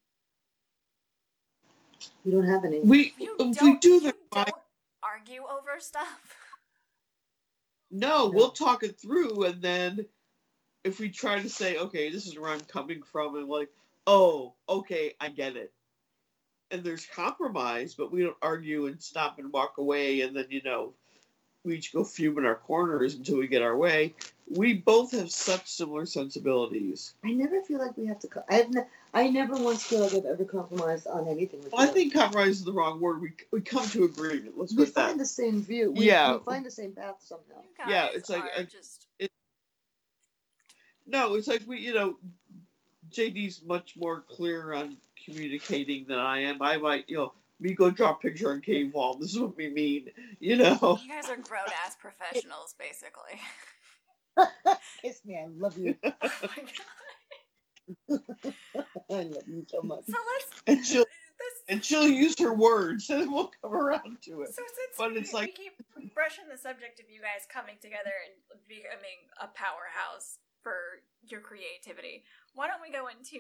[2.24, 2.80] You don't have any.
[2.80, 4.50] we You we don't, do you the don't
[5.04, 6.36] argue over stuff.
[7.92, 10.06] no we'll talk it through and then
[10.84, 13.70] if we try to say okay this is where i'm coming from and like
[14.08, 15.72] oh okay i get it
[16.72, 20.62] and there's compromise but we don't argue and stop and walk away and then you
[20.64, 20.94] know
[21.70, 24.14] we each go fume in our corners until we get our way
[24.50, 28.28] we both have such similar sensibilities I never feel like we have to.
[28.28, 31.64] Co- I've ne- I never once feel like I've ever compromised on anything.
[31.64, 34.74] With well, i think compromise is the wrong word we, we come to agreement let's
[34.74, 35.92] we put that find the same view.
[35.92, 36.38] We, Yeah.
[36.38, 37.62] we find the same path somehow.
[37.62, 39.06] You guys Yeah, it's like are I- just
[41.06, 42.18] No, it's like we, you know,
[43.12, 46.62] JD's much more clear on communicating than I am.
[46.62, 49.16] I might, you know, me go draw a picture on cave wall.
[49.16, 50.10] This is what we mean,
[50.40, 51.00] you know.
[51.04, 53.40] you guys are grown ass professionals, basically.
[55.02, 55.96] Kiss me, I love you.
[56.04, 56.12] Oh
[56.44, 56.64] my
[58.10, 58.22] God.
[59.10, 60.06] I love you so much.
[60.06, 61.56] so let's And she'll this.
[61.70, 64.54] and she'll use her words, and we'll come around to it.
[64.54, 67.76] So since But we, it's like- we keep brushing the subject of you guys coming
[67.82, 68.36] together and
[68.68, 72.24] becoming a powerhouse for your creativity.
[72.54, 73.40] Why don't we go into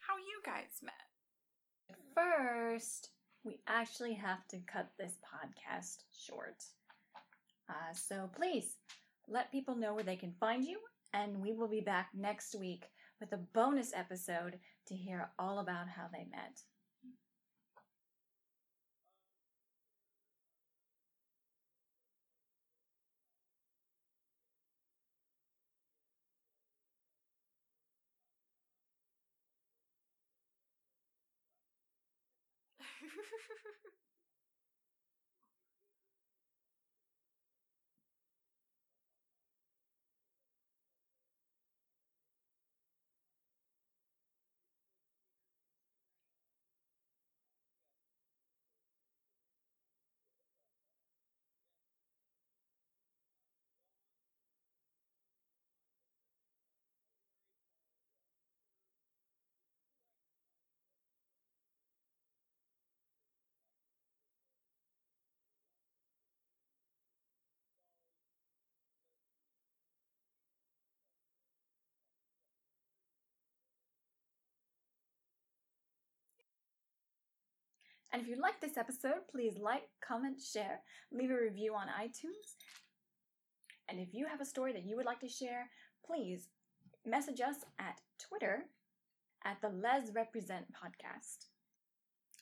[0.00, 0.94] how you guys met?
[2.14, 3.10] First,
[3.44, 6.62] we actually have to cut this podcast short.
[7.68, 8.76] Uh, so please
[9.28, 10.78] let people know where they can find you,
[11.14, 12.84] and we will be back next week
[13.20, 16.60] with a bonus episode to hear all about how they met.
[78.12, 80.80] And if you like this episode, please like, comment, share,
[81.12, 82.56] leave a review on iTunes.
[83.88, 85.68] And if you have a story that you would like to share,
[86.04, 86.48] please
[87.06, 88.64] message us at Twitter
[89.44, 91.46] at the Les Represent podcast.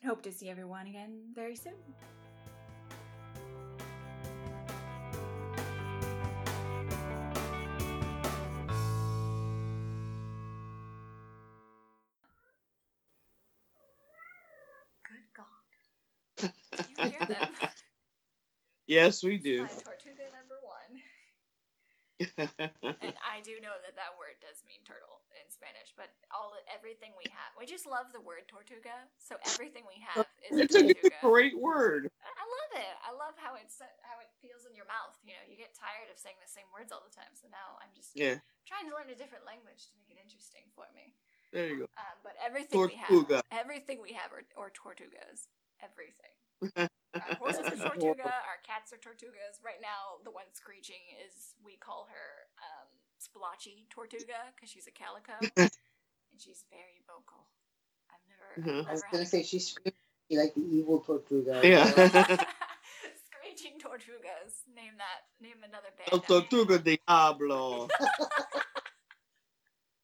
[0.05, 1.75] Hope to see everyone again very soon.
[17.07, 17.53] Hear them?
[18.89, 19.69] Yes, we do.
[19.69, 20.93] My Tortuga number one.
[23.05, 27.15] And I do know that that word does mean turtle in Spanish, but all everything
[27.15, 29.07] we have, we just love the word tortuga.
[29.23, 31.21] So everything we have is it's a tortuga.
[31.23, 32.11] great word.
[32.25, 32.95] I I love it.
[33.07, 35.15] I love how it's how it feels in your mouth.
[35.23, 37.31] You know, you get tired of saying the same words all the time.
[37.39, 40.67] So now I'm just Yeah, trying to learn a different language to make it interesting
[40.75, 41.15] for me.
[41.55, 41.89] there you go.
[42.01, 45.47] Um, but everything we have, everything we have are, are tortugas.
[45.79, 46.35] Everything.
[46.63, 48.29] Our horses are tortuga.
[48.47, 49.59] Our cats are tortugas.
[49.65, 52.29] Right now, the one screeching is we call her
[52.63, 55.71] um, Splotchy Tortuga because she's a calico and
[56.39, 57.47] she's very vocal.
[58.11, 58.49] I've never.
[58.61, 58.89] Mhm.
[58.89, 59.97] I was never gonna say she's screaming
[60.31, 61.61] like the evil Tortuga.
[61.65, 61.85] Yeah.
[63.27, 64.67] Screeching Tortugas.
[64.75, 65.27] Name that.
[65.41, 66.11] Name another band.
[66.13, 66.41] El out here.
[66.41, 67.89] Tortuga Diablo.